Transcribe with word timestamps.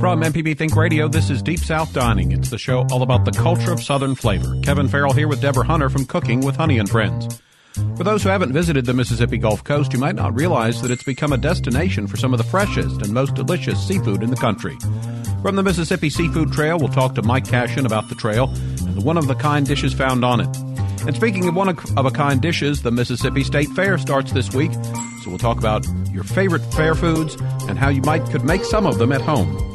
From 0.00 0.22
MPB 0.22 0.56
Think 0.56 0.76
Radio, 0.76 1.08
this 1.08 1.28
is 1.28 1.42
Deep 1.42 1.58
South 1.58 1.92
Dining. 1.92 2.32
It's 2.32 2.48
the 2.48 2.56
show 2.56 2.86
all 2.90 3.02
about 3.02 3.26
the 3.26 3.32
culture 3.32 3.70
of 3.70 3.82
Southern 3.82 4.14
flavor. 4.14 4.58
Kevin 4.62 4.88
Farrell 4.88 5.12
here 5.12 5.28
with 5.28 5.42
Deborah 5.42 5.66
Hunter 5.66 5.90
from 5.90 6.06
Cooking 6.06 6.40
with 6.40 6.56
Honey 6.56 6.78
and 6.78 6.88
Friends. 6.88 7.42
For 7.98 8.04
those 8.04 8.22
who 8.22 8.30
haven't 8.30 8.54
visited 8.54 8.86
the 8.86 8.94
Mississippi 8.94 9.36
Gulf 9.36 9.62
Coast, 9.62 9.92
you 9.92 9.98
might 9.98 10.14
not 10.14 10.34
realize 10.34 10.80
that 10.80 10.90
it's 10.90 11.02
become 11.02 11.34
a 11.34 11.36
destination 11.36 12.06
for 12.06 12.16
some 12.16 12.32
of 12.32 12.38
the 12.38 12.44
freshest 12.44 13.02
and 13.02 13.12
most 13.12 13.34
delicious 13.34 13.86
seafood 13.86 14.22
in 14.22 14.30
the 14.30 14.36
country. 14.36 14.74
From 15.42 15.56
the 15.56 15.62
Mississippi 15.62 16.08
Seafood 16.08 16.50
Trail, 16.50 16.78
we'll 16.78 16.88
talk 16.88 17.14
to 17.16 17.22
Mike 17.22 17.46
Cashin 17.46 17.84
about 17.84 18.08
the 18.08 18.14
trail 18.14 18.48
and 18.48 18.96
the 18.96 19.02
one 19.02 19.18
of 19.18 19.28
the 19.28 19.34
kind 19.34 19.66
dishes 19.66 19.92
found 19.92 20.24
on 20.24 20.40
it. 20.40 20.56
And 21.06 21.14
speaking 21.14 21.46
of 21.46 21.54
one 21.54 21.68
of 21.68 22.06
a 22.06 22.10
kind 22.10 22.40
dishes, 22.40 22.80
the 22.80 22.90
Mississippi 22.90 23.44
State 23.44 23.68
Fair 23.72 23.98
starts 23.98 24.32
this 24.32 24.54
week, 24.54 24.72
so 24.72 25.24
we'll 25.26 25.36
talk 25.36 25.58
about 25.58 25.86
your 26.10 26.24
favorite 26.24 26.64
fair 26.72 26.94
foods 26.94 27.34
and 27.68 27.78
how 27.78 27.90
you 27.90 28.00
might 28.00 28.24
could 28.30 28.46
make 28.46 28.64
some 28.64 28.86
of 28.86 28.96
them 28.96 29.12
at 29.12 29.20
home. 29.20 29.69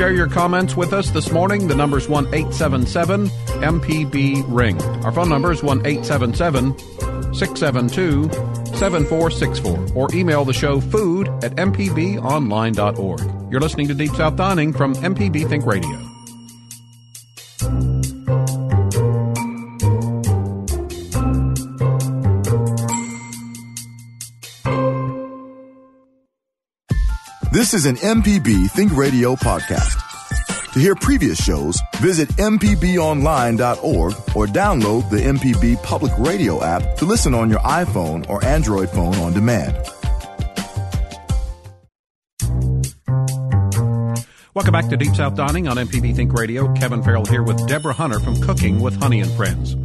Share 0.00 0.14
your 0.14 0.28
comments 0.28 0.78
with 0.78 0.94
us 0.94 1.10
this 1.10 1.30
morning. 1.30 1.68
The 1.68 1.74
number 1.74 1.98
is 1.98 2.08
1 2.08 2.28
877 2.28 3.26
MPB 3.26 4.44
Ring. 4.48 4.80
Our 5.04 5.12
phone 5.12 5.28
number 5.28 5.52
is 5.52 5.62
1 5.62 5.84
877 5.84 7.34
672 7.34 8.32
7464. 8.78 9.88
Or 9.94 10.08
email 10.14 10.46
the 10.46 10.54
show 10.54 10.80
food 10.80 11.28
at 11.44 11.54
mpbonline.org. 11.56 13.52
You're 13.52 13.60
listening 13.60 13.88
to 13.88 13.94
Deep 13.94 14.12
South 14.12 14.36
Dining 14.36 14.72
from 14.72 14.94
MPB 14.94 15.46
Think 15.50 15.66
Radio. 15.66 16.09
This 27.60 27.74
is 27.74 27.84
an 27.84 27.96
MPB 27.96 28.70
Think 28.70 28.96
Radio 28.96 29.36
podcast. 29.36 30.72
To 30.72 30.80
hear 30.80 30.94
previous 30.94 31.44
shows, 31.44 31.78
visit 31.96 32.30
MPBOnline.org 32.30 34.14
or 34.34 34.46
download 34.46 35.10
the 35.10 35.18
MPB 35.18 35.82
Public 35.82 36.10
Radio 36.16 36.64
app 36.64 36.96
to 36.96 37.04
listen 37.04 37.34
on 37.34 37.50
your 37.50 37.58
iPhone 37.58 38.26
or 38.30 38.42
Android 38.46 38.88
phone 38.88 39.14
on 39.16 39.34
demand. 39.34 39.76
Welcome 44.54 44.72
back 44.72 44.88
to 44.88 44.96
Deep 44.96 45.14
South 45.14 45.34
Dining 45.34 45.68
on 45.68 45.76
MPB 45.76 46.16
Think 46.16 46.32
Radio. 46.32 46.72
Kevin 46.72 47.02
Farrell 47.02 47.26
here 47.26 47.42
with 47.42 47.68
Deborah 47.68 47.92
Hunter 47.92 48.20
from 48.20 48.40
Cooking 48.40 48.80
with 48.80 48.94
Honey 48.94 49.20
and 49.20 49.30
Friends. 49.32 49.76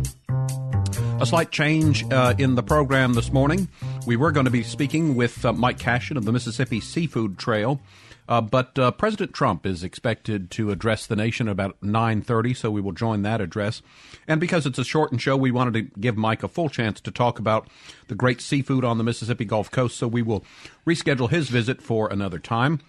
A 1.20 1.26
slight 1.26 1.52
change 1.52 2.06
uh, 2.10 2.36
in 2.38 2.56
the 2.56 2.64
program 2.64 3.16
this 3.16 3.34
morning. 3.34 3.68
We 4.06 4.18
were 4.18 4.32
going 4.32 4.46
to 4.46 4.52
be 4.52 4.62
speaking 4.62 5.16
with 5.16 5.44
uh, 5.44 5.52
Mike 5.54 5.80
Cashin 5.80 6.16
of 6.16 6.26
the 6.26 6.32
Mississippi 6.32 6.80
Seafood 6.80 7.40
Trail, 7.40 7.82
uh, 8.30 8.40
but 8.40 8.78
uh, 8.78 8.92
President 8.92 9.34
Trump 9.34 9.66
is 9.66 9.84
expected 9.84 10.52
to 10.52 10.70
address 10.70 11.08
the 11.08 11.16
nation 11.16 11.48
at 11.48 11.54
about 11.54 11.82
9:30, 11.82 12.56
so 12.56 12.70
we 12.70 12.82
will 12.82 12.92
join 12.92 13.24
that 13.24 13.42
address. 13.42 13.82
And 14.28 14.40
because 14.40 14.68
it's 14.68 14.78
a 14.78 14.84
shortened 14.84 15.24
show, 15.24 15.36
we 15.36 15.50
wanted 15.50 15.74
to 15.74 16.00
give 16.00 16.18
Mike 16.18 16.44
a 16.44 16.48
full 16.48 16.70
chance 16.70 17.02
to 17.02 17.10
talk 17.10 17.40
about 17.40 17.68
the 18.08 18.14
great 18.14 18.42
seafood 18.42 18.86
on 18.86 19.00
the 19.00 19.04
Mississippi 19.04 19.46
Gulf 19.46 19.72
Coast, 19.72 19.98
so 19.98 20.08
we 20.08 20.22
will 20.22 20.46
reschedule 20.86 21.32
his 21.32 21.50
visit 21.50 21.82
for 21.82 22.08
another 22.12 22.38
time. 22.38 22.82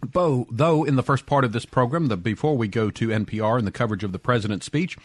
Though, 0.00 0.46
though, 0.50 0.84
in 0.84 0.94
the 0.94 1.02
first 1.02 1.26
part 1.26 1.44
of 1.44 1.52
this 1.52 1.64
program, 1.64 2.06
the, 2.06 2.16
before 2.16 2.56
we 2.56 2.68
go 2.68 2.88
to 2.90 3.08
NPR 3.08 3.58
and 3.58 3.66
the 3.66 3.72
coverage 3.72 4.04
of 4.04 4.12
the 4.12 4.18
president's 4.18 4.64
speech, 4.64 4.96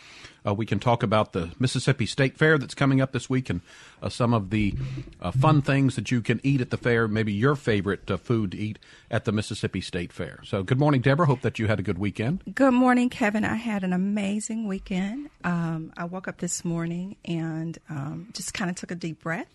uh, 0.45 0.53
we 0.53 0.67
can 0.67 0.79
talk 0.79 1.01
about 1.01 1.33
the 1.33 1.51
Mississippi 1.57 2.05
State 2.05 2.37
Fair 2.37 2.59
that's 2.59 2.75
coming 2.75 3.01
up 3.01 3.11
this 3.11 3.27
week 3.27 3.49
and 3.49 3.61
uh, 4.03 4.09
some 4.09 4.33
of 4.33 4.51
the 4.51 4.75
uh, 5.19 5.31
fun 5.31 5.63
things 5.63 5.95
that 5.95 6.11
you 6.11 6.21
can 6.21 6.39
eat 6.43 6.61
at 6.61 6.69
the 6.69 6.77
fair, 6.77 7.07
maybe 7.07 7.33
your 7.33 7.55
favorite 7.55 8.09
uh, 8.11 8.17
food 8.17 8.51
to 8.51 8.57
eat 8.57 8.77
at 9.09 9.25
the 9.25 9.31
Mississippi 9.31 9.81
State 9.81 10.13
Fair. 10.13 10.39
So, 10.43 10.61
good 10.61 10.79
morning, 10.79 11.01
Deborah. 11.01 11.25
Hope 11.25 11.41
that 11.41 11.57
you 11.57 11.65
had 11.65 11.79
a 11.79 11.83
good 11.83 11.97
weekend. 11.97 12.43
Good 12.53 12.73
morning, 12.73 13.09
Kevin. 13.09 13.45
I 13.45 13.55
had 13.55 13.83
an 13.83 13.93
amazing 13.93 14.67
weekend. 14.67 15.31
Um, 15.43 15.91
I 15.97 16.03
woke 16.03 16.27
up 16.27 16.37
this 16.37 16.63
morning 16.63 17.15
and 17.25 17.77
um, 17.89 18.27
just 18.33 18.53
kind 18.53 18.69
of 18.69 18.75
took 18.75 18.91
a 18.91 18.95
deep 18.95 19.23
breath, 19.23 19.51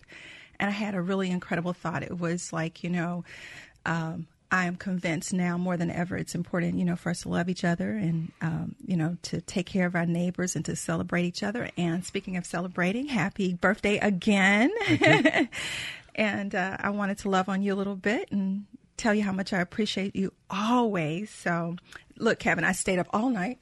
and 0.59 0.69
I 0.69 0.73
had 0.73 0.95
a 0.95 1.01
really 1.01 1.29
incredible 1.29 1.71
thought. 1.71 2.03
It 2.03 2.19
was 2.19 2.51
like, 2.51 2.83
you 2.83 2.89
know, 2.89 3.23
um, 3.85 4.27
I 4.51 4.65
am 4.65 4.75
convinced 4.75 5.31
now 5.31 5.57
more 5.57 5.77
than 5.77 5.91
ever 5.91 6.17
it's 6.17 6.33
important, 6.33 6.79
you 6.79 6.85
know, 6.85 6.95
for 6.95 7.11
us 7.11 7.21
to 7.21 7.29
love 7.29 7.49
each 7.49 7.63
other 7.63 7.91
and, 7.91 8.31
um, 8.41 8.75
you 8.85 8.97
know, 8.97 9.17
to 9.23 9.41
take 9.41 9.67
care 9.67 9.85
of 9.85 9.95
our 9.95 10.07
neighbors 10.07 10.55
and 10.55 10.65
to 10.65 10.75
celebrate 10.75 11.25
each 11.25 11.43
other. 11.43 11.69
And 11.77 12.03
speaking 12.03 12.35
of 12.35 12.45
celebrating, 12.45 13.07
happy 13.07 13.53
birthday 13.53 13.97
again. 13.97 14.71
and 16.15 16.55
uh, 16.55 16.77
I 16.79 16.89
wanted 16.89 17.19
to 17.19 17.29
love 17.29 17.47
on 17.47 17.61
you 17.61 17.73
a 17.73 17.77
little 17.77 17.95
bit 17.95 18.31
and 18.31 18.65
tell 18.97 19.13
you 19.13 19.23
how 19.23 19.31
much 19.31 19.53
I 19.53 19.59
appreciate 19.59 20.15
you 20.15 20.33
always. 20.49 21.29
So, 21.29 21.77
look, 22.17 22.39
Kevin, 22.39 22.63
I 22.63 22.73
stayed 22.73 22.99
up 22.99 23.07
all 23.11 23.29
night 23.29 23.59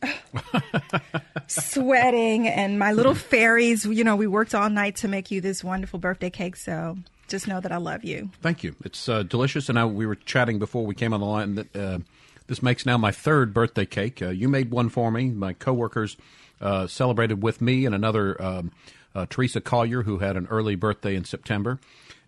sweating, 1.48 2.48
and 2.48 2.80
my 2.80 2.92
little 2.92 3.14
fairies, 3.14 3.86
you 3.86 4.04
know, 4.04 4.16
we 4.16 4.28
worked 4.28 4.56
all 4.56 4.70
night 4.70 4.98
to 4.98 5.08
make 5.08 5.32
you 5.32 5.40
this 5.42 5.64
wonderful 5.64 6.00
birthday 6.00 6.30
cake. 6.30 6.56
So, 6.56 6.98
just 7.28 7.48
know 7.48 7.60
that 7.60 7.72
I 7.72 7.78
love 7.78 8.04
you. 8.04 8.30
Thank 8.42 8.64
you. 8.64 8.76
It's 8.84 9.08
uh, 9.08 9.24
delicious. 9.24 9.70
And 9.70 9.78
I, 9.78 9.86
we 9.86 10.06
were 10.06 10.16
chatting 10.16 10.60
before 10.60 10.86
we 10.86 10.96
came 10.96 11.14
on 11.14 11.20
the 11.20 11.26
line 11.26 11.56
that 11.56 11.76
uh, 11.76 12.00
this 12.48 12.64
makes 12.64 12.86
now 12.86 12.98
my 12.98 13.12
third 13.12 13.54
birthday 13.54 13.86
cake. 13.86 14.22
Uh, 14.22 14.30
you 14.30 14.48
made 14.48 14.72
one 14.72 14.90
for 14.90 15.12
me. 15.12 15.30
My 15.30 15.54
coworkers 15.54 16.18
uh, 16.62 16.88
celebrated 16.88 17.44
with 17.44 17.62
me 17.62 17.86
and 17.86 17.94
another 17.94 18.42
um, 18.42 18.72
uh, 19.14 19.26
Teresa 19.30 19.62
Collier 19.62 20.04
who 20.04 20.20
had 20.20 20.38
an 20.38 20.48
early 20.50 20.76
birthday 20.76 21.16
in 21.16 21.26
September. 21.26 21.80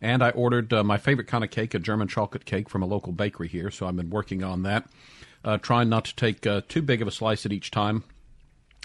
And 0.01 0.23
I 0.23 0.29
ordered 0.31 0.71
uh, 0.71 0.83
my 0.83 0.97
favorite 0.97 1.27
kind 1.27 1.43
of 1.43 1.51
cake, 1.51 1.73
a 1.73 1.79
German 1.79 2.07
chocolate 2.07 2.45
cake 2.45 2.69
from 2.69 2.81
a 2.83 2.85
local 2.85 3.11
bakery 3.11 3.47
here. 3.47 3.71
So 3.71 3.87
I've 3.87 3.95
been 3.95 4.09
working 4.09 4.43
on 4.43 4.63
that, 4.63 4.87
trying 5.61 5.89
not 5.89 6.05
to 6.05 6.15
take 6.15 6.41
too 6.69 6.81
big 6.81 7.01
of 7.01 7.07
a 7.07 7.11
slice 7.11 7.45
at 7.45 7.51
each 7.51 7.69
time. 7.69 8.03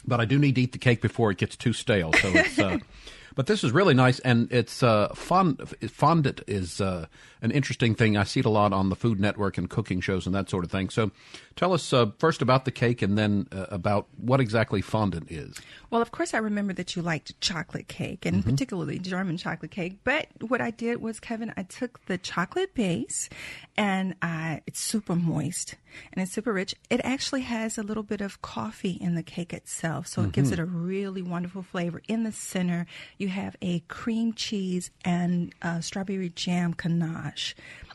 But 0.04 0.20
I 0.20 0.24
do 0.24 0.38
need 0.38 0.56
to 0.56 0.62
eat 0.62 0.72
the 0.72 0.78
cake 0.78 1.00
before 1.00 1.30
it 1.30 1.38
gets 1.38 1.56
too 1.56 1.72
stale. 1.72 2.12
So 2.14 2.32
it's. 2.34 2.82
But 3.34 3.46
this 3.46 3.64
is 3.64 3.72
really 3.72 3.94
nice, 3.94 4.20
and 4.20 4.50
it's 4.52 4.82
uh, 4.82 5.08
fond, 5.14 5.74
fondant 5.88 6.42
is 6.46 6.80
uh, 6.80 7.06
an 7.42 7.50
interesting 7.50 7.94
thing. 7.94 8.16
I 8.16 8.24
see 8.24 8.40
it 8.40 8.46
a 8.46 8.50
lot 8.50 8.72
on 8.72 8.90
the 8.90 8.96
Food 8.96 9.18
Network 9.18 9.58
and 9.58 9.68
cooking 9.68 10.00
shows 10.00 10.26
and 10.26 10.34
that 10.34 10.48
sort 10.48 10.64
of 10.64 10.70
thing. 10.70 10.88
So, 10.88 11.10
tell 11.56 11.72
us 11.72 11.92
uh, 11.92 12.10
first 12.18 12.42
about 12.42 12.64
the 12.64 12.70
cake, 12.70 13.02
and 13.02 13.16
then 13.16 13.46
uh, 13.52 13.66
about 13.70 14.06
what 14.16 14.40
exactly 14.40 14.80
fondant 14.80 15.30
is. 15.30 15.60
Well, 15.90 16.02
of 16.02 16.10
course, 16.10 16.34
I 16.34 16.38
remember 16.38 16.72
that 16.74 16.96
you 16.96 17.02
liked 17.02 17.40
chocolate 17.40 17.88
cake, 17.88 18.26
and 18.26 18.38
mm-hmm. 18.38 18.50
particularly 18.50 18.98
German 18.98 19.36
chocolate 19.36 19.70
cake. 19.70 19.98
But 20.04 20.28
what 20.40 20.60
I 20.60 20.70
did 20.70 21.00
was, 21.00 21.20
Kevin, 21.20 21.52
I 21.56 21.62
took 21.62 22.04
the 22.06 22.18
chocolate 22.18 22.74
base, 22.74 23.28
and 23.76 24.14
I, 24.22 24.62
it's 24.66 24.80
super 24.80 25.14
moist 25.14 25.76
and 26.12 26.22
it's 26.22 26.32
super 26.32 26.52
rich. 26.52 26.74
It 26.90 27.00
actually 27.04 27.42
has 27.42 27.78
a 27.78 27.82
little 27.82 28.02
bit 28.02 28.20
of 28.20 28.42
coffee 28.42 28.98
in 29.00 29.14
the 29.14 29.22
cake 29.22 29.52
itself, 29.52 30.06
so 30.06 30.20
it 30.20 30.24
mm-hmm. 30.24 30.30
gives 30.32 30.50
it 30.52 30.58
a 30.58 30.64
really 30.64 31.22
wonderful 31.22 31.62
flavor. 31.62 32.02
In 32.08 32.24
the 32.24 32.32
center, 32.32 32.86
you 33.18 33.28
have 33.28 33.56
a 33.62 33.80
cream 33.80 34.32
cheese 34.32 34.90
and 35.04 35.54
uh, 35.62 35.80
strawberry 35.80 36.30
jam 36.30 36.74
ganache. 36.76 37.54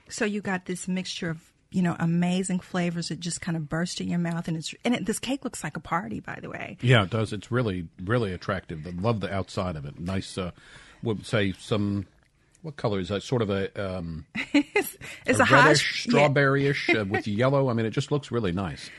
So 0.09 0.25
you 0.25 0.41
got 0.41 0.65
this 0.65 0.87
mixture 0.87 1.29
of 1.29 1.48
you 1.71 1.81
know 1.81 1.95
amazing 1.99 2.59
flavors 2.59 3.09
that 3.09 3.19
just 3.19 3.41
kind 3.41 3.55
of 3.55 3.69
burst 3.69 4.01
in 4.01 4.09
your 4.09 4.19
mouth, 4.19 4.47
and 4.47 4.57
it's 4.57 4.73
and 4.83 4.95
it, 4.95 5.05
this 5.05 5.19
cake 5.19 5.43
looks 5.43 5.63
like 5.63 5.77
a 5.77 5.79
party, 5.79 6.19
by 6.19 6.39
the 6.41 6.49
way. 6.49 6.77
Yeah, 6.81 7.03
it 7.03 7.09
does. 7.09 7.33
It's 7.33 7.51
really 7.51 7.87
really 8.03 8.33
attractive. 8.33 8.85
I 8.85 8.91
love 8.91 9.19
the 9.19 9.33
outside 9.33 9.75
of 9.75 9.85
it. 9.85 9.99
Nice. 9.99 10.37
Uh, 10.37 10.51
would 11.01 11.25
say 11.25 11.53
some 11.53 12.05
what 12.61 12.75
color 12.75 12.99
is 12.99 13.09
that? 13.09 13.23
Sort 13.23 13.41
of 13.41 13.49
a 13.49 13.97
um, 13.97 14.25
it's, 14.53 14.97
it's 15.25 15.39
a, 15.39 15.43
a 15.43 15.45
reddish, 15.45 16.05
hot, 16.05 16.13
strawberryish 16.13 16.93
yeah. 16.93 17.01
uh, 17.01 17.05
with 17.05 17.27
yellow. 17.27 17.69
I 17.69 17.73
mean, 17.73 17.85
it 17.85 17.91
just 17.91 18.11
looks 18.11 18.31
really 18.31 18.51
nice. 18.51 18.89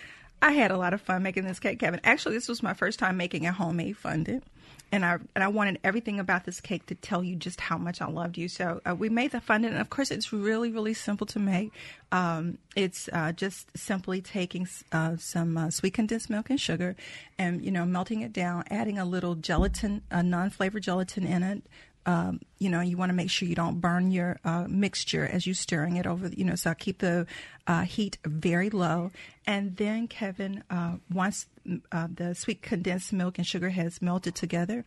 I 0.43 0.53
had 0.53 0.71
a 0.71 0.79
lot 0.79 0.95
of 0.95 1.03
fun 1.03 1.23
making 1.23 1.45
this 1.45 1.61
cake, 1.61 1.79
Kevin. 1.79 2.01
Actually, 2.03 2.37
this 2.37 2.49
was 2.49 2.63
my 2.63 2.73
first 2.73 2.99
time 2.99 3.17
making 3.19 3.47
a 3.47 3.53
homemade 3.53 3.99
fondant 3.99 4.45
and 4.93 5.05
I 5.05 5.19
and 5.35 5.45
I 5.45 5.49
wanted 5.49 5.79
everything 5.85 6.19
about 6.19 6.45
this 6.45 6.61
cake 6.61 6.87
to 6.87 6.95
tell 6.95 7.23
you 7.23 7.37
just 7.37 7.61
how 7.61 7.79
much 7.79 8.01
I 8.01 8.09
loved 8.09 8.37
you. 8.37 8.49
So 8.49 8.81
uh, 8.89 8.95
we 8.95 9.09
made 9.09 9.31
the 9.33 9.41
fondant, 9.41 9.75
and 9.75 9.81
of 9.81 9.91
course, 9.91 10.11
it's 10.11 10.33
really 10.33 10.71
really 10.71 10.95
simple 10.95 11.27
to 11.29 11.39
make. 11.39 11.73
Um, 12.13 12.59
it's 12.75 13.09
uh, 13.13 13.33
just 13.33 13.77
simply 13.77 14.21
taking 14.21 14.67
uh, 14.91 15.17
some 15.17 15.57
uh, 15.57 15.71
sweet 15.71 15.95
condensed 15.95 16.29
milk 16.29 16.51
and 16.51 16.61
sugar, 16.61 16.97
and 17.39 17.65
you 17.65 17.71
know 17.71 17.85
melting 17.85 18.23
it 18.23 18.33
down, 18.33 18.65
adding 18.71 18.99
a 18.99 19.05
little 19.05 19.35
gelatin, 19.35 20.03
a 20.11 20.23
non-flavored 20.23 20.83
gelatin 20.83 21.27
in 21.27 21.43
it, 21.43 21.63
um, 22.07 22.41
you 22.59 22.71
know, 22.71 22.81
you 22.81 22.97
want 22.97 23.11
to 23.11 23.15
make 23.15 23.31
sure 23.31 23.47
you 23.49 23.55
don't 23.55 23.81
burn 23.81 24.11
your 24.11 24.39
uh, 24.45 24.67
mixture 24.69 25.27
as 25.27 25.47
you're 25.47 25.55
stirring 25.55 25.97
it 25.97 26.07
over. 26.07 26.29
You 26.29 26.45
know, 26.45 26.55
so 26.55 26.71
I 26.71 26.75
keep 26.75 26.99
the 26.99 27.27
uh, 27.67 27.83
heat 27.83 28.19
very 28.25 28.71
low. 28.71 29.11
And 29.47 29.77
then, 29.77 30.09
Kevin, 30.09 30.65
uh, 30.71 30.97
once 31.13 31.47
uh, 31.93 32.09
the 32.13 32.35
sweet 32.35 32.63
condensed 32.63 33.13
milk 33.13 33.39
and 33.39 33.47
sugar 33.47 33.71
has 33.71 34.01
melted 34.01 34.35
together, 34.35 34.85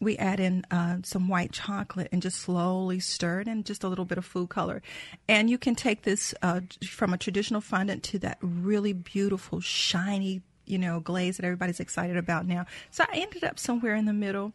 we 0.00 0.16
add 0.16 0.40
in 0.40 0.64
uh, 0.70 0.98
some 1.02 1.28
white 1.28 1.52
chocolate 1.52 2.08
and 2.12 2.20
just 2.22 2.38
slowly 2.38 3.00
stir 3.00 3.40
it 3.40 3.48
and 3.48 3.64
just 3.64 3.84
a 3.84 3.88
little 3.88 4.04
bit 4.04 4.18
of 4.18 4.24
food 4.24 4.48
color. 4.48 4.82
And 5.28 5.48
you 5.48 5.58
can 5.58 5.74
take 5.74 6.02
this 6.02 6.34
uh, 6.42 6.60
from 6.88 7.12
a 7.12 7.18
traditional 7.18 7.60
fondant 7.60 8.02
to 8.04 8.18
that 8.20 8.38
really 8.40 8.92
beautiful, 8.92 9.60
shiny, 9.60 10.42
you 10.66 10.78
know, 10.78 11.00
glaze 11.00 11.36
that 11.36 11.44
everybody's 11.44 11.80
excited 11.80 12.16
about 12.16 12.46
now. 12.46 12.66
So 12.90 13.04
I 13.12 13.18
ended 13.18 13.44
up 13.44 13.58
somewhere 13.58 13.94
in 13.94 14.04
the 14.04 14.12
middle 14.12 14.52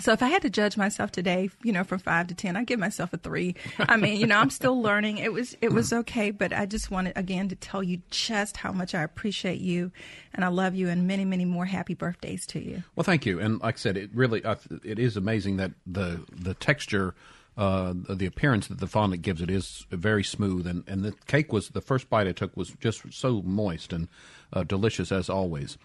So 0.00 0.12
if 0.12 0.22
I 0.22 0.28
had 0.28 0.42
to 0.42 0.50
judge 0.50 0.76
myself 0.76 1.10
today, 1.10 1.50
you 1.64 1.72
know, 1.72 1.82
from 1.82 1.98
five 1.98 2.28
to 2.28 2.34
ten, 2.34 2.56
I 2.56 2.62
give 2.62 2.78
myself 2.78 3.12
a 3.12 3.16
three. 3.16 3.56
I 3.80 3.96
mean, 3.96 4.20
you 4.20 4.26
know, 4.28 4.38
I'm 4.38 4.50
still 4.50 4.80
learning. 4.88 5.18
It 5.18 5.32
was 5.32 5.56
it 5.60 5.72
was 5.72 5.92
okay, 5.92 6.30
but 6.30 6.52
I 6.52 6.66
just 6.66 6.90
wanted 6.90 7.14
again 7.16 7.48
to 7.48 7.56
tell 7.56 7.82
you 7.82 8.00
just 8.10 8.58
how 8.58 8.70
much 8.70 8.94
I 8.94 9.02
appreciate 9.02 9.60
you, 9.60 9.90
and 10.32 10.44
I 10.44 10.48
love 10.48 10.76
you, 10.76 10.88
and 10.88 11.06
many 11.08 11.24
many 11.24 11.44
more 11.44 11.64
happy 11.64 11.94
birthdays 11.94 12.46
to 12.46 12.60
you. 12.62 12.84
Well, 12.94 13.04
thank 13.04 13.26
you. 13.26 13.40
And 13.40 13.60
like 13.60 13.74
I 13.74 13.78
said, 13.78 13.96
it 13.96 14.10
really 14.14 14.44
uh, 14.44 14.56
it 14.84 15.00
is 15.00 15.16
amazing 15.16 15.56
that 15.56 15.72
the 15.86 16.24
the 16.32 16.54
texture. 16.54 17.14
Uh, 17.56 17.92
the 18.08 18.24
appearance 18.24 18.68
that 18.68 18.78
the 18.78 18.86
fondant 18.86 19.20
gives 19.20 19.42
it 19.42 19.50
is 19.50 19.84
very 19.90 20.22
smooth, 20.22 20.64
and, 20.64 20.84
and 20.86 21.04
the 21.04 21.12
cake 21.26 21.52
was 21.52 21.70
the 21.70 21.80
first 21.80 22.08
bite 22.08 22.28
I 22.28 22.30
took 22.30 22.56
was 22.56 22.70
just 22.78 23.12
so 23.12 23.42
moist 23.42 23.92
and 23.92 24.06
uh, 24.52 24.62
delicious 24.62 25.10
as 25.10 25.28
always. 25.28 25.76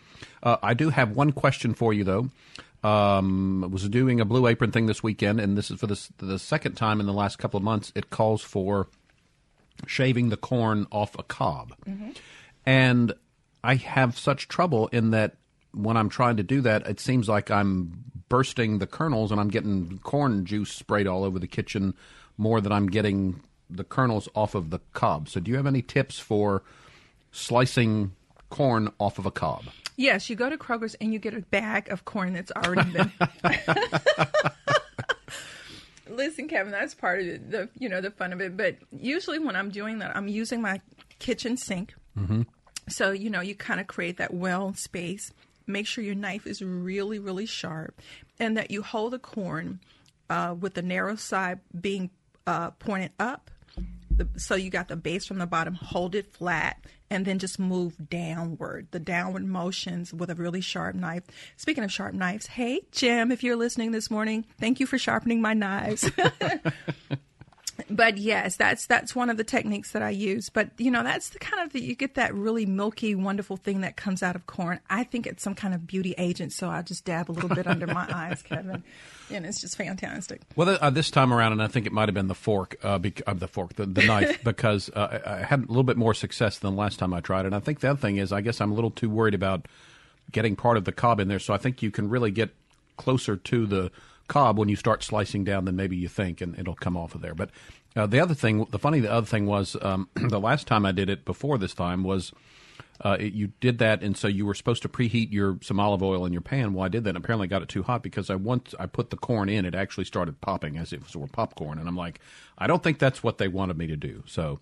Uh, 0.43 0.57
I 0.61 0.75
do 0.75 0.91
have 0.91 1.15
one 1.15 1.31
question 1.31 1.73
for 1.73 1.91
you 1.91 2.03
though. 2.03 2.29
Um, 2.83 3.69
was 3.71 3.87
doing 3.87 4.19
a 4.19 4.25
blue 4.25 4.45
apron 4.47 4.71
thing 4.71 4.87
this 4.87 5.01
weekend, 5.01 5.39
and 5.39 5.57
this 5.57 5.71
is 5.71 5.79
for 5.79 5.87
the 5.87 5.99
the 6.17 6.37
second 6.37 6.73
time 6.75 6.99
in 6.99 7.05
the 7.05 7.13
last 7.13 7.37
couple 7.37 7.57
of 7.57 7.63
months. 7.63 7.91
It 7.95 8.09
calls 8.09 8.41
for 8.41 8.89
shaving 9.87 10.29
the 10.29 10.37
corn 10.37 10.87
off 10.91 11.17
a 11.17 11.23
cob, 11.23 11.75
mm-hmm. 11.85 12.11
and 12.65 13.13
I 13.63 13.75
have 13.75 14.17
such 14.17 14.49
trouble 14.49 14.87
in 14.89 15.11
that 15.11 15.37
when 15.73 15.97
I'm 15.97 16.09
trying 16.09 16.37
to 16.37 16.43
do 16.43 16.61
that, 16.61 16.85
it 16.87 16.99
seems 16.99 17.29
like 17.29 17.49
I'm 17.49 18.03
bursting 18.29 18.79
the 18.79 18.87
kernels 18.87 19.31
and 19.31 19.39
I'm 19.39 19.49
getting 19.49 19.99
corn 19.99 20.45
juice 20.45 20.71
sprayed 20.71 21.07
all 21.07 21.23
over 21.23 21.39
the 21.39 21.47
kitchen 21.47 21.93
more 22.37 22.61
than 22.61 22.71
I'm 22.71 22.87
getting 22.87 23.41
the 23.69 23.83
kernels 23.83 24.27
off 24.35 24.55
of 24.55 24.69
the 24.69 24.79
cob. 24.93 25.29
So, 25.29 25.39
do 25.39 25.51
you 25.51 25.57
have 25.57 25.67
any 25.67 25.81
tips 25.81 26.19
for 26.19 26.63
slicing 27.31 28.11
corn 28.49 28.91
off 28.99 29.19
of 29.19 29.25
a 29.25 29.31
cob? 29.31 29.65
Yes, 29.95 30.29
you 30.29 30.35
go 30.35 30.49
to 30.49 30.57
Kroger's 30.57 30.95
and 30.95 31.13
you 31.13 31.19
get 31.19 31.33
a 31.33 31.41
bag 31.41 31.89
of 31.89 32.05
corn 32.05 32.33
that's 32.33 32.51
already 32.51 32.89
been. 32.91 33.11
Listen, 36.09 36.47
Kevin, 36.47 36.71
that's 36.71 36.95
part 36.95 37.21
of 37.21 37.27
it, 37.27 37.51
the 37.51 37.69
you 37.77 37.89
know 37.89 38.01
the 38.01 38.11
fun 38.11 38.33
of 38.33 38.41
it. 38.41 38.57
But 38.57 38.77
usually 38.91 39.39
when 39.39 39.55
I'm 39.55 39.69
doing 39.69 39.99
that, 39.99 40.15
I'm 40.15 40.27
using 40.27 40.61
my 40.61 40.81
kitchen 41.19 41.57
sink. 41.57 41.93
Mm-hmm. 42.17 42.43
So 42.89 43.11
you 43.11 43.29
know 43.29 43.41
you 43.41 43.55
kind 43.55 43.79
of 43.79 43.87
create 43.87 44.17
that 44.17 44.33
well 44.33 44.73
space. 44.73 45.31
Make 45.65 45.87
sure 45.87 46.03
your 46.03 46.15
knife 46.15 46.45
is 46.45 46.61
really 46.61 47.19
really 47.19 47.45
sharp, 47.45 48.01
and 48.39 48.57
that 48.57 48.71
you 48.71 48.83
hold 48.83 49.13
the 49.13 49.19
corn 49.19 49.79
uh, 50.29 50.55
with 50.59 50.73
the 50.73 50.81
narrow 50.81 51.15
side 51.15 51.59
being 51.79 52.09
uh, 52.45 52.71
pointed 52.71 53.11
up 53.19 53.49
the, 54.17 54.27
so 54.39 54.55
you 54.55 54.69
got 54.69 54.87
the 54.87 54.95
base 54.95 55.25
from 55.25 55.37
the 55.37 55.45
bottom, 55.45 55.73
hold 55.75 56.15
it 56.15 56.31
flat, 56.31 56.83
and 57.09 57.25
then 57.25 57.39
just 57.39 57.59
move 57.59 58.09
downward. 58.09 58.87
The 58.91 58.99
downward 58.99 59.45
motions 59.45 60.13
with 60.13 60.29
a 60.29 60.35
really 60.35 60.61
sharp 60.61 60.95
knife. 60.95 61.23
Speaking 61.57 61.83
of 61.83 61.91
sharp 61.91 62.13
knives, 62.13 62.47
hey, 62.47 62.81
Jim, 62.91 63.31
if 63.31 63.43
you're 63.43 63.55
listening 63.55 63.91
this 63.91 64.09
morning, 64.09 64.45
thank 64.59 64.79
you 64.79 64.85
for 64.85 64.97
sharpening 64.97 65.41
my 65.41 65.53
knives. 65.53 66.09
but 67.89 68.17
yes, 68.17 68.55
that's 68.55 68.85
that's 68.85 69.15
one 69.15 69.29
of 69.29 69.37
the 69.37 69.43
techniques 69.43 69.91
that 69.91 70.01
I 70.01 70.11
use. 70.11 70.49
But 70.49 70.69
you 70.77 70.91
know, 70.91 71.03
that's 71.03 71.29
the 71.29 71.39
kind 71.39 71.65
of 71.65 71.73
the, 71.73 71.81
you 71.81 71.95
get 71.95 72.15
that 72.15 72.33
really 72.33 72.65
milky, 72.65 73.15
wonderful 73.15 73.57
thing 73.57 73.81
that 73.81 73.95
comes 73.95 74.21
out 74.21 74.35
of 74.35 74.45
corn. 74.45 74.79
I 74.89 75.03
think 75.03 75.25
it's 75.25 75.41
some 75.41 75.55
kind 75.55 75.73
of 75.73 75.87
beauty 75.87 76.13
agent, 76.17 76.53
so 76.53 76.69
I 76.69 76.81
just 76.81 77.05
dab 77.05 77.29
a 77.29 77.33
little 77.33 77.49
bit 77.49 77.65
under 77.65 77.87
my 77.87 78.07
eyes, 78.13 78.41
Kevin, 78.43 78.83
and 79.31 79.45
it's 79.45 79.59
just 79.59 79.75
fantastic. 79.75 80.41
Well, 80.55 80.77
uh, 80.79 80.89
this 80.91 81.09
time 81.09 81.33
around, 81.33 81.53
and 81.53 81.63
I 81.63 81.67
think 81.67 81.85
it 81.85 81.91
might 81.91 82.09
have 82.09 82.15
been 82.15 82.27
the 82.27 82.35
fork, 82.35 82.75
uh, 82.83 82.99
uh, 83.25 83.33
the 83.33 83.47
fork, 83.47 83.73
the, 83.75 83.85
the 83.85 84.03
knife, 84.05 84.43
because 84.43 84.89
uh, 84.89 85.19
I 85.25 85.37
had 85.37 85.63
a 85.63 85.67
little 85.67 85.83
bit 85.83 85.97
more 85.97 86.13
success 86.13 86.59
than 86.59 86.75
the 86.75 86.79
last 86.79 86.99
time 86.99 87.13
I 87.13 87.21
tried 87.21 87.41
it. 87.41 87.47
And 87.47 87.55
I 87.55 87.59
think 87.59 87.79
the 87.79 87.89
other 87.89 87.99
thing 87.99 88.17
is, 88.17 88.31
I 88.31 88.41
guess 88.41 88.61
I'm 88.61 88.71
a 88.71 88.75
little 88.75 88.91
too 88.91 89.09
worried 89.09 89.33
about 89.33 89.67
getting 90.31 90.55
part 90.55 90.77
of 90.77 90.85
the 90.85 90.91
cob 90.91 91.19
in 91.19 91.27
there, 91.27 91.39
so 91.39 91.53
I 91.53 91.57
think 91.57 91.81
you 91.81 91.91
can 91.91 92.09
really 92.09 92.31
get 92.31 92.51
closer 92.97 93.35
to 93.35 93.65
the 93.65 93.91
cob 94.27 94.57
when 94.57 94.69
you 94.69 94.75
start 94.75 95.03
slicing 95.03 95.43
down 95.43 95.65
than 95.65 95.75
maybe 95.75 95.95
you 95.95 96.07
think, 96.07 96.41
and 96.41 96.57
it'll 96.57 96.75
come 96.75 96.97
off 96.97 97.15
of 97.15 97.21
there. 97.21 97.35
But 97.35 97.49
uh, 97.95 98.07
the 98.07 98.19
other 98.19 98.33
thing, 98.33 98.65
the 98.71 98.79
funny 98.79 98.99
the 98.99 99.11
other 99.11 99.27
thing 99.27 99.45
was 99.45 99.75
um, 99.81 100.09
the 100.15 100.39
last 100.39 100.67
time 100.67 100.85
I 100.85 100.91
did 100.91 101.09
it 101.09 101.25
before 101.25 101.57
this 101.57 101.73
time 101.73 102.03
was 102.03 102.31
uh, 103.01 103.17
it, 103.19 103.33
you 103.33 103.47
did 103.59 103.79
that, 103.79 104.01
and 104.01 104.15
so 104.15 104.27
you 104.27 104.45
were 104.45 104.53
supposed 104.53 104.81
to 104.83 104.89
preheat 104.89 105.31
your 105.31 105.57
some 105.61 105.79
olive 105.79 106.01
oil 106.01 106.25
in 106.25 106.33
your 106.33 106.41
pan. 106.41 106.73
Well, 106.73 106.85
I 106.85 106.87
did 106.87 107.03
that. 107.03 107.11
and 107.11 107.17
Apparently, 107.17 107.47
got 107.47 107.61
it 107.61 107.69
too 107.69 107.83
hot 107.83 108.03
because 108.03 108.29
I 108.29 108.35
once 108.35 108.73
I 108.79 108.85
put 108.85 109.09
the 109.09 109.17
corn 109.17 109.49
in, 109.49 109.65
it 109.65 109.75
actually 109.75 110.05
started 110.05 110.41
popping 110.41 110.77
as 110.77 110.93
if 110.93 111.09
it 111.09 111.15
were 111.15 111.27
popcorn, 111.27 111.79
and 111.79 111.87
I'm 111.87 111.97
like, 111.97 112.19
I 112.57 112.67
don't 112.67 112.83
think 112.83 112.99
that's 112.99 113.23
what 113.23 113.37
they 113.37 113.47
wanted 113.47 113.77
me 113.77 113.87
to 113.87 113.97
do. 113.97 114.23
So, 114.25 114.59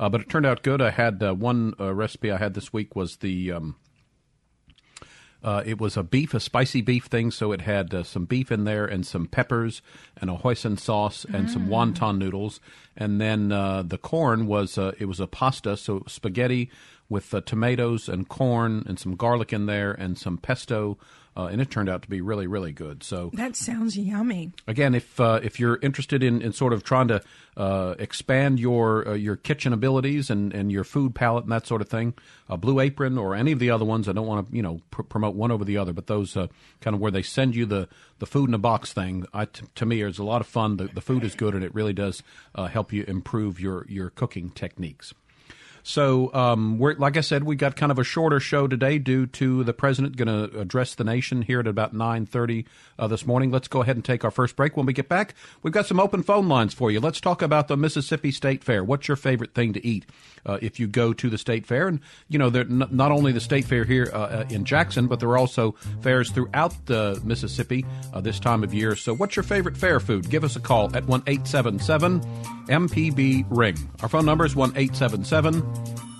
uh, 0.00 0.08
but 0.08 0.20
it 0.20 0.28
turned 0.28 0.46
out 0.46 0.62
good. 0.62 0.80
I 0.80 0.90
had 0.90 1.22
uh, 1.22 1.34
one 1.34 1.74
uh, 1.78 1.92
recipe 1.92 2.30
I 2.30 2.38
had 2.38 2.54
this 2.54 2.72
week 2.72 2.96
was 2.96 3.16
the 3.16 3.52
um, 3.52 3.76
uh, 5.42 5.62
it 5.66 5.80
was 5.80 5.96
a 5.96 6.02
beef, 6.02 6.34
a 6.34 6.40
spicy 6.40 6.80
beef 6.80 7.06
thing, 7.06 7.30
so 7.30 7.52
it 7.52 7.62
had 7.62 7.92
uh, 7.92 8.02
some 8.02 8.24
beef 8.24 8.52
in 8.52 8.64
there 8.64 8.84
and 8.84 9.06
some 9.06 9.26
peppers 9.26 9.82
and 10.20 10.30
a 10.30 10.34
hoisin 10.36 10.78
sauce 10.78 11.24
and 11.24 11.48
mm. 11.48 11.50
some 11.52 11.68
wonton 11.68 12.18
noodles. 12.18 12.60
And 12.96 13.20
then 13.20 13.50
uh, 13.50 13.82
the 13.82 13.98
corn 13.98 14.46
was 14.46 14.78
uh, 14.78 14.92
it 14.98 15.06
was 15.06 15.20
a 15.20 15.26
pasta, 15.26 15.76
so 15.76 15.96
it 15.96 16.04
was 16.04 16.12
spaghetti 16.12 16.70
with 17.08 17.34
uh, 17.34 17.40
tomatoes 17.40 18.08
and 18.08 18.28
corn 18.28 18.84
and 18.86 18.98
some 18.98 19.16
garlic 19.16 19.52
in 19.52 19.66
there 19.66 19.92
and 19.92 20.16
some 20.16 20.38
pesto 20.38 20.96
uh, 21.36 21.46
and 21.46 21.60
it 21.60 21.70
turned 21.70 21.88
out 21.88 22.02
to 22.02 22.08
be 22.08 22.20
really, 22.20 22.46
really 22.46 22.72
good. 22.72 23.02
So 23.02 23.30
that 23.34 23.56
sounds 23.56 23.96
yummy. 23.96 24.52
Again, 24.66 24.94
if 24.94 25.18
uh, 25.18 25.40
if 25.42 25.58
you're 25.58 25.78
interested 25.82 26.22
in, 26.22 26.42
in 26.42 26.52
sort 26.52 26.72
of 26.72 26.84
trying 26.84 27.08
to 27.08 27.22
uh, 27.56 27.94
expand 27.98 28.60
your 28.60 29.08
uh, 29.08 29.14
your 29.14 29.36
kitchen 29.36 29.72
abilities 29.72 30.30
and, 30.30 30.52
and 30.52 30.70
your 30.70 30.84
food 30.84 31.14
palette 31.14 31.44
and 31.44 31.52
that 31.52 31.66
sort 31.66 31.80
of 31.80 31.88
thing, 31.88 32.14
a 32.48 32.56
Blue 32.56 32.80
Apron 32.80 33.16
or 33.16 33.34
any 33.34 33.52
of 33.52 33.58
the 33.58 33.70
other 33.70 33.84
ones, 33.84 34.08
I 34.08 34.12
don't 34.12 34.26
want 34.26 34.50
to 34.50 34.56
you 34.56 34.62
know 34.62 34.80
pr- 34.90 35.02
promote 35.02 35.34
one 35.34 35.50
over 35.50 35.64
the 35.64 35.78
other, 35.78 35.92
but 35.92 36.06
those 36.06 36.36
uh, 36.36 36.48
kind 36.80 36.94
of 36.94 37.00
where 37.00 37.10
they 37.10 37.22
send 37.22 37.56
you 37.56 37.64
the, 37.64 37.88
the 38.18 38.26
food 38.26 38.48
in 38.48 38.54
a 38.54 38.58
box 38.58 38.92
thing, 38.92 39.26
I, 39.32 39.46
t- 39.46 39.64
to 39.74 39.86
me, 39.86 40.02
is 40.02 40.18
a 40.18 40.24
lot 40.24 40.40
of 40.40 40.46
fun. 40.46 40.76
The, 40.76 40.88
the 40.88 41.00
food 41.00 41.24
is 41.24 41.34
good, 41.34 41.54
and 41.54 41.64
it 41.64 41.74
really 41.74 41.92
does 41.94 42.22
uh, 42.54 42.66
help 42.66 42.92
you 42.92 43.04
improve 43.04 43.58
your 43.58 43.86
your 43.88 44.10
cooking 44.10 44.50
techniques. 44.50 45.14
So, 45.84 46.32
um, 46.32 46.78
we're, 46.78 46.94
like 46.94 47.16
I 47.16 47.22
said, 47.22 47.42
we 47.42 47.56
got 47.56 47.74
kind 47.74 47.90
of 47.90 47.98
a 47.98 48.04
shorter 48.04 48.38
show 48.38 48.68
today 48.68 48.98
due 48.98 49.26
to 49.26 49.64
the 49.64 49.72
president 49.72 50.16
going 50.16 50.28
to 50.28 50.60
address 50.60 50.94
the 50.94 51.02
nation 51.02 51.42
here 51.42 51.58
at 51.60 51.66
about 51.66 51.92
nine 51.92 52.24
thirty 52.24 52.66
uh, 52.98 53.08
this 53.08 53.26
morning. 53.26 53.50
Let's 53.50 53.68
go 53.68 53.82
ahead 53.82 53.96
and 53.96 54.04
take 54.04 54.24
our 54.24 54.30
first 54.30 54.54
break. 54.54 54.76
When 54.76 54.86
we 54.86 54.92
get 54.92 55.08
back, 55.08 55.34
we've 55.62 55.72
got 55.72 55.86
some 55.86 55.98
open 55.98 56.22
phone 56.22 56.48
lines 56.48 56.72
for 56.72 56.90
you. 56.90 57.00
Let's 57.00 57.20
talk 57.20 57.42
about 57.42 57.66
the 57.66 57.76
Mississippi 57.76 58.30
State 58.30 58.62
Fair. 58.62 58.84
What's 58.84 59.08
your 59.08 59.16
favorite 59.16 59.54
thing 59.54 59.72
to 59.72 59.84
eat 59.84 60.06
uh, 60.46 60.58
if 60.62 60.80
you 60.80 60.86
go 60.86 61.12
to 61.12 61.30
the 61.30 61.38
State 61.38 61.66
Fair? 61.66 61.88
And 61.88 62.00
you 62.28 62.38
know, 62.38 62.48
n- 62.48 62.88
not 62.90 63.12
only 63.12 63.32
the 63.32 63.40
State 63.40 63.64
Fair 63.64 63.84
here 63.84 64.10
uh, 64.12 64.16
uh, 64.16 64.44
in 64.50 64.64
Jackson, 64.64 65.06
but 65.06 65.20
there 65.20 65.28
are 65.30 65.38
also 65.38 65.72
fairs 66.00 66.30
throughout 66.30 66.74
the 66.86 67.20
Mississippi 67.24 67.84
uh, 68.12 68.20
this 68.20 68.38
time 68.40 68.62
of 68.62 68.72
year. 68.74 68.96
So, 68.96 69.14
what's 69.14 69.36
your 69.36 69.42
favorite 69.42 69.76
fair 69.76 70.00
food? 70.00 70.30
Give 70.30 70.44
us 70.44 70.56
a 70.56 70.60
call 70.60 70.94
at 70.96 71.04
one 71.06 71.22
eight 71.26 71.46
seven 71.46 71.78
seven 71.78 72.20
MPB 72.68 73.46
Ring. 73.50 73.76
Our 74.02 74.08
phone 74.08 74.26
number 74.26 74.44
is 74.44 74.56
one 74.56 74.72
eight 74.76 74.94
seven 74.96 75.24
seven. 75.24 75.62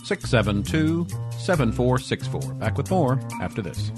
672 0.04 1.06
7464. 1.38 2.54
Back 2.54 2.76
with 2.76 2.90
more 2.90 3.20
after 3.40 3.62
this. 3.62 3.92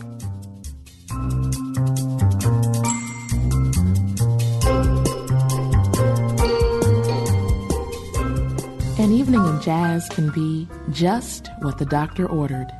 An 9.05 9.13
evening 9.13 9.43
of 9.43 9.63
jazz 9.63 10.09
can 10.09 10.31
be 10.31 10.67
just 10.91 11.51
what 11.59 11.77
the 11.77 11.85
doctor 11.85 12.27
ordered. 12.27 12.73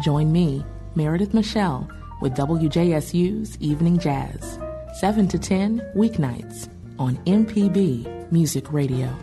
Join 0.00 0.32
me, 0.32 0.64
Meredith 0.96 1.32
Michelle, 1.32 1.88
with 2.20 2.34
WJSU's 2.34 3.56
Evening 3.60 3.96
Jazz, 3.96 4.58
7 4.98 5.28
to 5.28 5.38
10 5.38 5.78
weeknights 5.94 6.68
on 6.98 7.16
MPB 7.26 8.32
Music 8.32 8.72
Radio. 8.72 9.16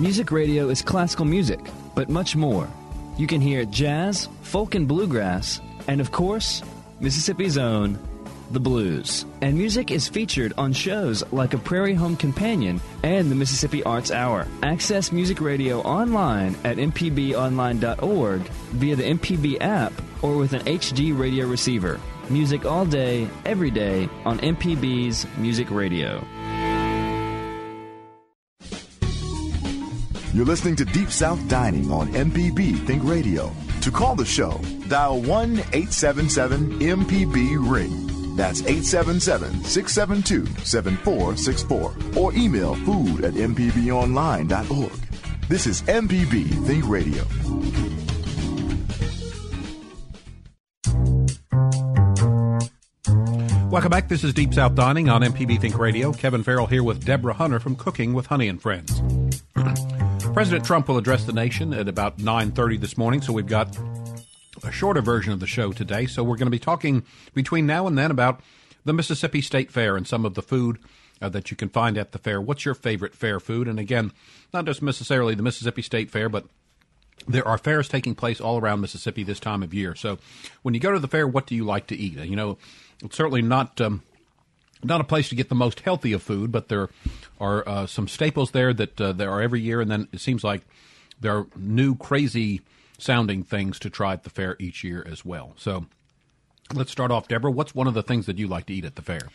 Music 0.00 0.32
radio 0.32 0.68
is 0.68 0.82
classical 0.82 1.24
music, 1.24 1.60
but 1.94 2.08
much 2.08 2.34
more. 2.34 2.68
You 3.16 3.28
can 3.28 3.40
hear 3.40 3.64
jazz, 3.66 4.28
folk, 4.42 4.74
and 4.74 4.88
bluegrass, 4.88 5.60
and 5.86 6.00
of 6.00 6.10
course, 6.10 6.64
Mississippi's 6.98 7.56
own, 7.56 8.00
the 8.52 8.60
blues. 8.60 9.24
And 9.40 9.56
music 9.56 9.90
is 9.90 10.08
featured 10.08 10.52
on 10.58 10.72
shows 10.72 11.24
like 11.32 11.54
A 11.54 11.58
Prairie 11.58 11.94
Home 11.94 12.16
Companion 12.16 12.80
and 13.02 13.30
the 13.30 13.34
Mississippi 13.34 13.82
Arts 13.84 14.10
Hour. 14.10 14.46
Access 14.62 15.12
music 15.12 15.40
radio 15.40 15.80
online 15.80 16.56
at 16.64 16.76
mpbonline.org 16.76 18.40
via 18.42 18.96
the 18.96 19.02
MPB 19.02 19.60
app 19.60 19.92
or 20.22 20.36
with 20.36 20.52
an 20.52 20.62
HD 20.62 21.16
radio 21.16 21.46
receiver. 21.46 22.00
Music 22.28 22.64
all 22.64 22.86
day, 22.86 23.28
every 23.44 23.70
day 23.70 24.08
on 24.24 24.38
MPB's 24.38 25.26
Music 25.36 25.70
Radio. 25.70 26.24
You're 30.32 30.46
listening 30.46 30.76
to 30.76 30.86
Deep 30.86 31.10
South 31.10 31.46
Dining 31.46 31.90
on 31.90 32.08
MPB 32.12 32.86
Think 32.86 33.04
Radio. 33.04 33.52
To 33.82 33.90
call 33.90 34.14
the 34.14 34.24
show, 34.24 34.58
dial 34.88 35.20
1 35.20 35.58
877 35.58 36.78
MPB 36.78 37.70
Ring. 37.70 38.11
That's 38.36 38.60
877 38.62 39.64
672 39.64 40.64
7464. 40.64 41.94
Or 42.16 42.32
email 42.34 42.74
food 42.76 43.24
at 43.24 43.34
MPBOnline.org. 43.34 44.92
This 45.48 45.66
is 45.66 45.82
MPB 45.82 46.66
Think 46.66 46.88
Radio. 46.88 47.24
Welcome 53.72 53.90
back. 53.90 54.08
This 54.08 54.22
is 54.22 54.34
Deep 54.34 54.52
South 54.52 54.74
Dining 54.74 55.08
on 55.08 55.22
MPB 55.22 55.58
Think 55.58 55.78
Radio. 55.78 56.12
Kevin 56.12 56.42
Farrell 56.42 56.66
here 56.66 56.82
with 56.82 57.06
Deborah 57.06 57.32
Hunter 57.32 57.58
from 57.58 57.74
Cooking 57.74 58.12
with 58.12 58.26
Honey 58.26 58.48
and 58.48 58.60
Friends. 58.60 59.02
President 60.34 60.64
Trump 60.64 60.88
will 60.88 60.98
address 60.98 61.24
the 61.24 61.32
nation 61.32 61.72
at 61.72 61.88
about 61.88 62.18
9:30 62.18 62.78
this 62.80 62.98
morning, 62.98 63.22
so 63.22 63.32
we've 63.32 63.46
got 63.46 63.74
a 64.64 64.72
shorter 64.72 65.00
version 65.00 65.32
of 65.32 65.40
the 65.40 65.46
show 65.46 65.72
today. 65.72 66.06
So 66.06 66.22
we're 66.22 66.36
going 66.36 66.46
to 66.46 66.50
be 66.50 66.58
talking 66.58 67.04
between 67.34 67.66
now 67.66 67.86
and 67.86 67.96
then 67.96 68.10
about 68.10 68.40
the 68.84 68.92
Mississippi 68.92 69.40
State 69.40 69.70
Fair 69.70 69.96
and 69.96 70.06
some 70.06 70.24
of 70.24 70.34
the 70.34 70.42
food 70.42 70.78
uh, 71.20 71.28
that 71.28 71.50
you 71.50 71.56
can 71.56 71.68
find 71.68 71.96
at 71.96 72.12
the 72.12 72.18
fair. 72.18 72.40
What's 72.40 72.64
your 72.64 72.74
favorite 72.74 73.14
fair 73.14 73.40
food? 73.40 73.68
And 73.68 73.78
again, 73.78 74.12
not 74.52 74.64
just 74.64 74.82
necessarily 74.82 75.34
the 75.34 75.42
Mississippi 75.42 75.82
State 75.82 76.10
Fair, 76.10 76.28
but 76.28 76.46
there 77.28 77.46
are 77.46 77.58
fairs 77.58 77.88
taking 77.88 78.14
place 78.14 78.40
all 78.40 78.58
around 78.58 78.80
Mississippi 78.80 79.22
this 79.22 79.38
time 79.38 79.62
of 79.62 79.72
year. 79.72 79.94
So 79.94 80.18
when 80.62 80.74
you 80.74 80.80
go 80.80 80.92
to 80.92 80.98
the 80.98 81.08
fair, 81.08 81.26
what 81.26 81.46
do 81.46 81.54
you 81.54 81.64
like 81.64 81.86
to 81.88 81.96
eat? 81.96 82.16
You 82.18 82.36
know, 82.36 82.58
it's 83.04 83.16
certainly 83.16 83.42
not 83.42 83.80
um, 83.80 84.02
not 84.82 85.00
a 85.00 85.04
place 85.04 85.28
to 85.28 85.36
get 85.36 85.48
the 85.48 85.54
most 85.54 85.80
healthy 85.80 86.12
of 86.12 86.22
food, 86.22 86.50
but 86.50 86.68
there 86.68 86.88
are 87.40 87.68
uh, 87.68 87.86
some 87.86 88.08
staples 88.08 88.50
there 88.50 88.74
that 88.74 89.00
uh, 89.00 89.12
there 89.12 89.30
are 89.30 89.40
every 89.40 89.60
year, 89.60 89.80
and 89.80 89.90
then 89.90 90.08
it 90.12 90.20
seems 90.20 90.42
like 90.42 90.62
there 91.20 91.36
are 91.36 91.46
new 91.56 91.94
crazy 91.94 92.62
sounding 92.98 93.42
things 93.42 93.78
to 93.80 93.90
try 93.90 94.12
at 94.12 94.24
the 94.24 94.30
fair 94.30 94.56
each 94.58 94.84
year 94.84 95.04
as 95.10 95.24
well. 95.24 95.54
So 95.56 95.86
let's 96.74 96.90
start 96.90 97.10
off, 97.10 97.28
Deborah. 97.28 97.50
What's 97.50 97.74
one 97.74 97.86
of 97.86 97.94
the 97.94 98.02
things 98.02 98.26
that 98.26 98.38
you 98.38 98.48
like 98.48 98.66
to 98.66 98.74
eat 98.74 98.84
at 98.84 98.96
the 98.96 99.02
fair? 99.02 99.28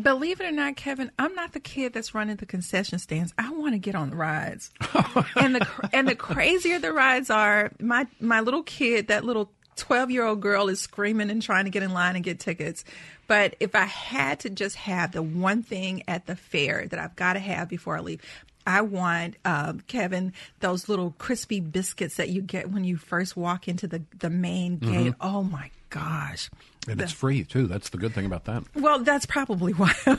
Believe 0.00 0.40
it 0.40 0.46
or 0.46 0.52
not, 0.52 0.76
Kevin, 0.76 1.10
I'm 1.18 1.34
not 1.34 1.52
the 1.52 1.60
kid 1.60 1.92
that's 1.92 2.14
running 2.14 2.36
the 2.36 2.46
concession 2.46 2.98
stands. 2.98 3.34
I 3.36 3.50
want 3.50 3.74
to 3.74 3.78
get 3.78 3.94
on 3.94 4.08
the 4.08 4.16
rides, 4.16 4.70
and 5.36 5.54
the 5.54 5.68
and 5.92 6.08
the 6.08 6.14
crazier 6.14 6.78
the 6.78 6.94
rides 6.94 7.28
are, 7.28 7.70
my 7.78 8.06
my 8.18 8.40
little 8.40 8.62
kid, 8.62 9.08
that 9.08 9.22
little 9.22 9.52
12 9.76 10.10
year 10.10 10.24
old 10.24 10.40
girl 10.40 10.68
is 10.68 10.80
screaming 10.80 11.30
and 11.30 11.42
trying 11.42 11.64
to 11.64 11.70
get 11.70 11.82
in 11.82 11.92
line 11.92 12.14
and 12.14 12.24
get 12.24 12.40
tickets. 12.40 12.84
But 13.26 13.56
if 13.60 13.74
I 13.74 13.84
had 13.84 14.40
to 14.40 14.50
just 14.50 14.76
have 14.76 15.12
the 15.12 15.22
one 15.22 15.62
thing 15.62 16.02
at 16.08 16.26
the 16.26 16.36
fair 16.36 16.86
that 16.86 16.98
I've 16.98 17.16
got 17.16 17.34
to 17.34 17.38
have 17.38 17.68
before 17.68 17.96
I 17.96 18.00
leave, 18.00 18.20
I 18.66 18.82
want 18.82 19.36
uh, 19.44 19.74
Kevin 19.86 20.32
those 20.60 20.88
little 20.88 21.14
crispy 21.18 21.60
biscuits 21.60 22.16
that 22.16 22.28
you 22.28 22.42
get 22.42 22.70
when 22.70 22.84
you 22.84 22.96
first 22.96 23.36
walk 23.36 23.68
into 23.68 23.86
the 23.86 24.02
the 24.18 24.30
main 24.30 24.78
gate. 24.78 25.14
Oh 25.20 25.42
my 25.42 25.70
gosh! 25.90 26.50
And 26.88 27.00
it's 27.00 27.12
free 27.12 27.44
too. 27.44 27.66
That's 27.66 27.90
the 27.90 27.98
good 27.98 28.14
thing 28.14 28.26
about 28.26 28.44
that. 28.44 28.64
Well, 28.74 29.00
that's 29.00 29.26
probably 29.26 29.72
why. 29.72 29.92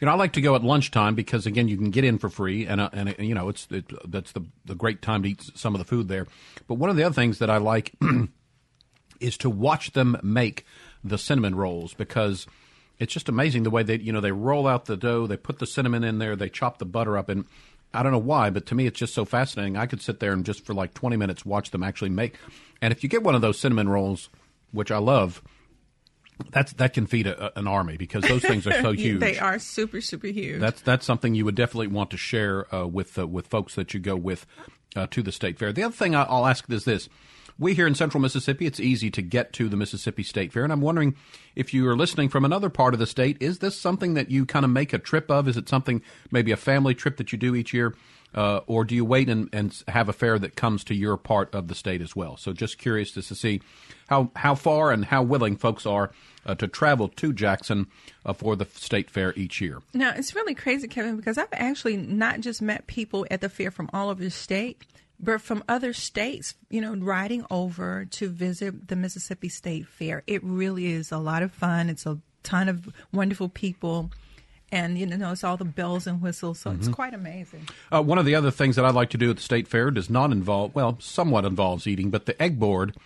You 0.00 0.06
know, 0.06 0.12
I 0.12 0.14
like 0.14 0.32
to 0.32 0.40
go 0.40 0.54
at 0.54 0.64
lunchtime 0.64 1.14
because 1.14 1.44
again, 1.44 1.68
you 1.68 1.76
can 1.76 1.90
get 1.90 2.04
in 2.04 2.18
for 2.18 2.30
free, 2.30 2.66
and 2.66 2.80
uh, 2.80 2.88
and 2.94 3.10
uh, 3.10 3.14
you 3.18 3.34
know, 3.34 3.50
it's 3.50 3.68
it, 3.70 3.84
that's 4.10 4.32
the 4.32 4.46
the 4.64 4.74
great 4.74 5.02
time 5.02 5.22
to 5.24 5.28
eat 5.28 5.50
some 5.54 5.74
of 5.74 5.78
the 5.78 5.84
food 5.84 6.08
there. 6.08 6.26
But 6.66 6.76
one 6.76 6.88
of 6.88 6.96
the 6.96 7.02
other 7.02 7.14
things 7.14 7.38
that 7.40 7.50
I 7.50 7.58
like 7.58 7.92
is 9.20 9.36
to 9.38 9.50
watch 9.50 9.92
them 9.92 10.16
make 10.22 10.64
the 11.04 11.18
cinnamon 11.18 11.54
rolls 11.54 11.92
because 11.92 12.46
it's 13.00 13.12
just 13.12 13.28
amazing 13.28 13.64
the 13.64 13.70
way 13.70 13.82
they 13.82 13.98
you 13.98 14.12
know 14.12 14.20
they 14.20 14.30
roll 14.30 14.68
out 14.68 14.84
the 14.84 14.96
dough, 14.96 15.26
they 15.26 15.36
put 15.36 15.58
the 15.58 15.66
cinnamon 15.66 16.04
in 16.04 16.18
there, 16.18 16.36
they 16.36 16.48
chop 16.48 16.78
the 16.78 16.84
butter 16.84 17.18
up, 17.18 17.28
and 17.28 17.46
I 17.92 18.04
don't 18.04 18.12
know 18.12 18.18
why, 18.18 18.50
but 18.50 18.66
to 18.66 18.74
me 18.76 18.86
it's 18.86 18.98
just 18.98 19.14
so 19.14 19.24
fascinating. 19.24 19.76
I 19.76 19.86
could 19.86 20.00
sit 20.00 20.20
there 20.20 20.32
and 20.32 20.44
just 20.44 20.64
for 20.64 20.74
like 20.74 20.94
twenty 20.94 21.16
minutes 21.16 21.44
watch 21.44 21.70
them 21.70 21.82
actually 21.82 22.10
make. 22.10 22.36
And 22.80 22.92
if 22.92 23.02
you 23.02 23.08
get 23.08 23.22
one 23.24 23.34
of 23.34 23.40
those 23.40 23.58
cinnamon 23.58 23.88
rolls, 23.88 24.28
which 24.70 24.90
I 24.90 24.98
love 24.98 25.42
that's 26.50 26.72
that 26.74 26.92
can 26.92 27.06
feed 27.06 27.26
a, 27.26 27.58
an 27.58 27.66
army 27.66 27.96
because 27.96 28.24
those 28.24 28.42
things 28.42 28.66
are 28.66 28.80
so 28.80 28.92
huge. 28.92 29.20
they 29.20 29.38
are 29.38 29.58
super 29.58 30.00
super 30.00 30.26
huge. 30.26 30.60
That's 30.60 30.80
that's 30.82 31.06
something 31.06 31.34
you 31.34 31.44
would 31.44 31.54
definitely 31.54 31.88
want 31.88 32.10
to 32.10 32.16
share 32.16 32.72
uh, 32.74 32.86
with 32.86 33.18
uh, 33.18 33.26
with 33.26 33.46
folks 33.46 33.74
that 33.74 33.94
you 33.94 34.00
go 34.00 34.16
with 34.16 34.46
uh, 34.96 35.06
to 35.10 35.22
the 35.22 35.32
state 35.32 35.58
fair. 35.58 35.72
The 35.72 35.82
other 35.82 35.94
thing 35.94 36.14
I'll 36.14 36.46
ask 36.46 36.68
is 36.70 36.84
this: 36.84 37.08
we 37.60 37.74
here 37.74 37.86
in 37.86 37.94
Central 37.94 38.20
Mississippi, 38.20 38.66
it's 38.66 38.80
easy 38.80 39.10
to 39.10 39.22
get 39.22 39.52
to 39.52 39.68
the 39.68 39.76
Mississippi 39.76 40.22
State 40.22 40.52
Fair, 40.52 40.64
and 40.64 40.72
I'm 40.72 40.80
wondering 40.80 41.14
if 41.54 41.74
you 41.74 41.86
are 41.88 41.96
listening 41.96 42.30
from 42.30 42.44
another 42.44 42.70
part 42.70 42.94
of 42.94 43.00
the 43.00 43.06
state, 43.06 43.36
is 43.38 43.58
this 43.58 43.78
something 43.78 44.14
that 44.14 44.30
you 44.30 44.46
kind 44.46 44.64
of 44.64 44.70
make 44.70 44.92
a 44.92 44.98
trip 44.98 45.30
of? 45.30 45.46
Is 45.46 45.58
it 45.58 45.68
something 45.68 46.02
maybe 46.30 46.50
a 46.52 46.56
family 46.56 46.94
trip 46.94 47.18
that 47.18 47.32
you 47.32 47.38
do 47.38 47.54
each 47.54 47.74
year? 47.74 47.94
Uh, 48.32 48.60
or 48.66 48.84
do 48.84 48.94
you 48.94 49.04
wait 49.04 49.28
and, 49.28 49.48
and 49.52 49.82
have 49.88 50.08
a 50.08 50.12
fair 50.12 50.38
that 50.38 50.54
comes 50.54 50.84
to 50.84 50.94
your 50.94 51.16
part 51.16 51.52
of 51.52 51.66
the 51.66 51.74
state 51.74 52.00
as 52.00 52.14
well? 52.14 52.36
So, 52.36 52.52
just 52.52 52.78
curious 52.78 53.10
to 53.12 53.22
see 53.22 53.60
how 54.08 54.30
how 54.36 54.54
far 54.54 54.92
and 54.92 55.04
how 55.04 55.24
willing 55.24 55.56
folks 55.56 55.84
are 55.84 56.12
uh, 56.46 56.54
to 56.54 56.68
travel 56.68 57.08
to 57.08 57.32
Jackson 57.32 57.88
uh, 58.24 58.32
for 58.32 58.54
the 58.54 58.66
state 58.66 59.10
fair 59.10 59.34
each 59.36 59.60
year. 59.60 59.82
Now, 59.94 60.12
it's 60.14 60.34
really 60.36 60.54
crazy, 60.54 60.86
Kevin, 60.86 61.16
because 61.16 61.38
I've 61.38 61.48
actually 61.52 61.96
not 61.96 62.38
just 62.38 62.62
met 62.62 62.86
people 62.86 63.26
at 63.32 63.40
the 63.40 63.48
fair 63.48 63.72
from 63.72 63.90
all 63.92 64.10
over 64.10 64.22
the 64.22 64.30
state, 64.30 64.84
but 65.22 65.40
from 65.40 65.62
other 65.68 65.92
states, 65.92 66.54
you 66.68 66.80
know, 66.80 66.94
riding 66.94 67.44
over 67.50 68.06
to 68.06 68.28
visit 68.28 68.88
the 68.88 68.96
Mississippi 68.96 69.48
State 69.48 69.86
Fair. 69.86 70.22
It 70.26 70.42
really 70.42 70.86
is 70.86 71.12
a 71.12 71.18
lot 71.18 71.42
of 71.42 71.52
fun. 71.52 71.88
It's 71.88 72.06
a 72.06 72.18
ton 72.42 72.68
of 72.68 72.88
wonderful 73.12 73.50
people 73.50 74.10
and 74.72 74.96
you 74.96 75.04
know 75.04 75.32
it's 75.32 75.44
all 75.44 75.58
the 75.58 75.64
bells 75.64 76.06
and 76.06 76.22
whistles 76.22 76.60
so 76.60 76.70
mm-hmm. 76.70 76.78
it's 76.78 76.88
quite 76.88 77.12
amazing 77.12 77.68
uh, 77.92 78.00
one 78.00 78.16
of 78.16 78.24
the 78.24 78.34
other 78.34 78.50
things 78.50 78.76
that 78.76 78.84
i 78.84 78.88
like 78.88 79.10
to 79.10 79.18
do 79.18 79.28
at 79.28 79.36
the 79.36 79.42
state 79.42 79.68
fair 79.68 79.90
does 79.90 80.08
not 80.08 80.32
involve 80.32 80.74
well 80.74 80.96
somewhat 81.00 81.44
involves 81.44 81.86
eating 81.86 82.08
but 82.08 82.24
the 82.24 82.40
egg 82.40 82.58
board 82.58 82.96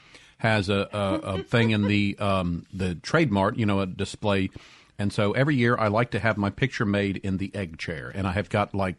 has 0.45 0.69
a, 0.69 0.89
a, 0.93 0.99
a 0.99 1.43
thing 1.43 1.71
in 1.71 1.83
the 1.83 2.17
um, 2.19 2.67
the 2.73 2.95
trade 2.97 3.33
mart, 3.33 3.57
you 3.57 3.67
know, 3.67 3.81
a 3.81 3.87
display. 3.87 4.51
And 4.99 5.13
so 5.13 5.33
every 5.33 5.57
year 5.57 5.77
I 5.77 5.89
like 5.89 6.13
to 6.13 6.21
have 6.21 6.37
my 6.37 6.51
picture 6.51 6.85
made 6.85 7.17
in 7.17 7.39
the 7.39 7.51
egg 7.55 7.79
chair. 7.79 8.13
And 8.15 8.29
I 8.29 8.33
have 8.33 8.49
got 8.49 8.75
like, 8.75 8.97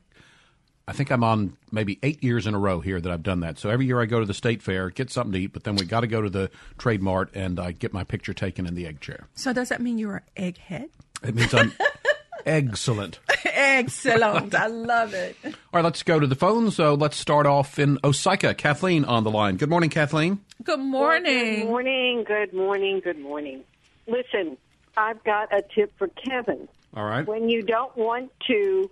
I 0.87 0.93
think 0.93 1.11
I'm 1.11 1.23
on 1.23 1.57
maybe 1.71 1.97
eight 2.03 2.23
years 2.23 2.45
in 2.45 2.53
a 2.53 2.59
row 2.59 2.79
here 2.79 3.01
that 3.01 3.11
I've 3.11 3.23
done 3.23 3.39
that. 3.39 3.57
So 3.57 3.69
every 3.69 3.85
year 3.87 3.99
I 4.01 4.05
go 4.05 4.19
to 4.19 4.25
the 4.25 4.33
state 4.35 4.61
fair, 4.61 4.89
get 4.91 5.09
something 5.09 5.33
to 5.33 5.39
eat, 5.39 5.53
but 5.53 5.63
then 5.63 5.75
we 5.75 5.85
got 5.85 6.01
to 6.01 6.07
go 6.07 6.21
to 6.21 6.29
the 6.29 6.51
trade 6.77 7.01
mart 7.01 7.31
and 7.33 7.59
I 7.59 7.71
get 7.71 7.91
my 7.91 8.03
picture 8.03 8.33
taken 8.33 8.67
in 8.67 8.75
the 8.75 8.85
egg 8.85 9.01
chair. 9.01 9.27
So 9.33 9.51
does 9.51 9.69
that 9.69 9.81
mean 9.81 9.97
you're 9.97 10.21
an 10.37 10.53
egghead? 10.53 10.89
It 11.23 11.33
means 11.33 11.53
I'm 11.55 11.73
excellent. 12.45 13.19
excellent. 13.45 14.53
I 14.53 14.67
love 14.67 15.13
it. 15.13 15.35
All 15.43 15.51
right, 15.73 15.83
let's 15.83 16.03
go 16.03 16.19
to 16.19 16.27
the 16.27 16.35
phone. 16.35 16.69
So 16.71 16.93
let's 16.93 17.17
start 17.17 17.47
off 17.47 17.79
in 17.79 17.97
Osyka. 17.97 18.55
Kathleen 18.57 19.05
on 19.05 19.23
the 19.23 19.31
line. 19.31 19.57
Good 19.57 19.69
morning, 19.69 19.89
Kathleen. 19.89 20.39
Good 20.63 20.79
morning. 20.79 21.61
Good 21.61 21.65
morning. 21.67 22.23
Good 22.25 22.53
morning. 22.53 22.99
Good 23.03 23.19
morning. 23.19 23.63
Listen, 24.07 24.57
I've 24.97 25.23
got 25.23 25.51
a 25.51 25.63
tip 25.63 25.97
for 25.97 26.07
Kevin. 26.09 26.67
All 26.95 27.05
right. 27.05 27.25
When 27.27 27.49
you 27.49 27.63
don't 27.63 27.95
want 27.97 28.31
to 28.47 28.89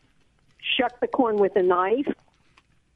shuck 0.77 0.99
the 0.99 1.07
corn 1.07 1.37
with 1.37 1.55
a 1.55 1.63
knife, 1.63 2.07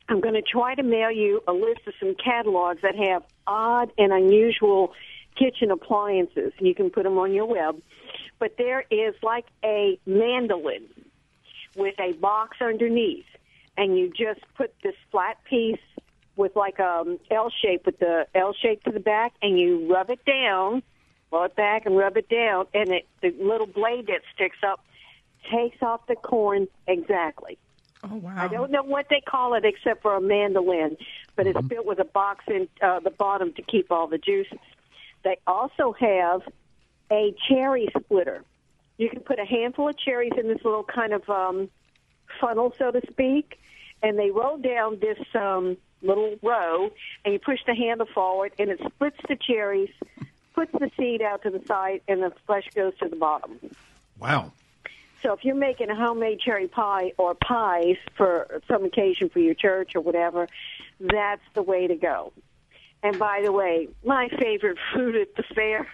I'm 0.09 0.21
going 0.21 0.35
to 0.35 0.41
try 0.41 0.75
to 0.75 0.83
mail 0.83 1.11
you 1.11 1.41
a 1.47 1.53
list 1.53 1.81
of 1.87 1.93
some 1.99 2.15
catalogs 2.15 2.81
that 2.81 2.95
have 2.95 3.23
odd 3.45 3.91
and 3.97 4.13
unusual 4.13 4.93
kitchen 5.37 5.71
appliances. 5.71 6.53
You 6.59 6.73
can 6.73 6.89
put 6.89 7.03
them 7.03 7.17
on 7.17 7.33
your 7.33 7.45
web. 7.45 7.81
But 8.39 8.55
there 8.57 8.85
is 8.89 9.15
like 9.21 9.45
a 9.63 9.99
mandolin 10.05 10.85
with 11.75 11.99
a 11.99 12.13
box 12.13 12.57
underneath, 12.61 13.25
and 13.77 13.97
you 13.97 14.09
just 14.09 14.41
put 14.55 14.73
this 14.83 14.95
flat 15.11 15.37
piece 15.43 15.79
with 16.35 16.55
like 16.55 16.79
a 16.79 17.01
um, 17.01 17.19
shape 17.61 17.85
with 17.85 17.99
the 17.99 18.27
L 18.35 18.53
shape 18.53 18.83
to 18.83 18.91
the 18.91 18.99
back, 18.99 19.33
and 19.41 19.59
you 19.59 19.91
rub 19.91 20.09
it 20.09 20.23
down, 20.25 20.83
roll 21.31 21.45
it 21.45 21.55
back, 21.55 21.85
and 21.85 21.97
rub 21.97 22.15
it 22.15 22.29
down, 22.29 22.67
and 22.73 22.89
it, 22.89 23.07
the 23.21 23.33
little 23.41 23.67
blade 23.67 24.07
that 24.07 24.21
sticks 24.35 24.57
up 24.65 24.83
takes 25.51 25.81
off 25.81 26.05
the 26.07 26.15
corn 26.15 26.67
exactly. 26.87 27.57
Oh 28.03 28.15
wow! 28.15 28.35
I 28.37 28.47
don't 28.47 28.71
know 28.71 28.83
what 28.83 29.07
they 29.09 29.21
call 29.21 29.55
it 29.55 29.65
except 29.65 30.03
for 30.03 30.15
a 30.15 30.21
mandolin, 30.21 30.97
but 31.35 31.47
it's 31.47 31.57
mm-hmm. 31.57 31.67
built 31.67 31.85
with 31.85 31.99
a 31.99 32.05
box 32.05 32.45
in 32.47 32.67
uh, 32.81 32.99
the 32.99 33.09
bottom 33.09 33.53
to 33.53 33.61
keep 33.63 33.91
all 33.91 34.07
the 34.07 34.19
juices. 34.19 34.59
They 35.23 35.37
also 35.47 35.93
have 35.99 36.41
a 37.11 37.33
cherry 37.47 37.89
splitter. 37.97 38.43
You 38.97 39.09
can 39.09 39.21
put 39.21 39.39
a 39.39 39.45
handful 39.45 39.89
of 39.89 39.97
cherries 39.97 40.33
in 40.37 40.47
this 40.47 40.63
little 40.63 40.83
kind 40.83 41.13
of 41.13 41.27
um, 41.29 41.69
funnel, 42.39 42.73
so 42.77 42.91
to 42.91 43.01
speak, 43.09 43.59
and 44.01 44.17
they 44.17 44.31
roll 44.31 44.57
down 44.57 44.99
this 44.99 45.19
um, 45.35 45.77
little 46.01 46.35
row, 46.41 46.91
and 47.25 47.33
you 47.33 47.39
push 47.39 47.59
the 47.65 47.75
handle 47.75 48.07
forward, 48.13 48.53
and 48.59 48.69
it 48.69 48.79
splits 48.85 49.17
the 49.27 49.35
cherries, 49.35 49.89
puts 50.53 50.71
the 50.73 50.89
seed 50.97 51.21
out 51.21 51.43
to 51.43 51.49
the 51.49 51.61
side, 51.65 52.01
and 52.07 52.21
the 52.21 52.31
flesh 52.45 52.67
goes 52.75 52.93
to 52.99 53.09
the 53.09 53.15
bottom. 53.15 53.59
Wow. 54.19 54.51
So 55.23 55.33
if 55.33 55.43
you're 55.43 55.55
making 55.55 55.89
a 55.89 55.95
homemade 55.95 56.39
cherry 56.39 56.67
pie 56.67 57.13
or 57.17 57.35
pies 57.35 57.97
for 58.15 58.61
some 58.67 58.85
occasion 58.85 59.29
for 59.29 59.39
your 59.39 59.55
church 59.55 59.95
or 59.95 60.01
whatever, 60.01 60.47
that's 60.99 61.41
the 61.53 61.63
way 61.63 61.87
to 61.87 61.95
go. 61.95 62.33
And 63.03 63.19
by 63.19 63.41
the 63.43 63.51
way, 63.51 63.89
my 64.03 64.27
favorite 64.39 64.77
food 64.93 65.15
at 65.15 65.35
the 65.35 65.43
fair 65.55 65.87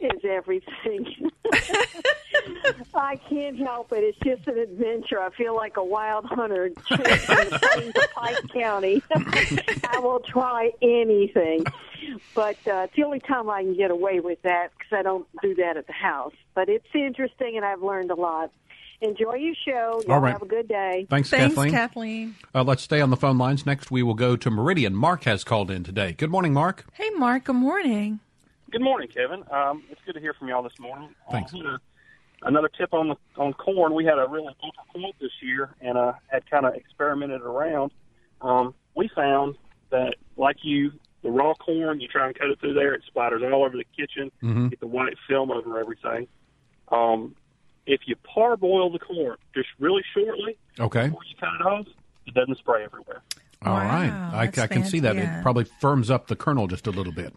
is 0.00 0.20
everything. 0.24 1.30
I 2.94 3.16
can't 3.28 3.58
help 3.58 3.92
it. 3.92 4.02
It's 4.04 4.18
just 4.18 4.46
an 4.48 4.58
adventure. 4.58 5.20
I 5.20 5.30
feel 5.30 5.54
like 5.56 5.76
a 5.76 5.84
wild 5.84 6.26
hunter 6.26 6.68
chasing 6.86 7.00
the 7.00 8.08
Pike 8.14 8.48
County. 8.52 9.02
I 9.88 9.98
will 9.98 10.20
try 10.20 10.70
anything. 10.82 11.64
But 12.34 12.56
uh, 12.66 12.84
it's 12.86 12.94
the 12.96 13.04
only 13.04 13.20
time 13.20 13.48
I 13.50 13.62
can 13.62 13.74
get 13.76 13.90
away 13.90 14.20
with 14.20 14.40
that 14.42 14.68
because 14.78 14.92
I 14.98 15.02
don't 15.02 15.26
do 15.42 15.54
that 15.56 15.76
at 15.76 15.86
the 15.86 15.92
house. 15.92 16.34
But 16.54 16.68
it's 16.68 16.86
interesting, 16.94 17.56
and 17.56 17.64
I've 17.64 17.82
learned 17.82 18.10
a 18.10 18.14
lot. 18.14 18.50
Enjoy 19.00 19.34
your 19.34 19.54
show. 19.66 20.02
Y'all 20.06 20.12
All 20.12 20.20
right. 20.20 20.32
have 20.32 20.42
a 20.42 20.46
good 20.46 20.68
day. 20.68 21.06
Thanks, 21.10 21.28
Thanks 21.28 21.54
Kathleen. 21.54 21.72
Kathleen. 21.72 22.34
Uh, 22.54 22.62
let's 22.62 22.82
stay 22.82 23.00
on 23.00 23.10
the 23.10 23.16
phone 23.16 23.38
lines. 23.38 23.66
Next, 23.66 23.90
we 23.90 24.02
will 24.02 24.14
go 24.14 24.36
to 24.36 24.50
Meridian. 24.50 24.94
Mark 24.94 25.24
has 25.24 25.44
called 25.44 25.70
in 25.70 25.82
today. 25.84 26.12
Good 26.12 26.30
morning, 26.30 26.52
Mark. 26.52 26.84
Hey, 26.92 27.10
Mark. 27.10 27.44
Good 27.44 27.56
morning. 27.56 28.20
Good 28.74 28.82
morning, 28.82 29.06
Kevin. 29.06 29.44
Um, 29.52 29.84
it's 29.88 30.00
good 30.04 30.14
to 30.14 30.20
hear 30.20 30.34
from 30.34 30.48
y'all 30.48 30.64
this 30.64 30.76
morning. 30.80 31.14
Thanks. 31.30 31.54
Uh, 31.54 31.78
another 32.42 32.68
tip 32.76 32.92
on 32.92 33.06
the 33.06 33.14
on 33.36 33.52
corn. 33.52 33.94
We 33.94 34.04
had 34.04 34.18
a 34.18 34.26
really 34.28 34.52
different 34.54 35.14
this 35.20 35.30
year, 35.40 35.70
and 35.80 35.96
uh, 35.96 36.14
had 36.26 36.50
kind 36.50 36.66
of 36.66 36.74
experimented 36.74 37.40
around. 37.42 37.92
Um, 38.40 38.74
we 38.96 39.08
found 39.14 39.54
that, 39.90 40.16
like 40.36 40.56
you, 40.64 40.90
the 41.22 41.30
raw 41.30 41.54
corn, 41.54 42.00
you 42.00 42.08
try 42.08 42.26
and 42.26 42.36
cut 42.36 42.48
it 42.48 42.58
through 42.58 42.74
there, 42.74 42.94
it 42.94 43.02
splatters 43.14 43.48
all 43.52 43.64
over 43.64 43.76
the 43.76 43.84
kitchen. 43.96 44.32
Mhm. 44.42 44.70
Get 44.70 44.80
the 44.80 44.88
white 44.88 45.14
film 45.28 45.52
over 45.52 45.78
everything. 45.78 46.26
Um, 46.88 47.36
if 47.86 48.00
you 48.06 48.16
parboil 48.24 48.90
the 48.90 48.98
corn 48.98 49.36
just 49.54 49.68
really 49.78 50.02
shortly 50.12 50.56
Okay. 50.80 51.04
before 51.06 51.22
you 51.30 51.36
cut 51.38 51.50
it 51.60 51.64
off, 51.64 51.86
it 52.26 52.34
doesn't 52.34 52.58
spray 52.58 52.82
everywhere. 52.82 53.22
All 53.64 53.74
right. 53.76 54.10
Wow, 54.10 54.30
I, 54.34 54.42
I 54.42 54.66
can 54.66 54.82
see 54.82 54.98
that. 54.98 55.14
fancy. 55.14 55.30
It 55.38 55.42
probably 55.42 55.64
firms 55.80 56.10
up 56.10 56.26
the 56.26 56.34
kernel 56.34 56.66
just 56.66 56.88
a 56.88 56.90
little 56.90 57.12
bit. 57.12 57.32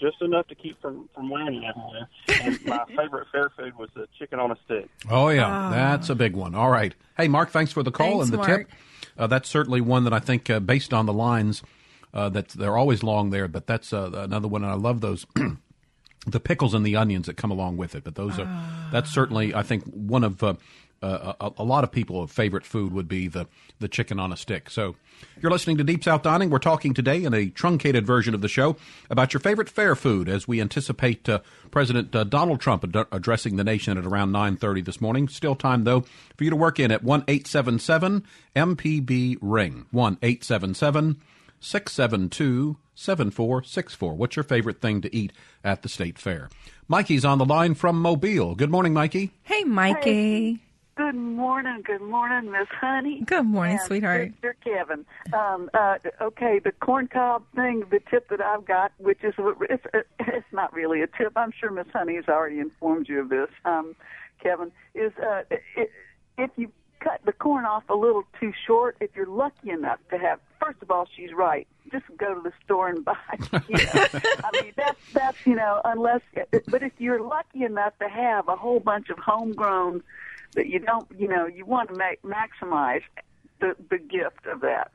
Just 0.00 0.20
enough 0.22 0.46
to 0.48 0.54
keep 0.54 0.80
from 0.80 1.08
from 1.14 1.30
landing 1.30 1.64
everywhere. 1.64 2.08
And 2.42 2.64
my 2.66 2.84
favorite 2.96 3.28
fair 3.32 3.50
food 3.56 3.76
was 3.78 3.88
the 3.94 4.06
chicken 4.18 4.38
on 4.40 4.50
a 4.50 4.56
stick. 4.64 4.88
Oh 5.08 5.28
yeah, 5.28 5.70
that's 5.72 6.10
a 6.10 6.14
big 6.14 6.34
one. 6.34 6.54
All 6.54 6.70
right. 6.70 6.94
Hey, 7.16 7.28
Mark, 7.28 7.50
thanks 7.50 7.72
for 7.72 7.82
the 7.82 7.92
call 7.92 8.18
Thanks, 8.18 8.24
and 8.24 8.32
the 8.32 8.36
Mark. 8.38 8.68
tip. 8.68 8.78
Uh, 9.16 9.26
that's 9.28 9.48
certainly 9.48 9.80
one 9.80 10.04
that 10.04 10.12
I 10.12 10.18
think, 10.18 10.50
uh, 10.50 10.58
based 10.60 10.92
on 10.92 11.06
the 11.06 11.12
lines, 11.12 11.62
uh, 12.12 12.28
that 12.30 12.48
they're 12.48 12.76
always 12.76 13.02
long 13.04 13.30
there. 13.30 13.46
But 13.46 13.66
that's 13.66 13.92
uh, 13.92 14.10
another 14.14 14.48
one, 14.48 14.62
and 14.64 14.72
I 14.72 14.76
love 14.76 15.00
those. 15.00 15.26
The 16.26 16.40
pickles 16.40 16.72
and 16.72 16.86
the 16.86 16.96
onions 16.96 17.26
that 17.26 17.36
come 17.36 17.50
along 17.50 17.76
with 17.76 17.94
it, 17.94 18.02
but 18.02 18.14
those 18.14 18.38
are 18.38 18.48
that's 18.90 19.12
certainly 19.12 19.54
I 19.54 19.62
think 19.62 19.84
one 19.84 20.24
of 20.24 20.42
uh, 21.02 21.34
a, 21.40 21.52
a 21.58 21.64
lot 21.64 21.84
of 21.84 21.92
people's 21.92 22.30
favorite 22.30 22.64
food 22.64 22.92
would 22.92 23.08
be 23.08 23.28
the 23.28 23.46
the 23.80 23.88
chicken 23.88 24.18
on 24.18 24.32
a 24.32 24.36
stick. 24.36 24.70
So 24.70 24.96
you're 25.40 25.50
listening 25.50 25.76
to 25.78 25.84
Deep 25.84 26.02
South 26.04 26.22
Dining. 26.22 26.48
We're 26.50 26.58
talking 26.58 26.94
today 26.94 27.24
in 27.24 27.34
a 27.34 27.48
truncated 27.48 28.06
version 28.06 28.34
of 28.34 28.40
the 28.40 28.48
show 28.48 28.76
about 29.10 29.32
your 29.32 29.40
favorite 29.40 29.68
fair 29.68 29.94
food 29.94 30.28
as 30.28 30.48
we 30.48 30.60
anticipate 30.60 31.28
uh, 31.28 31.40
President 31.70 32.14
uh, 32.14 32.24
Donald 32.24 32.60
Trump 32.60 32.84
ad- 32.84 33.06
addressing 33.12 33.56
the 33.56 33.64
nation 33.64 33.98
at 33.98 34.06
around 34.06 34.32
9:30 34.32 34.84
this 34.84 35.00
morning. 35.00 35.28
Still 35.28 35.54
time 35.54 35.84
though 35.84 36.00
for 36.36 36.44
you 36.44 36.50
to 36.50 36.56
work 36.56 36.80
in 36.80 36.90
at 36.90 37.02
one 37.02 37.24
eight 37.28 37.46
seven 37.46 37.78
seven 37.78 38.24
MPB 38.56 39.38
ring 39.40 39.86
one 39.90 40.18
eight 40.22 40.44
seven 40.44 40.74
seven. 40.74 41.20
672 41.60 42.76
7464. 42.94 44.14
What's 44.14 44.36
your 44.36 44.42
favorite 44.42 44.82
thing 44.82 45.00
to 45.00 45.16
eat 45.16 45.32
at 45.64 45.80
the 45.82 45.88
state 45.88 46.18
fair? 46.18 46.50
Mikey's 46.88 47.24
on 47.24 47.38
the 47.38 47.46
line 47.46 47.74
from 47.74 48.00
Mobile. 48.00 48.54
Good 48.54 48.70
morning, 48.70 48.92
Mikey. 48.92 49.32
Hey, 49.42 49.64
Mikey. 49.64 50.60
Good 50.96 51.16
morning, 51.16 51.82
good 51.84 52.02
morning, 52.02 52.52
Miss 52.52 52.68
Honey. 52.68 53.22
Good 53.26 53.46
morning, 53.46 53.78
and 53.78 53.86
sweetheart. 53.86 54.32
Mr. 54.40 54.54
Kevin. 54.62 55.04
Um, 55.32 55.68
uh, 55.74 55.96
okay, 56.20 56.60
the 56.60 56.70
corn 56.70 57.08
cob 57.08 57.42
thing, 57.56 57.82
the 57.90 57.98
tip 58.10 58.28
that 58.28 58.40
I've 58.40 58.64
got, 58.64 58.92
which 58.98 59.18
is 59.24 59.34
it's, 59.38 59.84
it's 60.20 60.46
not 60.52 60.72
really 60.72 61.02
a 61.02 61.08
tip. 61.08 61.32
I'm 61.34 61.50
sure 61.50 61.72
Miss 61.72 61.88
Honey 61.92 62.14
has 62.14 62.28
already 62.28 62.60
informed 62.60 63.08
you 63.08 63.20
of 63.20 63.28
this, 63.28 63.48
um, 63.64 63.96
Kevin. 64.40 64.70
Is 64.94 65.10
uh, 65.18 65.42
it, 65.76 65.90
if 66.38 66.50
you 66.56 66.70
cut 67.00 67.20
the 67.24 67.32
corn 67.32 67.64
off 67.64 67.82
a 67.88 67.94
little 67.96 68.22
too 68.38 68.52
short, 68.64 68.96
if 69.00 69.10
you're 69.16 69.26
lucky 69.26 69.70
enough 69.70 69.98
to 70.10 70.18
have, 70.18 70.38
first 70.60 70.80
of 70.80 70.92
all, 70.92 71.08
she's 71.16 71.32
right. 71.32 71.66
Just 71.90 72.04
go 72.16 72.36
to 72.36 72.40
the 72.40 72.52
store 72.64 72.88
and 72.88 73.04
buy. 73.04 73.14
You 73.68 73.78
know? 73.78 74.06
I 74.44 74.62
mean, 74.62 74.72
that's 74.76 75.12
that's 75.12 75.38
you 75.44 75.56
know, 75.56 75.80
unless. 75.84 76.20
But 76.68 76.84
if 76.84 76.92
you're 76.98 77.20
lucky 77.20 77.64
enough 77.64 77.98
to 77.98 78.08
have 78.08 78.46
a 78.46 78.54
whole 78.54 78.78
bunch 78.78 79.10
of 79.10 79.18
homegrown 79.18 80.04
that 80.54 80.68
you 80.68 80.78
don't, 80.78 81.08
you 81.16 81.28
know, 81.28 81.46
you 81.46 81.64
want 81.64 81.88
to 81.90 81.96
make 81.96 82.22
maximize 82.22 83.02
the 83.60 83.74
the 83.90 83.98
gift 83.98 84.46
of 84.50 84.60
that. 84.60 84.90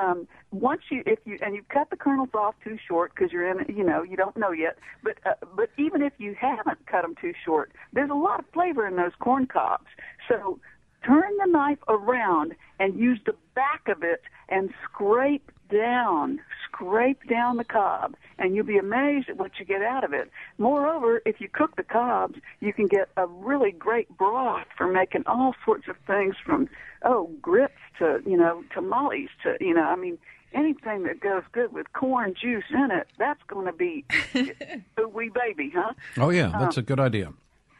Um, 0.00 0.26
once 0.50 0.82
you, 0.90 1.02
if 1.06 1.20
you, 1.24 1.38
and 1.40 1.54
you 1.54 1.62
cut 1.68 1.90
the 1.90 1.96
kernels 1.96 2.30
off 2.34 2.54
too 2.64 2.76
short 2.88 3.12
because 3.14 3.32
you're 3.32 3.48
in, 3.48 3.64
you 3.74 3.84
know, 3.84 4.02
you 4.02 4.16
don't 4.16 4.36
know 4.36 4.50
yet. 4.50 4.78
But 5.02 5.18
uh, 5.24 5.34
but 5.56 5.70
even 5.78 6.02
if 6.02 6.12
you 6.18 6.34
haven't 6.38 6.86
cut 6.86 7.02
them 7.02 7.14
too 7.20 7.32
short, 7.44 7.72
there's 7.92 8.10
a 8.10 8.14
lot 8.14 8.40
of 8.40 8.46
flavor 8.52 8.86
in 8.86 8.96
those 8.96 9.12
corn 9.20 9.46
cobs. 9.46 9.86
So 10.28 10.58
turn 11.06 11.36
the 11.38 11.50
knife 11.50 11.78
around 11.88 12.54
and 12.80 12.98
use 12.98 13.20
the 13.24 13.34
back 13.54 13.88
of 13.88 14.02
it 14.02 14.22
and 14.48 14.70
scrape 14.84 15.50
down, 15.68 16.40
scrape 16.64 17.28
down 17.28 17.56
the 17.56 17.64
cob, 17.64 18.14
and 18.38 18.54
you'll 18.54 18.66
be 18.66 18.78
amazed 18.78 19.28
at 19.28 19.36
what 19.36 19.52
you 19.58 19.64
get 19.64 19.82
out 19.82 20.04
of 20.04 20.12
it. 20.12 20.30
Moreover, 20.58 21.22
if 21.24 21.40
you 21.40 21.48
cook 21.48 21.76
the 21.76 21.82
cobs, 21.82 22.38
you 22.60 22.72
can 22.72 22.86
get 22.86 23.08
a 23.16 23.26
really 23.26 23.72
great 23.72 24.08
broth 24.16 24.66
for 24.76 24.86
making 24.86 25.24
all 25.26 25.54
sorts 25.64 25.88
of 25.88 25.96
things 26.06 26.34
from, 26.44 26.68
oh, 27.02 27.30
grits 27.40 27.74
to, 27.98 28.20
you 28.26 28.36
know, 28.36 28.64
tamales 28.72 29.30
to, 29.42 29.56
you 29.60 29.74
know, 29.74 29.84
I 29.84 29.96
mean, 29.96 30.18
anything 30.52 31.04
that 31.04 31.20
goes 31.20 31.42
good 31.52 31.72
with 31.72 31.92
corn 31.92 32.34
juice 32.40 32.64
in 32.70 32.90
it, 32.90 33.08
that's 33.18 33.42
going 33.48 33.66
to 33.66 33.72
be 33.72 34.04
a 34.98 35.08
wee 35.08 35.30
baby, 35.34 35.72
huh? 35.74 35.92
Oh, 36.16 36.30
yeah, 36.30 36.52
that's 36.58 36.76
a 36.76 36.82
good 36.82 37.00
idea. 37.00 37.32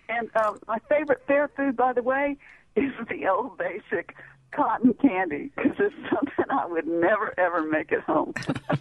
And 0.09 0.29
um, 0.37 0.59
my 0.69 0.79
favorite 0.89 1.23
fair 1.27 1.49
food, 1.49 1.77
by 1.77 1.93
the 1.93 2.03
way, 2.03 2.37
is 2.77 2.93
the 3.09 3.29
old 3.29 3.57
basic 3.57 4.15
cotton 4.55 4.95
candy 4.95 5.51
because 5.57 5.73
it's 5.79 5.95
something 6.11 6.45
I 6.51 6.67
would 6.67 6.87
never 6.87 7.35
ever 7.39 7.63
make 7.63 7.93
at 7.93 8.01
home. 8.01 8.35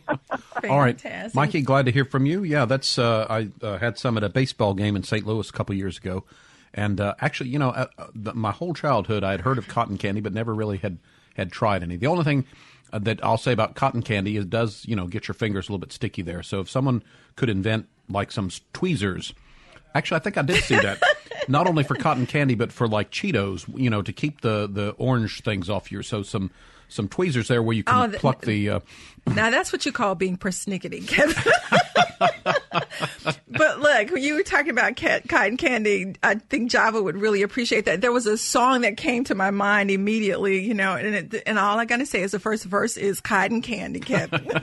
All 0.69 0.79
right, 0.79 1.01
Mikey, 1.33 1.61
glad 1.61 1.85
to 1.85 1.91
hear 1.91 2.05
from 2.05 2.25
you. 2.25 2.43
Yeah, 2.43 2.65
that's 2.65 2.97
uh, 2.97 3.25
I 3.29 3.49
uh, 3.65 3.77
had 3.77 3.97
some 3.97 4.17
at 4.17 4.23
a 4.23 4.29
baseball 4.29 4.73
game 4.73 4.95
in 4.95 5.03
St. 5.03 5.25
Louis 5.25 5.49
a 5.49 5.53
couple 5.53 5.75
years 5.75 5.97
ago, 5.97 6.23
and 6.73 6.99
uh, 7.01 7.15
actually, 7.19 7.49
you 7.49 7.59
know, 7.59 7.69
uh, 7.69 7.87
uh, 7.97 8.07
the, 8.13 8.33
my 8.33 8.51
whole 8.51 8.73
childhood 8.73 9.23
I 9.23 9.31
had 9.31 9.41
heard 9.41 9.57
of 9.57 9.67
cotton 9.67 9.97
candy, 9.97 10.21
but 10.21 10.33
never 10.33 10.53
really 10.53 10.77
had 10.77 10.97
had 11.35 11.51
tried 11.51 11.83
any. 11.83 11.97
The 11.97 12.07
only 12.07 12.23
thing 12.23 12.45
uh, 12.91 12.99
that 12.99 13.23
I'll 13.23 13.37
say 13.37 13.51
about 13.51 13.75
cotton 13.75 14.01
candy 14.01 14.37
is 14.37 14.45
it 14.45 14.49
does 14.49 14.85
you 14.87 14.95
know 14.95 15.07
get 15.07 15.27
your 15.27 15.35
fingers 15.35 15.67
a 15.67 15.71
little 15.71 15.79
bit 15.79 15.91
sticky 15.91 16.21
there. 16.21 16.43
So 16.43 16.59
if 16.59 16.69
someone 16.69 17.03
could 17.35 17.49
invent 17.49 17.87
like 18.09 18.31
some 18.31 18.49
tweezers. 18.73 19.33
Actually, 19.95 20.17
I 20.17 20.19
think 20.19 20.37
I 20.37 20.41
did 20.41 20.63
see 20.63 20.75
that. 20.75 21.01
Not 21.47 21.67
only 21.67 21.83
for 21.83 21.95
cotton 21.95 22.25
candy, 22.25 22.55
but 22.55 22.71
for 22.71 22.87
like 22.87 23.11
Cheetos, 23.11 23.65
you 23.79 23.89
know, 23.89 24.01
to 24.01 24.13
keep 24.13 24.41
the, 24.41 24.67
the 24.71 24.91
orange 24.97 25.41
things 25.41 25.69
off 25.69 25.91
your. 25.91 26.03
So 26.03 26.23
some 26.23 26.51
some 26.89 27.07
tweezers 27.07 27.47
there 27.47 27.63
where 27.63 27.75
you 27.75 27.83
can 27.83 27.95
Oh, 27.95 28.07
the- 28.07 28.19
pluck 28.19 28.41
the. 28.41 28.69
Uh, 28.69 28.79
Now 29.27 29.49
that's 29.49 29.71
what 29.73 29.85
you 29.85 29.91
call 29.91 30.15
being 30.15 30.37
persnickety, 30.37 31.07
Kevin. 31.07 31.35
but 33.47 33.79
look, 33.79 34.11
when 34.11 34.21
you 34.21 34.35
were 34.35 34.43
talking 34.43 34.69
about 34.69 34.95
cat, 34.95 35.27
cotton 35.27 35.57
candy, 35.57 36.15
I 36.21 36.35
think 36.35 36.69
Java 36.69 37.01
would 37.01 37.17
really 37.17 37.41
appreciate 37.41 37.85
that. 37.85 38.01
There 38.01 38.11
was 38.11 38.27
a 38.27 38.37
song 38.37 38.81
that 38.81 38.97
came 38.97 39.23
to 39.25 39.35
my 39.35 39.51
mind 39.51 39.91
immediately, 39.91 40.61
you 40.61 40.73
know, 40.73 40.95
and 40.95 41.33
it, 41.33 41.43
and 41.47 41.57
all 41.57 41.79
I 41.79 41.85
gotta 41.85 42.05
say 42.05 42.21
is 42.21 42.31
the 42.31 42.39
first 42.39 42.65
verse 42.65 42.97
is 42.97 43.21
cotton 43.21 43.61
candy, 43.61 43.99
Kevin. 43.99 44.47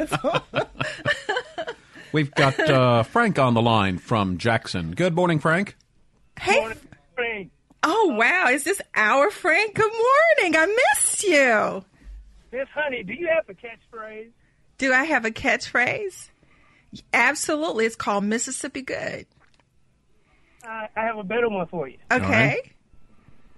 We've 2.13 2.31
got 2.33 2.59
uh, 2.59 3.03
Frank 3.05 3.39
on 3.39 3.55
the 3.55 3.63
line 3.63 3.99
from 3.99 4.39
Jackson. 4.39 4.93
Good 4.93 5.15
morning, 5.15 5.39
Frank. 5.39 5.77
Hey, 6.41 7.51
oh 7.83 8.11
uh, 8.11 8.17
wow, 8.17 8.49
is 8.51 8.65
this 8.65 8.81
our 8.95 9.31
Frank? 9.31 9.75
Good 9.75 9.93
morning. 9.93 10.57
I 10.57 10.67
missed 10.67 11.23
you. 11.23 11.85
Miss 12.53 12.69
Honey, 12.75 13.03
do 13.03 13.13
you 13.13 13.29
have 13.29 13.49
a 13.49 13.55
catchphrase? 13.55 14.31
Do 14.79 14.93
I 14.93 15.05
have 15.05 15.25
a 15.25 15.31
catchphrase? 15.31 16.31
Absolutely. 17.13 17.85
It's 17.87 17.97
called 17.97 18.25
Mississippi 18.25 18.83
Good. 18.83 19.27
I, 20.65 20.89
I 20.97 21.05
have 21.05 21.19
a 21.19 21.23
better 21.23 21.49
one 21.49 21.67
for 21.69 21.87
you. 21.89 21.99
Okay. 22.11 22.25
right. 22.27 22.73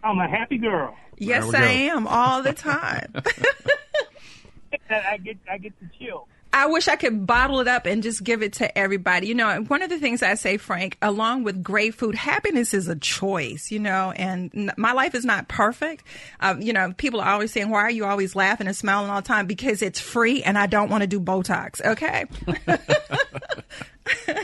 I'm 0.04 0.18
a 0.18 0.28
happy 0.28 0.58
girl. 0.58 0.96
Yes, 1.16 1.44
I 1.54 1.60
go. 1.88 1.96
am 1.96 2.06
all 2.06 2.42
the 2.42 2.52
time. 2.52 3.12
I 4.90 5.16
get 5.18 5.36
I 5.50 5.58
get 5.58 5.72
the 5.80 5.88
chill. 5.98 6.26
I 6.54 6.66
wish 6.66 6.86
I 6.88 6.96
could 6.96 7.26
bottle 7.26 7.60
it 7.60 7.68
up 7.68 7.86
and 7.86 8.02
just 8.02 8.22
give 8.22 8.42
it 8.42 8.52
to 8.54 8.78
everybody. 8.78 9.26
You 9.26 9.34
know, 9.34 9.62
one 9.68 9.80
of 9.82 9.88
the 9.88 9.98
things 9.98 10.22
I 10.22 10.34
say, 10.34 10.58
Frank, 10.58 10.98
along 11.00 11.44
with 11.44 11.62
great 11.62 11.94
food, 11.94 12.14
happiness 12.14 12.74
is 12.74 12.88
a 12.88 12.96
choice, 12.96 13.70
you 13.70 13.78
know, 13.78 14.12
and 14.14 14.50
n- 14.54 14.72
my 14.76 14.92
life 14.92 15.14
is 15.14 15.24
not 15.24 15.48
perfect. 15.48 16.04
Um, 16.40 16.60
you 16.60 16.72
know, 16.74 16.92
people 16.92 17.20
are 17.20 17.28
always 17.30 17.52
saying, 17.52 17.70
why 17.70 17.80
are 17.80 17.90
you 17.90 18.04
always 18.04 18.36
laughing 18.36 18.66
and 18.66 18.76
smiling 18.76 19.10
all 19.10 19.22
the 19.22 19.26
time? 19.28 19.46
Because 19.46 19.80
it's 19.82 19.98
free 19.98 20.42
and 20.42 20.58
I 20.58 20.66
don't 20.66 20.90
want 20.90 21.00
to 21.02 21.06
do 21.06 21.20
Botox. 21.20 21.82
Okay. 21.84 22.24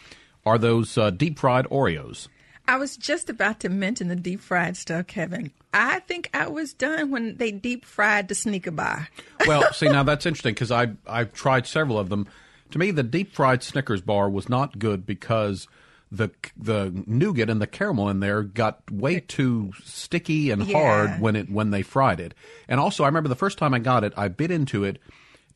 are 0.46 0.60
those 0.60 0.96
uh, 0.96 1.10
deep 1.10 1.40
fried 1.40 1.66
Oreos. 1.70 2.28
I 2.68 2.78
was 2.78 2.98
just 2.98 3.30
about 3.30 3.60
to 3.62 3.70
mention 3.70 4.08
the 4.08 4.16
deep 4.16 4.42
fried 4.42 4.76
stuff, 4.78 5.08
Kevin. 5.08 5.52
I 5.74 6.00
think 6.00 6.30
I 6.34 6.48
was 6.48 6.74
done 6.74 7.12
when 7.12 7.38
they 7.38 7.52
deep 7.52 7.86
fried 7.86 8.28
the 8.28 8.36
sneaker 8.36 8.72
bar. 8.72 9.10
well, 9.48 9.72
see 9.74 9.88
now 9.88 10.04
that's 10.04 10.26
interesting 10.26 10.54
because 10.54 10.72
I 10.72 10.94
I've 11.08 11.34
tried 11.34 11.68
several 11.68 12.00
of 12.00 12.10
them. 12.10 12.28
To 12.72 12.80
me, 12.80 12.92
the 12.92 13.04
deep 13.04 13.34
fried 13.34 13.62
Snickers 13.62 14.02
bar 14.02 14.30
was 14.30 14.50
not 14.50 14.80
good 14.80 15.06
because 15.06 15.68
the 16.12 16.30
the 16.58 17.04
nougat 17.06 17.50
and 17.50 17.62
the 17.62 17.68
caramel 17.68 18.10
in 18.10 18.20
there 18.20 18.42
got 18.44 18.80
way 18.90 19.20
too 19.20 19.74
sticky 19.84 20.50
and 20.50 20.66
Yeah. 20.66 20.78
hard 20.78 21.22
when 21.22 21.36
it 21.36 21.50
when 21.50 21.72
they 21.72 21.82
fried 21.82 22.20
it. 22.20 22.34
And 22.68 22.80
also, 22.80 23.04
I 23.04 23.08
remember 23.08 23.30
the 23.30 23.36
first 23.36 23.58
time 23.58 23.74
I 23.74 23.80
got 23.80 24.04
it, 24.04 24.14
I 24.18 24.28
bit 24.28 24.50
into 24.52 24.84
it, 24.84 25.00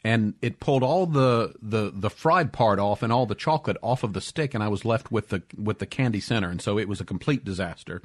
and 0.04 0.34
it 0.42 0.60
pulled 0.60 0.84
all 0.84 1.06
the, 1.06 1.54
the, 1.62 1.92
the 1.94 2.10
fried 2.10 2.54
part 2.54 2.80
off 2.80 3.04
and 3.04 3.12
all 3.12 3.26
the 3.26 3.36
chocolate 3.36 3.78
off 3.82 4.04
of 4.04 4.14
the 4.14 4.22
stick, 4.22 4.54
and 4.54 4.64
I 4.64 4.68
was 4.68 4.86
left 4.86 5.12
with 5.12 5.30
the 5.30 5.44
with 5.58 5.80
the 5.80 5.86
candy 5.86 6.20
center, 6.20 6.50
and 6.50 6.62
so 6.62 6.78
it 6.78 6.88
was 6.88 7.02
a 7.02 7.06
complete 7.06 7.44
disaster. 7.44 8.02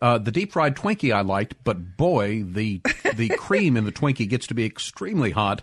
Uh, 0.00 0.18
the 0.18 0.32
deep 0.32 0.52
fried 0.52 0.74
Twinkie 0.74 1.14
I 1.14 1.20
liked, 1.20 1.54
but 1.62 1.96
boy, 1.96 2.42
the 2.42 2.80
the 3.14 3.28
cream 3.38 3.76
in 3.76 3.84
the 3.84 3.92
Twinkie 3.92 4.28
gets 4.28 4.48
to 4.48 4.54
be 4.54 4.64
extremely 4.64 5.30
hot, 5.30 5.62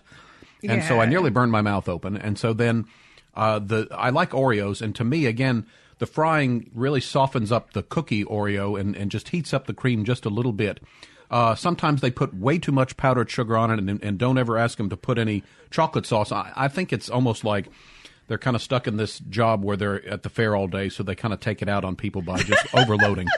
and 0.62 0.82
so 0.82 0.98
I 1.00 1.06
nearly 1.06 1.30
burned 1.30 1.52
my 1.52 1.60
mouth 1.60 1.88
open. 1.88 2.16
And 2.16 2.38
so 2.38 2.54
then 2.54 2.86
uh, 3.34 3.58
the 3.58 3.88
I 3.92 4.08
like 4.08 4.30
Oreos, 4.30 4.80
and 4.80 4.94
to 4.96 5.04
me 5.04 5.26
again, 5.26 5.66
the 5.98 6.06
frying 6.06 6.70
really 6.74 7.02
softens 7.02 7.52
up 7.52 7.74
the 7.74 7.82
cookie 7.82 8.24
Oreo 8.24 8.80
and, 8.80 8.96
and 8.96 9.10
just 9.10 9.28
heats 9.28 9.52
up 9.52 9.66
the 9.66 9.74
cream 9.74 10.04
just 10.04 10.24
a 10.24 10.30
little 10.30 10.52
bit. 10.52 10.80
Uh, 11.30 11.54
sometimes 11.54 12.00
they 12.00 12.10
put 12.10 12.34
way 12.34 12.58
too 12.58 12.72
much 12.72 12.96
powdered 12.96 13.30
sugar 13.30 13.56
on 13.56 13.70
it, 13.70 13.78
and, 13.78 14.02
and 14.02 14.18
don't 14.18 14.38
ever 14.38 14.58
ask 14.58 14.76
them 14.78 14.90
to 14.90 14.96
put 14.96 15.18
any 15.18 15.44
chocolate 15.70 16.06
sauce. 16.06 16.32
I, 16.32 16.52
I 16.56 16.68
think 16.68 16.92
it's 16.92 17.08
almost 17.08 17.44
like 17.44 17.66
they're 18.26 18.38
kind 18.38 18.56
of 18.56 18.62
stuck 18.62 18.86
in 18.86 18.96
this 18.96 19.20
job 19.20 19.64
where 19.64 19.76
they're 19.76 20.06
at 20.08 20.22
the 20.22 20.28
fair 20.28 20.56
all 20.56 20.66
day, 20.66 20.88
so 20.88 21.02
they 21.02 21.14
kind 21.14 21.32
of 21.32 21.40
take 21.40 21.62
it 21.62 21.68
out 21.68 21.84
on 21.84 21.96
people 21.96 22.22
by 22.22 22.42
just 22.42 22.66
overloading. 22.74 23.28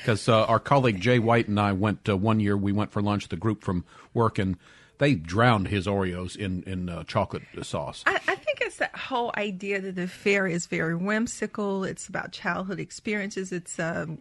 Because 0.00 0.28
uh, 0.28 0.44
our 0.44 0.58
colleague 0.58 1.00
Jay 1.00 1.18
White 1.18 1.48
and 1.48 1.58
I 1.58 1.72
went 1.72 2.08
uh, 2.08 2.16
one 2.16 2.40
year. 2.40 2.56
We 2.56 2.72
went 2.72 2.92
for 2.92 3.00
lunch. 3.02 3.28
The 3.28 3.36
group 3.36 3.62
from 3.62 3.84
work, 4.12 4.38
and 4.38 4.56
they 4.98 5.14
drowned 5.14 5.68
his 5.68 5.86
Oreos 5.86 6.36
in 6.36 6.62
in 6.64 6.88
uh, 6.88 7.04
chocolate 7.04 7.42
sauce. 7.62 8.02
I, 8.06 8.20
I 8.28 8.36
it's 8.74 8.80
that 8.80 8.96
whole 8.98 9.30
idea 9.36 9.80
that 9.80 9.94
the 9.94 10.08
fair 10.08 10.48
is 10.48 10.66
very 10.66 10.96
whimsical. 10.96 11.84
It's 11.84 12.08
about 12.08 12.32
childhood 12.32 12.80
experiences. 12.80 13.52
It's 13.52 13.78
um, 13.78 14.18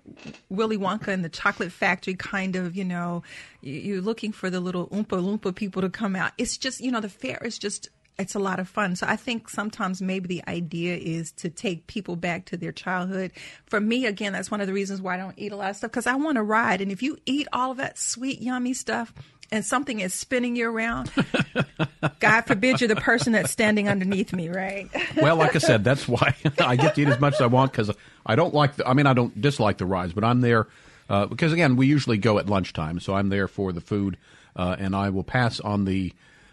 Willy 0.49 0.77
Wonka 0.77 1.07
and 1.07 1.25
the 1.25 1.29
Chocolate 1.29 1.71
Factory 1.71 2.13
kind 2.13 2.55
of, 2.55 2.75
you 2.75 2.83
know, 2.83 3.23
you- 3.61 3.79
you're 3.79 4.01
looking 4.01 4.31
for 4.31 4.51
the 4.51 4.59
little 4.59 4.89
Oompa 4.89 5.19
Loompa 5.19 5.55
people 5.55 5.81
to 5.81 5.89
come 5.89 6.15
out. 6.15 6.33
It's 6.37 6.55
just, 6.59 6.81
you 6.81 6.91
know, 6.91 7.01
the 7.01 7.09
fair 7.09 7.41
is 7.43 7.57
just. 7.57 7.89
It's 8.19 8.35
a 8.35 8.39
lot 8.39 8.59
of 8.59 8.69
fun. 8.69 8.95
So 8.95 9.07
I 9.09 9.15
think 9.15 9.49
sometimes 9.49 9.99
maybe 9.99 10.27
the 10.27 10.43
idea 10.47 10.97
is 10.97 11.31
to 11.31 11.49
take 11.49 11.87
people 11.87 12.15
back 12.15 12.45
to 12.45 12.57
their 12.57 12.71
childhood. 12.71 13.31
For 13.65 13.81
me, 13.81 14.05
again, 14.05 14.33
that's 14.33 14.51
one 14.51 14.61
of 14.61 14.67
the 14.67 14.73
reasons 14.73 15.01
why 15.01 15.15
I 15.15 15.17
don't 15.17 15.33
eat 15.35 15.51
a 15.51 15.55
lot 15.55 15.71
of 15.71 15.77
stuff 15.77 15.89
because 15.89 16.05
I 16.05 16.13
want 16.13 16.35
to 16.35 16.43
ride. 16.43 16.79
And 16.79 16.91
if 16.91 17.01
you 17.01 17.17
eat 17.25 17.47
all 17.51 17.71
of 17.71 17.77
that 17.77 17.97
sweet, 17.97 18.39
yummy 18.39 18.75
stuff 18.75 19.11
and 19.53 19.63
something 19.63 19.99
is 19.99 20.15
spinning 20.15 20.55
you 20.55 20.67
around, 20.67 21.11
God 22.19 22.41
forbid 22.41 22.81
you're 22.81 22.87
the 22.87 22.95
person 22.95 23.33
that's 23.33 23.51
standing 23.51 23.87
underneath 23.87 24.33
me, 24.33 24.49
right? 24.49 24.89
well, 25.15 25.35
like 25.35 25.55
I 25.55 25.59
said, 25.59 25.83
that's 25.83 26.07
why 26.07 26.35
I 26.59 26.75
get 26.75 26.95
to 26.95 27.01
eat 27.01 27.07
as 27.07 27.19
much 27.19 27.35
as 27.35 27.41
I 27.41 27.45
want 27.45 27.71
because 27.71 27.91
I 28.25 28.35
don't 28.35 28.53
like. 28.53 28.77
The, 28.77 28.87
I 28.87 28.93
mean, 28.93 29.05
I 29.05 29.13
don't 29.13 29.39
dislike 29.39 29.77
the 29.77 29.85
rides, 29.85 30.11
but 30.11 30.23
I'm 30.23 30.41
there 30.41 30.67
uh, 31.07 31.27
because 31.27 31.53
again, 31.53 31.75
we 31.75 31.85
usually 31.85 32.17
go 32.17 32.39
at 32.39 32.49
lunchtime, 32.49 32.99
so 32.99 33.13
I'm 33.13 33.29
there 33.29 33.47
for 33.47 33.71
the 33.71 33.81
food, 33.81 34.17
uh, 34.55 34.75
and 34.79 34.95
I 34.95 35.11
will 35.11 35.23
pass 35.23 35.59
on 35.59 35.85
the. 35.85 36.11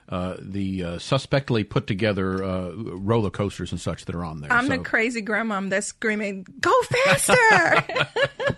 Uh, 0.09 0.37
the 0.41 0.83
uh, 0.83 0.99
suspectly 0.99 1.63
put 1.63 1.87
together 1.87 2.43
uh, 2.43 2.73
roller 2.75 3.31
coasters 3.31 3.71
and 3.71 3.81
such 3.81 4.07
that 4.07 4.15
are 4.17 4.25
on 4.25 4.41
there. 4.41 4.53
I'm 4.53 4.67
So, 4.67 4.77
the 4.77 4.79
crazy 4.79 5.23
grandmom 5.23 5.71
that's 5.71 5.87
screaming, 5.87 6.45
"Go 6.59 6.73
faster!" 6.83 7.85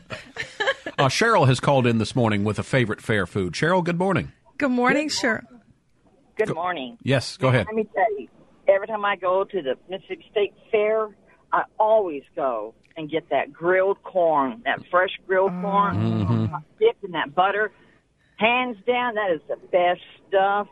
uh, 0.99 1.07
Cheryl 1.09 1.47
has 1.47 1.61
called 1.61 1.87
in 1.87 1.99
this 1.99 2.15
morning 2.15 2.45
with 2.45 2.59
a 2.59 2.63
favorite 2.63 3.01
fair 3.01 3.27
food. 3.27 3.53
Cheryl, 3.55 3.83
good 3.85 3.99
morning. 3.99 4.33
Good 4.59 4.71
morning, 4.71 5.09
sure. 5.09 5.43
Good 6.37 6.55
morning. 6.55 6.99
Yes, 7.03 7.37
go 7.37 7.49
ahead. 7.49 7.67
Let 7.67 7.75
me 7.75 7.87
tell 7.95 8.21
you, 8.21 8.29
every 8.69 8.87
time 8.87 9.05
I 9.05 9.17
go 9.17 9.45
to 9.45 9.63
the 9.63 9.75
Mississippi 9.89 10.25
State 10.31 10.55
Fair, 10.71 11.09
I 11.53 11.65
always 11.79 12.23
go 12.35 12.75
and 12.97 13.11
get 13.11 13.29
that 13.31 13.53
grilled 13.53 14.03
corn, 14.03 14.63
that 14.65 14.81
fresh 14.91 15.11
grilled 15.27 15.51
corn, 15.63 15.97
Mm-hmm. 15.97 16.55
dipped 16.79 17.05
in 17.05 17.13
that 17.13 17.35
butter. 17.35 17.73
Hands 18.37 18.77
down, 18.87 19.15
that 19.15 19.31
is 19.35 19.41
the 19.49 19.57
best 19.69 20.01
stuff. 20.29 20.69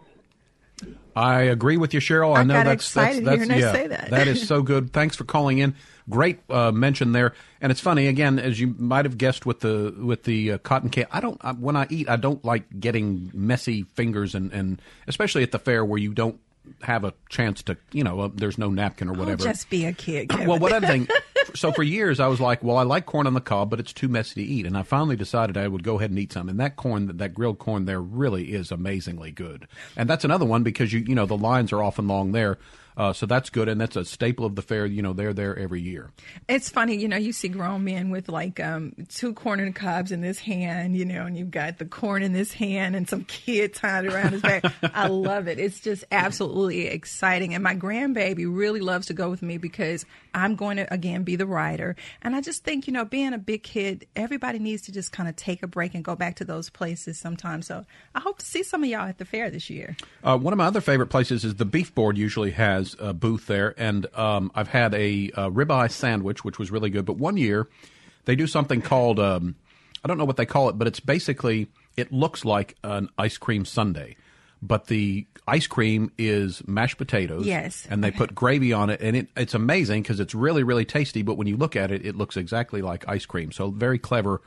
I 1.17 1.43
agree 1.43 1.77
with 1.77 1.95
you, 1.95 2.01
Cheryl. 2.01 2.37
I, 2.37 2.41
I 2.41 2.45
know 2.45 2.55
that's 2.55 2.93
that's, 2.93 3.17
excited 3.17 3.25
that's 3.25 3.61
yeah, 3.61 3.73
say 3.73 3.87
that. 3.89 4.11
that 4.11 4.29
is 4.29 4.47
so 4.47 4.63
good. 4.63 4.93
Thanks 4.93 5.17
for 5.17 5.25
calling 5.25 5.59
in. 5.59 5.75
Great 6.09 6.41
uh, 6.51 6.73
mention 6.73 7.13
there. 7.13 7.35
And 7.61 7.71
it's 7.71 7.81
funny 7.81 8.07
again, 8.09 8.39
as 8.39 8.59
you 8.59 8.75
might 8.79 9.05
have 9.05 9.17
guessed 9.19 9.47
with 9.47 9.61
the 9.61 9.95
with 9.99 10.25
the 10.25 10.53
uh, 10.53 10.59
cotton 10.59 10.91
candy. 10.91 11.11
I 11.13 11.21
don't 11.21 11.39
I, 11.45 11.53
when 11.53 11.77
I 11.77 11.87
eat, 11.91 12.09
I 12.09 12.17
don't 12.17 12.45
like 12.45 12.81
getting 12.81 13.31
messy 13.35 13.83
fingers 13.95 14.35
and 14.35 14.53
and 14.53 14.83
especially 15.07 15.43
at 15.43 15.53
the 15.53 15.59
fair 15.59 15.85
where 15.85 15.99
you 15.99 16.13
don't 16.13 16.41
have 16.83 17.05
a 17.05 17.13
chance 17.29 17.63
to 17.65 17.77
you 17.93 18.05
know 18.05 18.21
uh, 18.21 18.29
there's 18.35 18.59
no 18.59 18.71
napkin 18.71 19.09
or 19.09 19.15
Oh, 19.17 19.19
whatever. 19.21 19.45
just 19.45 19.71
be 19.71 19.85
a 19.87 19.93
kid. 19.93 20.31
Well, 20.47 20.59
what 20.59 20.73
other 20.73 20.87
thing? 20.87 21.09
So 21.55 21.73
for 21.73 21.83
years, 21.83 22.21
I 22.21 22.29
was 22.29 22.41
like, 22.41 22.63
well, 22.63 22.77
I 22.77 22.83
like 22.83 23.07
corn 23.07 23.27
on 23.27 23.35
the 23.35 23.41
cob, 23.41 23.71
but 23.71 23.81
it's 23.81 23.93
too 23.93 24.09
messy 24.09 24.45
to 24.45 24.51
eat. 24.51 24.67
And 24.67 24.77
I 24.77 24.83
finally 24.83 25.17
decided 25.17 25.57
I 25.57 25.69
would 25.69 25.83
go 25.83 25.97
ahead 25.99 26.11
and 26.11 26.19
eat 26.19 26.33
some. 26.33 26.49
And 26.49 26.59
that 26.61 26.77
corn, 26.77 27.07
that, 27.07 27.19
that 27.19 27.35
grilled 27.35 27.59
corn 27.59 27.85
there 27.85 28.01
really 28.01 28.53
is 28.53 28.71
amazingly 28.71 29.31
good. 29.31 29.67
And 29.97 30.09
that's 30.09 30.25
another 30.25 30.45
one 30.45 30.63
because 30.63 30.93
you, 30.93 31.01
you 31.01 31.15
know, 31.15 31.27
the 31.27 31.37
lines 31.37 31.73
are 31.73 31.83
often 31.83 32.09
long 32.09 32.33
there. 32.33 32.59
Uh, 32.97 33.13
so 33.13 33.27
that's 33.27 33.51
good. 33.51 33.69
And 33.69 33.81
that's 33.81 33.97
a 33.97 34.05
staple 34.05 34.45
of 34.45 34.55
the 34.57 34.63
fair. 34.63 34.87
You 34.87 35.03
know, 35.03 35.13
they're 35.13 35.33
there 35.33 35.59
every 35.59 35.81
year. 35.81 36.11
It's 36.49 36.69
funny, 36.69 36.97
you 36.97 37.09
know, 37.09 37.17
you 37.17 37.33
see 37.33 37.49
grown 37.49 37.85
men 37.85 38.11
with 38.11 38.29
like 38.29 38.61
um, 38.61 38.95
two 39.09 39.33
corn 39.35 39.61
and 39.61 39.75
cobs 39.75 40.13
in 40.13 40.21
this 40.21 40.39
hand, 40.39 40.97
you 40.97 41.05
know, 41.05 41.27
and 41.27 41.37
you've 41.37 41.51
got 41.51 41.79
the 41.79 41.85
corn 41.85 42.23
in 42.23 42.33
this 42.33 42.53
hand 42.53 42.97
and 42.97 43.09
some 43.09 43.25
kid 43.25 43.75
tied 43.75 44.07
around 44.07 44.33
his 44.33 44.43
back. 44.43 44.65
I 44.95 45.09
love 45.09 45.49
it. 45.49 45.59
It's 45.59 45.81
just 45.81 46.05
absolutely 46.11 46.87
exciting. 46.87 47.55
And 47.55 47.63
my 47.63 47.75
grandbaby 47.75 48.47
really 48.49 48.81
loves 48.81 49.07
to 49.07 49.15
go 49.15 49.31
with 49.31 49.43
me 49.43 49.59
because 49.59 50.05
I'm 50.35 50.57
going 50.57 50.77
to, 50.77 50.93
again, 50.93 51.25
be 51.25 51.37
the 51.37 51.47
rider. 51.47 51.97
And 52.23 52.37
I 52.37 52.41
just 52.41 52.65
think, 52.65 52.87
you 52.87 52.93
know, 52.93 53.05
being 53.05 53.33
a 53.33 53.39
big 53.39 53.63
kid, 53.63 54.07
everybody 54.17 54.59
needs 54.59 54.83
to 54.83 54.93
just 54.93 55.13
kind 55.13 55.29
of 55.29 55.37
take 55.37 55.63
a 55.63 55.67
break 55.67 55.95
and 55.95 56.05
go 56.05 56.17
back 56.17 56.37
to 56.37 56.45
those 56.45 56.71
places 56.71 57.19
sometimes. 57.19 57.67
So 57.67 57.85
I 58.15 58.21
hope 58.21 58.39
to 58.39 58.47
see 58.47 58.63
some 58.63 58.83
of 58.83 58.91
y'all 58.91 59.09
at 59.09 59.19
the 59.19 59.25
fair 59.25 59.51
this 59.51 59.71
year. 59.71 59.97
Uh, 60.23 60.39
one 60.39 60.53
of 60.53 60.59
my 60.59 60.67
other 60.67 60.81
favorite 60.81 61.09
places 61.09 61.45
is 61.45 61.57
the 61.57 61.65
Beef 61.65 61.95
Board. 61.95 62.19
Usually 62.19 62.51
has 62.53 62.90
a 62.99 63.13
booth 63.13 63.47
there, 63.47 63.75
and 63.79 64.07
um, 64.17 64.51
I've 64.55 64.69
had 64.69 64.95
a, 64.95 65.31
uh 65.35 65.51
ribeye 65.51 65.91
sandwich, 65.91 66.45
which 66.45 66.59
was 66.59 66.71
really 66.71 66.91
good. 66.91 67.05
But 67.05 67.17
one 67.17 67.37
year, 67.37 67.69
they 68.25 68.37
do 68.37 68.47
something 68.47 68.83
called 68.83 69.19
um, 69.19 69.57
I 70.05 70.09
don't 70.09 70.19
know 70.19 70.25
what 70.25 70.37
they 70.37 70.47
call 70.47 70.69
it, 70.69 70.79
but 70.79 70.87
it's 70.87 71.01
basically 71.01 71.69
it 71.97 72.13
looks 72.13 72.45
like 72.45 72.77
an 72.83 73.09
ice 73.19 73.37
cream 73.39 73.65
sundae, 73.65 74.17
but 74.63 74.87
the 74.87 75.27
ice 75.47 75.67
cream 75.67 76.13
is 76.17 76.67
mashed 76.67 76.97
potatoes. 76.99 77.47
Yes. 77.47 77.87
and 77.91 78.03
they 78.03 78.11
put 78.11 78.35
gravy 78.35 78.73
on 78.73 78.91
it, 78.91 79.01
and 79.01 79.17
it, 79.17 79.29
it's 79.37 79.55
amazing 79.55 80.03
because 80.03 80.21
it's 80.21 80.35
really 80.35 80.63
really 80.63 80.85
tasty. 80.85 81.23
But 81.23 81.37
when 81.37 81.47
you 81.47 81.57
look 81.57 81.77
at 81.77 81.91
it, 81.91 82.05
it 82.05 82.17
looks 82.17 82.37
exactly 82.37 82.83
like 82.83 83.07
ice 83.09 83.27
cream. 83.27 83.53
So 83.53 83.71
very 83.71 83.99
clever 83.99 84.41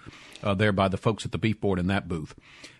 uh, 0.44 0.54
there 0.54 0.72
by 0.72 0.88
the 0.88 0.98
folks 0.98 1.26
at 1.26 1.32
the 1.32 1.38
Beef 1.38 1.60
Board 1.62 1.80
in 1.80 1.88
that 1.88 2.08
booth. 2.08 2.36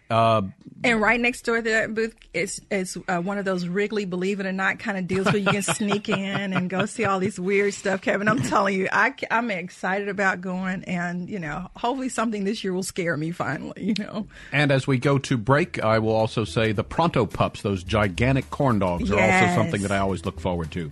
Uh, 0.10 0.44
And 0.84 1.02
right 1.02 1.20
next 1.20 1.44
door 1.44 1.58
to 1.58 1.62
that 1.62 1.94
booth 1.94 2.14
is 2.34 2.62
is 2.70 2.98
uh, 3.08 3.20
one 3.20 3.38
of 3.38 3.46
those 3.46 3.68
Ripley 3.68 4.06
Believe 4.06 4.40
It 4.42 4.46
or 4.46 4.52
Not 4.52 4.80
kind 4.80 4.98
of 4.98 5.08
deals 5.08 5.26
where 5.28 5.38
you 5.38 5.46
can 5.46 5.62
sneak 5.80 6.10
in 6.10 6.54
and 6.54 6.70
go 6.70 6.86
see 6.86 7.06
all 7.06 7.20
these 7.20 7.40
weird 7.40 7.74
stuff. 7.74 8.02
Kevin, 8.02 8.28
I'm 8.28 8.42
telling 8.42 8.76
you, 8.76 8.90
I, 8.92 9.14
I'm 9.32 9.50
excited 9.50 10.10
about 10.10 10.42
going, 10.42 10.84
and 10.84 11.30
you 11.30 11.40
know, 11.40 11.70
hopefully 11.76 12.10
something 12.10 12.44
this 12.44 12.64
year 12.64 12.74
will 12.74 12.84
scare 12.84 13.16
me 13.16 13.32
finally. 13.32 13.74
You 13.84 13.96
know, 14.04 14.28
And 14.52 14.72
as 14.72 14.86
we 14.88 14.98
go 14.98 15.18
to 15.20 15.38
break, 15.38 15.82
I 15.84 16.00
will 16.00 16.16
also 16.16 16.44
say 16.44 16.74
the 16.74 16.84
Pronto 16.84 17.26
Pups, 17.26 17.62
those 17.62 17.84
gigantic 17.84 18.50
corn 18.50 18.80
dogs, 18.80 19.10
are 19.12 19.20
also 19.20 19.56
something 19.56 19.82
that 19.84 19.92
I 19.92 20.00
always 20.00 20.26
look 20.26 20.40
forward 20.40 20.72
to. 20.72 20.92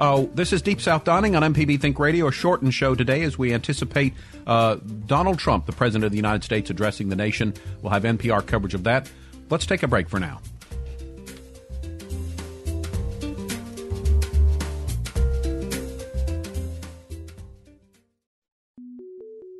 Oh, 0.00 0.28
this 0.34 0.52
is 0.52 0.60
Deep 0.60 0.80
South 0.80 1.04
Dining 1.04 1.36
on 1.36 1.54
MPB 1.54 1.80
Think 1.80 1.98
Radio, 2.00 2.26
a 2.26 2.32
shortened 2.32 2.74
show 2.74 2.96
today 2.96 3.22
as 3.22 3.38
we 3.38 3.54
anticipate 3.54 4.12
uh, 4.46 4.76
Donald 5.06 5.38
Trump, 5.38 5.66
the 5.66 5.72
President 5.72 6.04
of 6.04 6.10
the 6.10 6.16
United 6.16 6.42
States, 6.42 6.68
addressing 6.68 7.10
the 7.10 7.16
nation. 7.16 7.54
We'll 7.80 7.92
have 7.92 8.02
NPR 8.02 8.44
coverage 8.44 8.74
of 8.74 8.84
that. 8.84 9.08
Let's 9.50 9.66
take 9.66 9.84
a 9.84 9.88
break 9.88 10.08
for 10.08 10.18
now. 10.18 10.40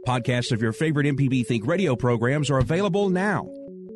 Podcasts 0.06 0.52
of 0.52 0.60
your 0.60 0.72
favorite 0.72 1.06
MPB 1.06 1.46
Think 1.46 1.66
radio 1.66 1.96
programs 1.96 2.50
are 2.50 2.58
available 2.58 3.08
now. 3.08 3.46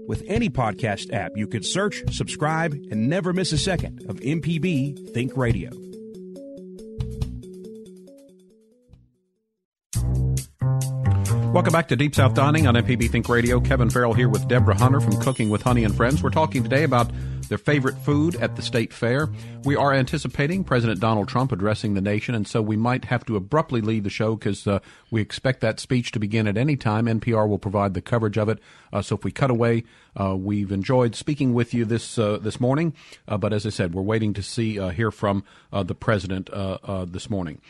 With 0.07 0.23
any 0.27 0.49
podcast 0.49 1.13
app, 1.13 1.33
you 1.35 1.47
can 1.47 1.63
search, 1.63 2.03
subscribe, 2.15 2.73
and 2.73 3.11
never 3.11 3.35
miss 3.35 3.53
a 3.53 3.59
second 3.59 4.07
of 4.09 4.17
MPB 4.21 5.13
Think 5.13 5.37
Radio. 5.37 5.88
Welcome 11.53 11.73
back 11.73 11.89
to 11.89 11.97
Deep 11.97 12.15
South 12.15 12.35
Dining 12.35 12.67
on 12.67 12.75
MPB 12.75 13.11
Think 13.11 13.27
Radio. 13.29 13.59
Kevin 13.59 13.89
Farrell 13.89 14.13
here 14.13 14.29
with 14.29 14.47
Deborah 14.49 14.77
Hunter 14.77 15.01
from 15.01 15.19
Cooking 15.21 15.49
with 15.49 15.63
Honey 15.63 15.85
and 15.85 15.97
Friends. 15.97 16.23
We're 16.23 16.29
talking 16.29 16.63
today 16.63 16.85
about 16.85 17.11
their 17.49 17.59
favorite 17.59 17.99
food 17.99 18.37
at 18.37 18.57
the 18.57 18.63
state 18.63 18.93
fair. 18.93 19.29
We 19.65 19.77
are 19.77 19.93
anticipating 19.93 20.65
President 20.65 21.01
Donald 21.01 21.29
Trump 21.29 21.53
addressing 21.53 21.95
the 21.95 22.01
nation, 22.01 22.35
and 22.35 22.47
so 22.47 22.63
we 22.63 22.77
might 22.77 23.07
have 23.07 23.25
to 23.27 23.37
abruptly 23.37 23.81
leave 23.81 24.05
the 24.05 24.11
show 24.11 24.37
because 24.37 24.67
uh, 24.67 24.81
we 25.11 25.21
expect 25.21 25.61
that 25.61 25.81
speech 25.81 26.13
to 26.13 26.19
begin 26.19 26.47
at 26.47 26.57
any 26.57 26.77
time. 26.77 27.07
NPR 27.07 27.49
will 27.49 27.59
provide 27.59 27.95
the 27.95 28.01
coverage 28.01 28.39
of 28.39 28.49
it. 28.49 28.59
Uh, 28.93 29.03
so 29.03 29.15
if 29.17 29.25
we 29.25 29.31
cut 29.31 29.51
away, 29.51 29.85
uh, 30.19 30.37
we've 30.37 30.73
enjoyed 30.73 31.15
speaking 31.15 31.55
with 31.55 31.75
you 31.75 31.85
this 31.85 32.19
uh, 32.19 32.39
this 32.41 32.61
morning, 32.61 32.95
uh, 33.27 33.37
but 33.37 33.53
as 33.53 33.67
I 33.67 33.71
said, 33.71 33.95
we're 33.95 34.03
waiting 34.03 34.33
to 34.35 34.43
see 34.43 34.79
uh, 34.79 34.89
hear 34.91 35.11
from 35.11 35.45
the 35.73 35.95
president 35.95 36.51
this 37.13 37.31
morning. 37.31 37.61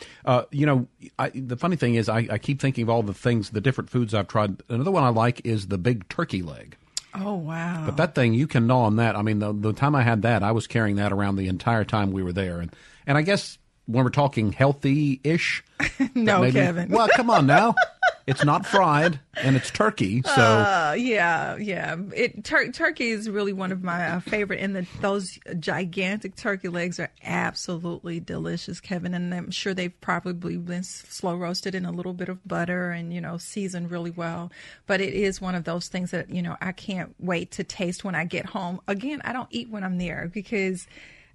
you 0.51 0.67
know, 0.67 0.87
I, 1.19 1.31
the 1.31 1.57
funny 1.57 1.77
thing 1.77 1.95
is, 1.95 2.09
I, 2.09 2.27
I 2.31 2.39
keep 2.39 2.61
thinking 2.61 2.83
of 2.83 2.91
all 2.91 3.03
the 3.03 3.15
things, 3.15 3.51
the 3.51 3.61
different 3.61 3.91
foods 3.91 4.15
I've 4.15 4.29
tried. 4.29 4.63
Another 4.69 4.91
one 4.91 5.05
I 5.05 5.09
like 5.09 5.45
is 5.45 5.69
the 5.69 5.79
big 5.79 6.09
turkey 6.09 6.43
leg. 6.43 6.77
Oh 7.15 7.35
wow! 7.35 7.85
But 7.87 7.97
that 7.97 8.15
thing, 8.15 8.35
you 8.35 8.47
can 8.47 8.67
gnaw 8.67 8.85
on 8.85 8.97
that. 8.97 9.17
I 9.17 9.23
mean, 9.23 9.39
the, 9.39 9.53
the 9.53 9.73
time 9.73 9.95
I 9.95 10.03
had 10.03 10.23
that, 10.23 10.43
I 10.43 10.53
was 10.53 10.67
carrying 10.67 10.97
that 10.97 11.13
around 11.13 11.37
the 11.37 11.49
entire 11.49 11.85
time 11.85 12.13
we 12.13 12.23
were 12.23 12.33
there, 12.33 12.61
and 12.61 12.75
and 13.07 13.17
I 13.17 13.23
guess 13.23 13.59
when 13.87 14.05
we're 14.05 14.11
talking 14.11 14.53
healthy 14.53 15.21
ish, 15.25 15.65
no, 16.15 16.43
maybe, 16.43 16.53
Kevin. 16.53 16.91
Well, 16.91 17.09
come 17.17 17.31
on 17.31 17.47
now. 17.47 17.75
it's 18.29 18.45
not 18.45 18.67
fried 18.67 19.19
and 19.37 19.57
it's 19.57 19.71
turkey. 19.71 20.21
So 20.23 20.43
uh, 20.43 20.95
yeah, 20.99 21.57
yeah. 21.57 21.97
It 22.15 22.45
tur- 22.45 22.71
turkey 22.71 23.09
is 23.09 23.31
really 23.31 23.55
one 23.55 23.73
of 23.73 23.83
my 23.83 24.07
uh, 24.07 24.21
favorite, 24.21 24.61
and 24.61 24.77
the, 24.77 24.87
those 25.01 25.39
gigantic 25.59 26.37
turkey 26.37 26.69
legs 26.69 27.01
are 27.01 27.09
absolutely 27.25 28.21
delicious, 28.21 28.81
Kevin. 28.81 29.15
And 29.15 29.35
I'm 29.35 29.51
sure 29.51 29.73
they've 29.73 29.99
probably 30.03 30.59
been 30.59 30.83
slow 30.83 31.37
roasted 31.37 31.75
in 31.75 31.87
a 31.87 31.91
little 31.91 32.13
bit 32.13 32.29
of 32.29 32.47
butter 32.47 32.91
and 32.91 33.15
you 33.15 33.23
know 33.23 33.39
seasoned 33.39 33.91
really 33.91 34.11
well. 34.11 34.53
But 34.87 35.01
it 35.01 35.15
is 35.15 35.41
one 35.41 35.55
of 35.55 35.65
those 35.65 35.89
things 35.89 36.11
that 36.11 36.29
you 36.29 36.43
know 36.43 36.55
I 36.61 36.73
can't 36.73 37.15
wait 37.19 37.53
to 37.53 37.65
taste 37.65 38.05
when 38.05 38.15
I 38.15 38.27
get 38.27 38.45
home. 38.45 38.83
Again, 38.87 39.23
I 39.25 39.33
don't 39.33 39.49
eat 39.51 39.71
when 39.71 39.85
I'm 39.85 39.97
there 39.97 40.31
because 40.31 40.87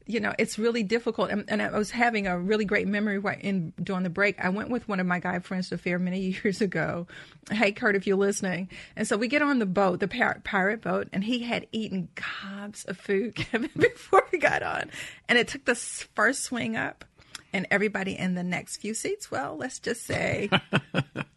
you 0.06 0.20
know, 0.20 0.34
it's 0.38 0.60
really 0.60 0.84
difficult. 0.84 1.30
And, 1.30 1.46
and, 1.48 1.62
I 1.62 1.78
was 1.78 1.92
having 1.92 2.28
a 2.28 2.38
really 2.38 2.66
great 2.66 2.88
memory 2.88 3.22
in 3.42 3.74
during 3.82 4.04
the 4.04 4.10
break. 4.10 4.44
I 4.44 4.50
went 4.50 4.70
with 4.70 4.88
one 4.88 5.00
of 5.00 5.06
my 5.06 5.20
guy 5.20 5.39
friends 5.39 5.70
to 5.70 5.78
fair 5.78 5.98
many 6.00 6.20
years 6.44 6.62
ago. 6.62 7.08
Hey, 7.50 7.72
Kurt, 7.72 7.96
if 7.96 8.06
you're 8.06 8.18
listening. 8.18 8.70
And 8.96 9.08
so 9.08 9.18
we 9.18 9.28
get 9.28 9.42
on 9.42 9.60
the 9.60 9.66
boat, 9.66 10.00
the 10.00 10.08
pirate 10.44 10.82
boat, 10.82 11.08
and 11.13 11.24
he 11.24 11.39
had 11.39 11.68
eaten 11.72 12.10
gobs 12.16 12.86
of 12.86 12.98
food, 12.98 13.36
before 13.78 14.24
we 14.32 14.38
got 14.38 14.63
on. 14.63 14.89
And 15.30 15.38
it 15.38 15.48
took 15.48 15.66
the 15.66 15.76
first 15.76 16.44
swing 16.44 16.76
up 16.76 17.06
and 17.54 17.68
everybody 17.70 18.18
in 18.18 18.34
the 18.34 18.44
next 18.44 18.78
few 18.78 18.94
seats, 18.94 19.30
well, 19.30 19.56
let's 19.56 19.80
just 19.80 20.06
say 20.06 20.50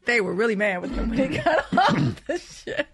they 0.07 0.21
were 0.21 0.33
really 0.33 0.57
mad 0.57 0.83
with 0.83 0.95
him 0.95 1.11
when 1.11 1.31
he 1.31 1.38
got 1.38 1.59
off 1.79 2.27
the 2.27 2.38
ship. 2.38 2.87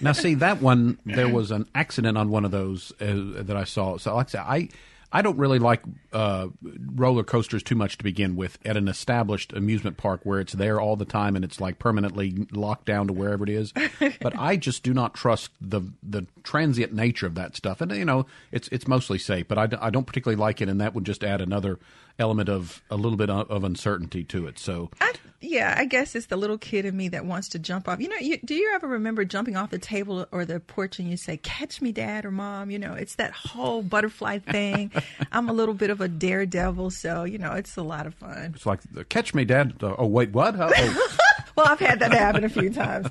now, 0.00 0.12
see 0.12 0.34
that 0.34 0.60
one. 0.60 0.98
There 1.04 1.28
was 1.28 1.50
an 1.50 1.66
accident 1.74 2.18
on 2.18 2.30
one 2.30 2.44
of 2.44 2.50
those 2.50 2.92
uh, 3.00 3.42
that 3.42 3.56
I 3.56 3.64
saw. 3.64 3.96
So, 3.98 4.14
like 4.14 4.28
I 4.28 4.30
said, 4.30 4.40
I 4.40 4.68
I 5.14 5.22
don't 5.22 5.38
really 5.38 5.60
like 5.60 5.80
uh, 6.12 6.48
roller 6.96 7.22
coasters 7.22 7.62
too 7.62 7.76
much 7.76 7.98
to 7.98 8.04
begin 8.04 8.34
with 8.34 8.58
at 8.64 8.76
an 8.76 8.88
established 8.88 9.52
amusement 9.52 9.96
park 9.96 10.22
where 10.24 10.40
it's 10.40 10.54
there 10.54 10.80
all 10.80 10.96
the 10.96 11.04
time 11.04 11.36
and 11.36 11.44
it's 11.44 11.60
like 11.60 11.78
permanently 11.78 12.48
locked 12.50 12.86
down 12.86 13.06
to 13.06 13.12
wherever 13.12 13.44
it 13.44 13.50
is. 13.50 13.72
but 14.20 14.36
I 14.36 14.56
just 14.56 14.82
do 14.82 14.92
not 14.92 15.14
trust 15.14 15.52
the 15.60 15.82
the 16.02 16.26
transient 16.42 16.92
nature 16.92 17.28
of 17.28 17.36
that 17.36 17.54
stuff. 17.54 17.80
And 17.80 17.92
you 17.92 18.04
know, 18.04 18.26
it's 18.50 18.68
it's 18.72 18.88
mostly 18.88 19.20
safe, 19.20 19.46
but 19.46 19.56
I, 19.56 19.68
I 19.80 19.90
don't 19.90 20.04
particularly 20.04 20.40
like 20.40 20.60
it, 20.60 20.68
and 20.68 20.80
that 20.80 20.96
would 20.96 21.04
just 21.04 21.22
add 21.22 21.40
another 21.40 21.78
element 22.18 22.48
of 22.48 22.82
a 22.90 22.96
little 22.96 23.16
bit 23.16 23.30
of 23.30 23.64
uncertainty 23.64 24.24
to 24.24 24.46
it. 24.46 24.58
So, 24.58 24.90
I, 25.00 25.12
yeah, 25.40 25.74
I 25.76 25.84
guess 25.84 26.14
it's 26.14 26.26
the 26.26 26.36
little 26.36 26.58
kid 26.58 26.84
in 26.84 26.96
me 26.96 27.08
that 27.08 27.24
wants 27.24 27.48
to 27.50 27.58
jump 27.58 27.88
off. 27.88 28.00
You 28.00 28.08
know, 28.08 28.16
you, 28.16 28.38
do 28.38 28.54
you 28.54 28.72
ever 28.74 28.86
remember 28.86 29.24
jumping 29.24 29.56
off 29.56 29.70
the 29.70 29.78
table 29.78 30.26
or 30.32 30.44
the 30.44 30.60
porch 30.60 30.98
and 30.98 31.08
you 31.08 31.16
say, 31.16 31.36
"Catch 31.38 31.82
me, 31.82 31.92
Dad" 31.92 32.24
or 32.24 32.30
"Mom"? 32.30 32.70
You 32.70 32.78
know, 32.78 32.94
it's 32.94 33.16
that 33.16 33.32
whole 33.32 33.82
butterfly 33.82 34.38
thing. 34.38 34.90
I'm 35.32 35.48
a 35.48 35.52
little 35.52 35.74
bit 35.74 35.90
of 35.90 36.00
a 36.00 36.08
daredevil, 36.08 36.90
so 36.90 37.24
you 37.24 37.38
know, 37.38 37.52
it's 37.52 37.76
a 37.76 37.82
lot 37.82 38.06
of 38.06 38.14
fun. 38.14 38.52
It's 38.54 38.66
like, 38.66 38.80
"Catch 39.08 39.34
me, 39.34 39.44
Dad." 39.44 39.74
Uh, 39.82 39.94
oh, 39.98 40.06
wait, 40.06 40.32
what? 40.32 40.54
Oh. 40.58 40.70
well, 41.56 41.66
I've 41.68 41.80
had 41.80 42.00
that 42.00 42.12
happen 42.12 42.44
a 42.44 42.48
few 42.48 42.70
times. 42.70 43.08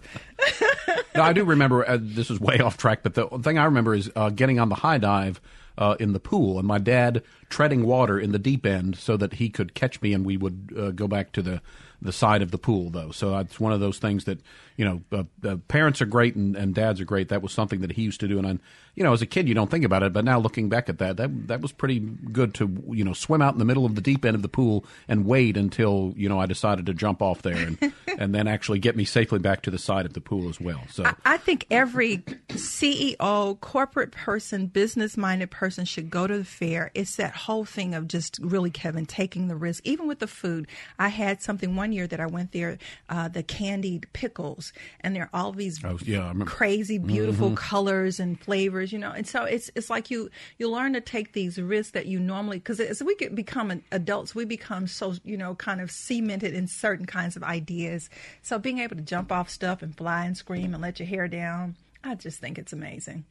no, 1.16 1.22
I 1.22 1.34
do 1.34 1.44
remember. 1.44 1.88
Uh, 1.88 1.98
this 2.00 2.30
is 2.30 2.40
way 2.40 2.60
off 2.60 2.78
track, 2.78 3.04
but 3.04 3.14
the 3.14 3.28
thing 3.40 3.58
I 3.58 3.66
remember 3.66 3.94
is 3.94 4.10
uh, 4.16 4.30
getting 4.30 4.60
on 4.60 4.70
the 4.70 4.76
high 4.76 4.98
dive 4.98 5.42
uh, 5.78 5.96
in 6.00 6.14
the 6.14 6.20
pool, 6.20 6.60
and 6.60 6.68
my 6.68 6.78
dad 6.78 7.24
treading 7.50 7.86
water 7.86 8.20
in 8.20 8.32
the 8.32 8.40
deep 8.40 8.66
end 8.66 8.96
so 8.96 9.18
that 9.18 9.34
he 9.34 9.50
could 9.50 9.74
catch 9.74 10.02
me, 10.02 10.14
and 10.14 10.26
we 10.26 10.38
would 10.38 10.74
uh, 10.78 10.92
go 10.92 11.08
back 11.08 11.32
to 11.32 11.42
the 11.42 11.62
the 12.04 12.12
side 12.12 12.42
of 12.42 12.52
the 12.52 12.58
pool, 12.58 12.90
though. 12.90 13.12
So 13.12 13.38
it's 13.38 13.60
one 13.60 13.74
of 13.74 13.80
those 13.80 13.98
things 13.98 14.26
that 14.26 14.40
you 14.78 14.86
know, 14.86 15.02
uh, 15.12 15.48
uh, 15.48 15.58
parents 15.68 16.02
are 16.02 16.06
great 16.06 16.36
and, 16.36 16.56
and 16.56 16.74
dads 16.74 17.00
are 17.00 17.06
great. 17.06 17.30
That 17.30 17.42
was 17.42 17.52
something 17.52 17.82
that 17.82 17.92
he 17.92 18.02
used 18.02 18.20
to 18.22 18.28
do, 18.28 18.38
and 18.38 18.48
I, 18.48 18.58
you 18.96 19.04
know, 19.04 19.14
as 19.14 19.22
a 19.22 19.26
kid, 19.26 19.48
you 19.48 19.56
don't 19.56 19.72
think 19.72 19.86
about 19.86 20.04
it, 20.04 20.14
but 20.14 20.24
now 20.24 20.40
looking 20.40 20.70
back 20.70 20.88
at 20.88 21.00
that, 21.00 21.18
that 21.18 21.48
that 21.48 21.62
was 21.62 21.72
pretty 21.72 22.00
good 22.00 22.54
to 22.56 22.84
you 22.90 23.04
know 23.04 23.14
swim 23.14 23.42
out 23.42 23.54
in 23.54 23.60
the 23.60 23.66
middle 23.66 23.86
of 23.86 23.96
the 23.96 24.02
deep 24.02 24.26
end 24.26 24.36
of 24.36 24.42
the 24.42 24.50
pool 24.50 24.86
and 25.08 25.26
wait 25.26 25.58
until 25.58 26.14
you 26.16 26.28
know 26.28 26.40
I 26.40 26.46
decided 26.46 26.86
to 26.88 26.94
jump 26.94 27.22
off 27.22 27.42
there 27.42 27.56
and 27.56 27.94
and 28.18 28.34
then 28.34 28.48
actually 28.48 28.80
get 28.80 28.96
me 28.96 29.06
safely 29.06 29.40
back 29.40 29.62
to 29.64 29.72
the 29.72 29.78
side 29.78 30.06
of 30.06 30.14
the 30.14 30.22
pool 30.22 30.50
as 30.50 30.60
well. 30.60 30.82
So 30.90 31.06
I, 31.06 31.16
I 31.26 31.38
think 31.38 31.68
every 31.70 32.18
CEO, 32.50 33.60
corporate 33.60 34.12
person, 34.12 34.68
business 34.68 35.18
minded 35.18 35.52
person 35.52 35.86
should 35.86 36.10
go 36.10 36.28
to 36.28 36.38
the 36.38 36.46
fair. 36.46 36.92
It's 36.94 37.16
that 37.18 37.36
whole 37.36 37.66
thing 37.66 37.94
of 37.94 38.08
just 38.08 38.40
really 38.42 38.72
Kevin 38.72 39.06
taking 39.06 39.48
the 39.48 39.56
risk, 39.56 39.86
even 39.86 40.08
with 40.08 40.20
the 40.20 40.28
food. 40.28 40.68
I 40.98 41.10
had 41.10 41.42
something 41.42 41.76
one 41.76 41.93
year 41.94 42.08
that 42.08 42.20
I 42.20 42.26
went 42.26 42.52
there, 42.52 42.78
uh, 43.10 43.28
the 43.28 43.44
candied 43.44 44.08
pickles 44.14 44.74
and 45.02 45.16
there 45.16 45.24
are 45.24 45.30
all 45.34 45.52
these 45.52 45.84
oh, 45.84 45.98
yeah, 46.04 46.34
crazy, 46.46 46.98
beautiful 46.98 47.48
mm-hmm. 47.48 47.56
colors 47.56 48.20
and 48.20 48.40
flavors, 48.40 48.92
you 48.92 49.00
know. 49.00 49.12
And 49.12 49.28
so 49.28 49.44
it's 49.44 49.70
it's 49.76 49.90
like 49.90 50.10
you 50.10 50.30
you 50.58 50.70
learn 50.70 50.94
to 50.94 51.02
take 51.02 51.34
these 51.34 51.60
risks 51.60 51.92
that 51.92 52.06
you 52.06 52.20
normally 52.20 52.58
because 52.58 52.80
as 52.80 53.02
we 53.04 53.16
get 53.16 53.36
become 53.36 53.82
adults, 53.92 54.36
we 54.36 54.46
become 54.46 54.88
so 54.88 55.16
you 55.24 55.38
know 55.38 55.56
kind 55.56 55.82
of 55.82 55.92
cemented 55.92 56.54
in 56.54 56.68
certain 56.68 57.06
kinds 57.06 57.36
of 57.36 57.44
ideas. 57.44 58.10
So 58.42 58.60
being 58.60 58.80
able 58.80 58.96
to 58.96 59.02
jump 59.02 59.32
off 59.32 59.50
stuff 59.50 59.82
and 59.82 59.96
fly 59.96 60.26
and 60.26 60.38
scream 60.38 60.74
and 60.74 60.82
let 60.82 61.00
your 61.00 61.08
hair 61.08 61.28
down, 61.28 61.76
I 62.04 62.16
just 62.16 62.40
think 62.40 62.58
it's 62.58 62.74
amazing. 62.74 63.26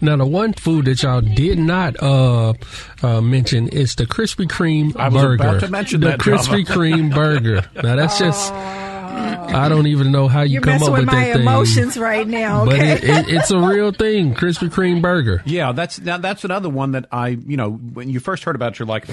Now, 0.00 0.16
the 0.16 0.26
one 0.26 0.52
food 0.52 0.84
that 0.86 1.02
y'all 1.02 1.20
did 1.20 1.58
not 1.58 2.02
uh, 2.02 2.54
uh, 3.02 3.20
mention 3.20 3.68
is 3.68 3.94
the 3.94 4.06
Krispy 4.06 4.46
Kreme 4.46 4.94
I 4.96 5.08
was 5.08 5.22
burger. 5.22 5.48
About 5.48 5.60
to 5.60 5.68
mention 5.68 6.00
the 6.00 6.08
that, 6.08 6.20
Krispy 6.20 6.66
Kreme 6.66 7.14
burger. 7.14 7.68
Now, 7.82 7.96
that's 7.96 8.18
just. 8.18 8.52
I 8.52 9.68
don't 9.68 9.86
even 9.86 10.10
know 10.10 10.26
how 10.26 10.42
you 10.42 10.54
You're 10.54 10.62
come 10.62 10.82
up 10.82 10.90
with, 10.90 11.00
with 11.00 11.06
my 11.06 11.26
that 11.26 11.40
emotions 11.40 11.96
right 11.96 12.26
now. 12.26 12.64
Okay? 12.64 12.74
Okay? 12.74 12.94
But 12.94 13.04
it, 13.04 13.28
it, 13.28 13.34
it's 13.36 13.50
a 13.52 13.58
real 13.58 13.92
thing, 13.92 14.34
Krispy 14.34 14.68
Kreme 14.68 15.00
burger. 15.00 15.42
Yeah, 15.46 15.70
that's 15.70 16.00
now 16.00 16.18
that's 16.18 16.44
another 16.44 16.68
one 16.68 16.92
that 16.92 17.06
I, 17.12 17.28
you 17.28 17.56
know, 17.56 17.70
when 17.70 18.10
you 18.10 18.18
first 18.18 18.42
heard 18.42 18.56
about, 18.56 18.72
it, 18.72 18.78
you're 18.80 18.88
like. 18.88 19.06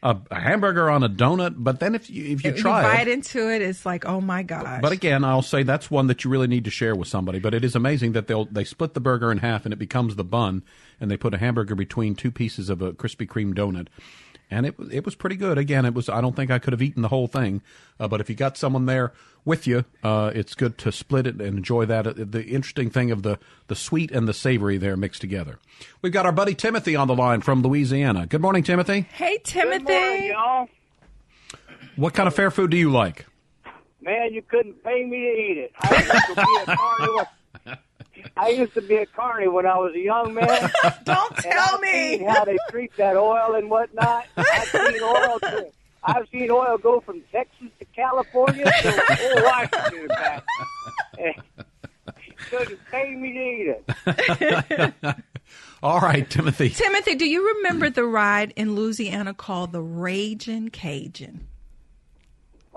A, 0.00 0.16
a, 0.30 0.38
hamburger 0.38 0.88
on 0.88 1.02
a 1.02 1.08
donut, 1.08 1.54
but 1.56 1.80
then 1.80 1.96
if 1.96 2.08
you 2.08 2.24
if 2.24 2.44
you 2.44 2.50
if 2.50 2.56
try 2.58 2.82
you 2.82 2.98
bite 2.98 3.08
it, 3.08 3.12
into 3.12 3.52
it, 3.52 3.62
it's 3.62 3.84
like 3.84 4.06
oh 4.06 4.20
my 4.20 4.44
gosh. 4.44 4.80
But 4.80 4.92
again, 4.92 5.24
I'll 5.24 5.42
say 5.42 5.64
that's 5.64 5.90
one 5.90 6.06
that 6.06 6.22
you 6.22 6.30
really 6.30 6.46
need 6.46 6.64
to 6.66 6.70
share 6.70 6.94
with 6.94 7.08
somebody. 7.08 7.40
But 7.40 7.52
it 7.52 7.64
is 7.64 7.74
amazing 7.74 8.12
that 8.12 8.28
they'll 8.28 8.44
they 8.44 8.62
split 8.62 8.94
the 8.94 9.00
burger 9.00 9.32
in 9.32 9.38
half 9.38 9.64
and 9.64 9.72
it 9.72 9.78
becomes 9.78 10.14
the 10.14 10.22
bun, 10.22 10.62
and 11.00 11.10
they 11.10 11.16
put 11.16 11.34
a 11.34 11.38
hamburger 11.38 11.74
between 11.74 12.14
two 12.14 12.30
pieces 12.30 12.70
of 12.70 12.80
a 12.80 12.92
Krispy 12.92 13.26
Kreme 13.26 13.54
donut, 13.54 13.88
and 14.50 14.66
it 14.66 14.74
it 14.90 15.04
was 15.04 15.14
pretty 15.14 15.36
good. 15.36 15.58
Again, 15.58 15.84
it 15.84 15.94
was 15.94 16.08
I 16.08 16.20
don't 16.20 16.34
think 16.36 16.50
I 16.50 16.58
could 16.58 16.72
have 16.72 16.82
eaten 16.82 17.02
the 17.02 17.08
whole 17.08 17.26
thing, 17.26 17.62
uh, 17.98 18.08
but 18.08 18.20
if 18.20 18.28
you 18.28 18.36
got 18.36 18.56
someone 18.56 18.86
there 18.86 19.12
with 19.44 19.66
you, 19.66 19.84
uh, 20.02 20.30
it's 20.34 20.54
good 20.54 20.78
to 20.78 20.92
split 20.92 21.26
it 21.26 21.40
and 21.40 21.58
enjoy 21.58 21.86
that. 21.86 22.06
Uh, 22.06 22.12
the 22.16 22.44
interesting 22.44 22.90
thing 22.90 23.10
of 23.10 23.22
the 23.22 23.38
the 23.68 23.76
sweet 23.76 24.10
and 24.10 24.26
the 24.28 24.34
savory 24.34 24.78
there 24.78 24.96
mixed 24.96 25.20
together. 25.20 25.58
We've 26.02 26.12
got 26.12 26.26
our 26.26 26.32
buddy 26.32 26.54
Timothy 26.54 26.96
on 26.96 27.08
the 27.08 27.14
line 27.16 27.40
from 27.40 27.62
Louisiana. 27.62 28.26
Good 28.26 28.42
morning, 28.42 28.62
Timothy. 28.62 29.06
Hey, 29.12 29.38
Timothy. 29.44 29.84
Good 29.84 30.10
morning, 30.10 30.30
y'all. 30.30 30.68
What 31.96 32.14
kind 32.14 32.26
of 32.26 32.34
fair 32.34 32.50
food 32.50 32.70
do 32.70 32.76
you 32.76 32.90
like? 32.90 33.26
Man, 34.00 34.32
you 34.32 34.42
couldn't 34.42 34.82
pay 34.84 35.04
me 35.04 35.18
to 35.18 35.40
eat 35.40 35.58
it. 35.58 35.72
I 35.80 35.96
used 35.96 36.26
to 36.26 36.34
be 36.34 36.72
a 36.72 36.76
carny. 36.76 37.28
I 38.36 38.48
used 38.48 38.74
to 38.74 38.82
be 38.82 38.96
a 38.96 39.06
carny 39.06 39.48
when 39.48 39.66
I 39.66 39.76
was 39.78 39.94
a 39.94 40.00
young 40.00 40.34
man. 40.34 40.70
Don't 41.04 41.36
tell 41.36 41.78
me 41.78 42.18
how 42.18 42.44
they 42.44 42.58
treat 42.70 42.96
that 42.96 43.16
oil 43.16 43.54
and 43.54 43.70
whatnot. 43.70 44.26
I've 44.36 44.68
seen 44.68 45.02
oil. 45.02 45.38
To, 45.40 45.66
I've 46.04 46.28
seen 46.30 46.50
oil 46.50 46.78
go 46.78 47.00
from 47.00 47.22
Texas 47.32 47.68
to 47.78 47.84
California 47.86 48.64
to 48.64 49.42
Washington 49.44 50.00
and 50.00 50.08
back. 50.08 50.44
Couldn't 52.50 52.80
pay 52.90 53.14
me 53.14 53.32
to 53.32 53.40
eat 53.40 54.94
it. 55.06 55.16
All 55.82 56.00
right, 56.00 56.28
Timothy. 56.28 56.70
Timothy, 56.70 57.14
do 57.14 57.26
you 57.26 57.54
remember 57.56 57.90
the 57.90 58.04
ride 58.04 58.52
in 58.56 58.74
Louisiana 58.74 59.34
called 59.34 59.72
the 59.72 59.82
Raging 59.82 60.70
Cajun? 60.70 61.46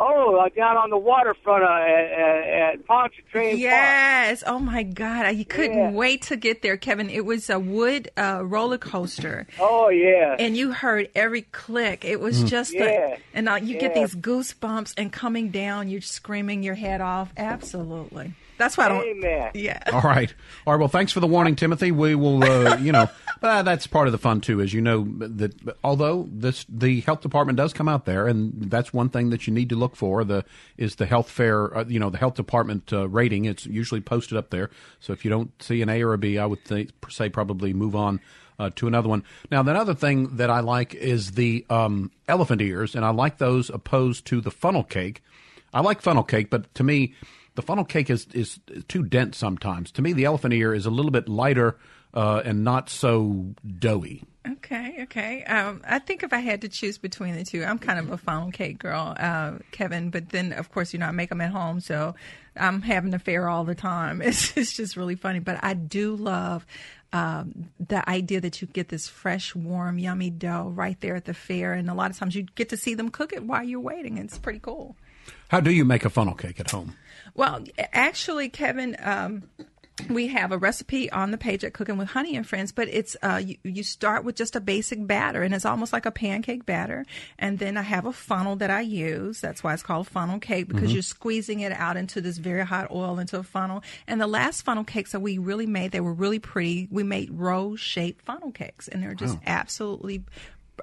Oh, 0.03 0.35
uh, 0.37 0.49
down 0.49 0.77
on 0.77 0.89
the 0.89 0.97
waterfront 0.97 1.63
uh, 1.63 1.67
at, 1.67 2.73
at 2.73 2.87
Pontchartrain 2.87 3.59
Yes. 3.59 4.41
Park. 4.41 4.55
Oh 4.55 4.59
my 4.59 4.81
God, 4.81 5.27
I 5.27 5.43
couldn't 5.43 5.77
yeah. 5.77 5.91
wait 5.91 6.23
to 6.23 6.37
get 6.37 6.63
there, 6.63 6.75
Kevin. 6.75 7.07
It 7.11 7.23
was 7.23 7.51
a 7.51 7.59
wood 7.59 8.09
uh, 8.17 8.41
roller 8.43 8.79
coaster. 8.79 9.45
Oh 9.59 9.89
yeah. 9.89 10.35
And 10.39 10.57
you 10.57 10.71
heard 10.71 11.09
every 11.13 11.43
click. 11.43 12.03
It 12.03 12.19
was 12.19 12.43
mm. 12.43 12.47
just 12.47 12.73
yeah. 12.73 12.83
The, 12.83 13.17
and 13.35 13.47
uh, 13.47 13.59
you 13.61 13.75
yeah. 13.75 13.81
get 13.81 13.93
these 13.93 14.15
goosebumps, 14.15 14.95
and 14.97 15.13
coming 15.13 15.49
down, 15.51 15.87
you're 15.87 16.01
screaming 16.01 16.63
your 16.63 16.73
head 16.73 16.99
off. 17.01 17.31
Absolutely. 17.37 18.33
That's 18.57 18.77
why 18.77 18.85
I 18.85 18.89
don't. 18.89 19.05
Amen. 19.05 19.51
Yeah. 19.55 19.81
All 19.91 20.01
right. 20.01 20.33
All 20.67 20.73
right. 20.73 20.79
Well, 20.79 20.87
thanks 20.87 21.11
for 21.11 21.19
the 21.19 21.27
warning, 21.27 21.55
Timothy. 21.55 21.91
We 21.91 22.15
will, 22.15 22.43
uh, 22.43 22.77
you 22.81 22.91
know, 22.91 23.09
uh, 23.41 23.63
that's 23.63 23.87
part 23.87 24.07
of 24.07 24.11
the 24.11 24.17
fun 24.17 24.41
too, 24.41 24.61
as 24.61 24.73
you 24.73 24.81
know. 24.81 25.03
That 25.17 25.53
although 25.83 26.27
this 26.31 26.65
the 26.69 27.01
health 27.01 27.21
department 27.21 27.57
does 27.57 27.73
come 27.73 27.89
out 27.89 28.05
there, 28.05 28.27
and 28.27 28.69
that's 28.69 28.93
one 28.93 29.09
thing 29.09 29.31
that 29.31 29.47
you 29.47 29.53
need 29.53 29.69
to 29.69 29.75
look 29.75 29.95
for. 29.95 30.23
The 30.23 30.45
is 30.77 30.95
the 30.95 31.05
health 31.05 31.29
fair, 31.29 31.75
uh, 31.75 31.85
you 31.87 31.99
know, 31.99 32.09
the 32.09 32.17
health 32.17 32.35
department 32.35 32.93
uh, 32.93 33.07
rating. 33.09 33.45
It's 33.45 33.65
usually 33.65 34.01
posted 34.01 34.37
up 34.37 34.51
there. 34.51 34.69
So 34.99 35.13
if 35.13 35.25
you 35.25 35.31
don't 35.31 35.51
see 35.61 35.81
an 35.81 35.89
A 35.89 36.03
or 36.03 36.13
a 36.13 36.17
B, 36.17 36.37
I 36.37 36.45
would 36.45 36.63
think, 36.63 36.91
say 37.09 37.29
probably 37.29 37.73
move 37.73 37.95
on. 37.95 38.19
Uh, 38.59 38.69
to 38.75 38.85
another 38.85 39.09
one. 39.09 39.23
Now, 39.49 39.63
the 39.63 39.73
other 39.73 39.95
thing 39.95 40.35
that 40.35 40.51
I 40.51 40.59
like 40.59 40.93
is 40.93 41.31
the 41.31 41.65
um, 41.67 42.11
elephant 42.27 42.61
ears, 42.61 42.93
and 42.93 43.03
I 43.03 43.09
like 43.09 43.39
those 43.39 43.71
opposed 43.71 44.27
to 44.27 44.39
the 44.39 44.51
funnel 44.51 44.83
cake. 44.83 45.23
I 45.73 45.81
like 45.81 45.99
funnel 45.99 46.21
cake, 46.21 46.51
but 46.51 46.71
to 46.75 46.83
me, 46.83 47.15
the 47.55 47.61
funnel 47.61 47.85
cake 47.85 48.09
is 48.09 48.27
is 48.33 48.59
too 48.87 49.03
dense 49.03 49.37
sometimes. 49.37 49.91
To 49.93 50.01
me, 50.01 50.13
the 50.13 50.25
elephant 50.25 50.53
ear 50.53 50.73
is 50.73 50.85
a 50.85 50.91
little 50.91 51.11
bit 51.11 51.27
lighter 51.27 51.77
uh, 52.13 52.41
and 52.45 52.63
not 52.63 52.89
so 52.89 53.53
doughy. 53.79 54.23
Okay, 54.47 54.97
okay. 55.03 55.43
Um, 55.43 55.81
I 55.87 55.99
think 55.99 56.23
if 56.23 56.33
I 56.33 56.39
had 56.39 56.61
to 56.61 56.69
choose 56.69 56.97
between 56.97 57.35
the 57.35 57.43
two, 57.43 57.63
I'm 57.63 57.77
kind 57.77 57.99
of 57.99 58.11
a 58.11 58.17
funnel 58.17 58.51
cake 58.51 58.79
girl, 58.79 59.15
uh, 59.19 59.53
Kevin. 59.69 60.09
But 60.09 60.29
then, 60.29 60.51
of 60.53 60.71
course, 60.71 60.93
you 60.93 60.99
know, 60.99 61.05
I 61.05 61.11
make 61.11 61.29
them 61.29 61.41
at 61.41 61.51
home, 61.51 61.79
so 61.79 62.15
I'm 62.55 62.81
having 62.81 63.13
a 63.13 63.19
fair 63.19 63.47
all 63.47 63.63
the 63.63 63.75
time. 63.75 64.21
It's, 64.31 64.57
it's 64.57 64.73
just 64.73 64.97
really 64.97 65.15
funny. 65.15 65.39
But 65.39 65.63
I 65.63 65.75
do 65.75 66.15
love 66.15 66.65
um, 67.13 67.69
the 67.79 68.07
idea 68.09 68.41
that 68.41 68.61
you 68.61 68.67
get 68.67 68.89
this 68.89 69.07
fresh, 69.07 69.53
warm, 69.53 69.99
yummy 69.99 70.31
dough 70.31 70.71
right 70.73 70.99
there 71.01 71.15
at 71.15 71.25
the 71.25 71.35
fair, 71.35 71.73
and 71.73 71.87
a 71.89 71.93
lot 71.93 72.09
of 72.09 72.17
times 72.17 72.35
you 72.35 72.43
get 72.55 72.69
to 72.69 72.77
see 72.77 72.95
them 72.95 73.09
cook 73.09 73.33
it 73.33 73.43
while 73.43 73.63
you're 73.63 73.79
waiting. 73.79 74.17
It's 74.17 74.39
pretty 74.39 74.59
cool. 74.59 74.95
How 75.49 75.59
do 75.59 75.71
you 75.71 75.85
make 75.85 76.03
a 76.03 76.09
funnel 76.09 76.33
cake 76.33 76.59
at 76.59 76.71
home? 76.71 76.95
Well, 77.33 77.63
actually, 77.93 78.49
Kevin, 78.49 78.95
um, 78.99 79.43
we 80.09 80.27
have 80.27 80.51
a 80.51 80.57
recipe 80.57 81.11
on 81.11 81.31
the 81.31 81.37
page 81.37 81.63
at 81.63 81.73
Cooking 81.73 81.97
with 81.97 82.09
Honey 82.09 82.35
and 82.35 82.47
Friends, 82.47 82.71
but 82.71 82.87
it's 82.87 83.15
uh, 83.21 83.41
you, 83.43 83.57
you 83.63 83.83
start 83.83 84.23
with 84.23 84.35
just 84.35 84.55
a 84.55 84.59
basic 84.61 85.05
batter, 85.05 85.43
and 85.43 85.53
it's 85.53 85.65
almost 85.65 85.93
like 85.93 86.05
a 86.05 86.11
pancake 86.11 86.65
batter. 86.65 87.05
And 87.37 87.59
then 87.59 87.77
I 87.77 87.83
have 87.83 88.05
a 88.05 88.11
funnel 88.13 88.55
that 88.57 88.71
I 88.71 88.81
use. 88.81 89.39
That's 89.41 89.63
why 89.63 89.73
it's 89.73 89.83
called 89.83 90.07
funnel 90.07 90.39
cake 90.39 90.67
because 90.69 90.89
Mhm. 90.89 90.93
you're 90.93 91.01
squeezing 91.03 91.59
it 91.59 91.71
out 91.71 91.97
into 91.97 92.19
this 92.19 92.37
very 92.37 92.65
hot 92.65 92.89
oil 92.91 93.19
into 93.19 93.37
a 93.37 93.43
funnel. 93.43 93.83
And 94.07 94.19
the 94.19 94.27
last 94.27 94.63
funnel 94.63 94.83
cakes 94.83 95.11
that 95.11 95.19
we 95.19 95.37
really 95.37 95.67
made, 95.67 95.91
they 95.91 96.01
were 96.01 96.13
really 96.13 96.39
pretty. 96.39 96.87
We 96.89 97.03
made 97.03 97.29
rose 97.31 97.79
shaped 97.79 98.25
funnel 98.25 98.51
cakes, 98.51 98.87
and 98.87 99.03
they're 99.03 99.13
just 99.13 99.37
Oh. 99.37 99.41
absolutely 99.45 100.23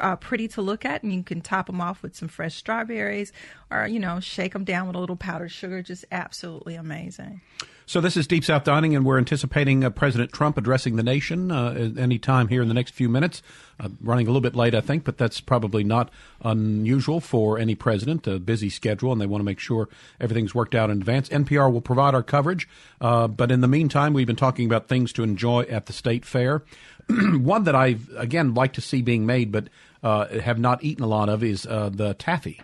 uh, 0.00 0.16
pretty 0.16 0.48
to 0.48 0.62
look 0.62 0.84
at, 0.84 1.02
and 1.02 1.12
you 1.12 1.22
can 1.22 1.40
top 1.40 1.66
them 1.66 1.80
off 1.80 2.02
with 2.02 2.16
some 2.16 2.28
fresh 2.28 2.54
strawberries, 2.54 3.32
or 3.70 3.86
you 3.86 3.98
know, 3.98 4.20
shake 4.20 4.52
them 4.52 4.64
down 4.64 4.86
with 4.86 4.96
a 4.96 4.98
little 4.98 5.16
powdered 5.16 5.50
sugar. 5.50 5.82
Just 5.82 6.04
absolutely 6.10 6.74
amazing. 6.74 7.40
So 7.88 8.02
this 8.02 8.18
is 8.18 8.26
Deep 8.26 8.44
South 8.44 8.64
Dining, 8.64 8.94
and 8.94 9.02
we're 9.02 9.16
anticipating 9.16 9.82
uh, 9.82 9.88
President 9.88 10.30
Trump 10.30 10.58
addressing 10.58 10.96
the 10.96 11.02
nation 11.02 11.50
uh, 11.50 11.90
any 11.96 12.18
time 12.18 12.48
here 12.48 12.60
in 12.60 12.68
the 12.68 12.74
next 12.74 12.92
few 12.92 13.08
minutes. 13.08 13.42
Uh, 13.80 13.88
running 14.02 14.26
a 14.26 14.28
little 14.28 14.42
bit 14.42 14.54
late, 14.54 14.74
I 14.74 14.82
think, 14.82 15.04
but 15.04 15.16
that's 15.16 15.40
probably 15.40 15.84
not 15.84 16.10
unusual 16.42 17.18
for 17.18 17.58
any 17.58 17.74
president. 17.74 18.26
A 18.26 18.38
busy 18.38 18.68
schedule, 18.68 19.10
and 19.10 19.18
they 19.18 19.24
want 19.24 19.40
to 19.40 19.46
make 19.46 19.58
sure 19.58 19.88
everything's 20.20 20.54
worked 20.54 20.74
out 20.74 20.90
in 20.90 20.98
advance. 20.98 21.30
NPR 21.30 21.72
will 21.72 21.80
provide 21.80 22.14
our 22.14 22.22
coverage, 22.22 22.68
uh, 23.00 23.26
but 23.26 23.50
in 23.50 23.62
the 23.62 23.68
meantime, 23.68 24.12
we've 24.12 24.26
been 24.26 24.36
talking 24.36 24.66
about 24.66 24.86
things 24.86 25.10
to 25.14 25.22
enjoy 25.22 25.62
at 25.62 25.86
the 25.86 25.94
state 25.94 26.26
fair. 26.26 26.62
One 27.08 27.64
that 27.64 27.74
I 27.74 27.96
again 28.18 28.52
like 28.52 28.74
to 28.74 28.82
see 28.82 29.00
being 29.00 29.24
made, 29.24 29.50
but 29.50 29.68
uh, 30.02 30.26
have 30.40 30.58
not 30.58 30.82
eaten 30.84 31.04
a 31.04 31.06
lot 31.06 31.28
of, 31.28 31.42
is 31.42 31.66
uh, 31.66 31.90
the 31.92 32.14
taffy. 32.14 32.60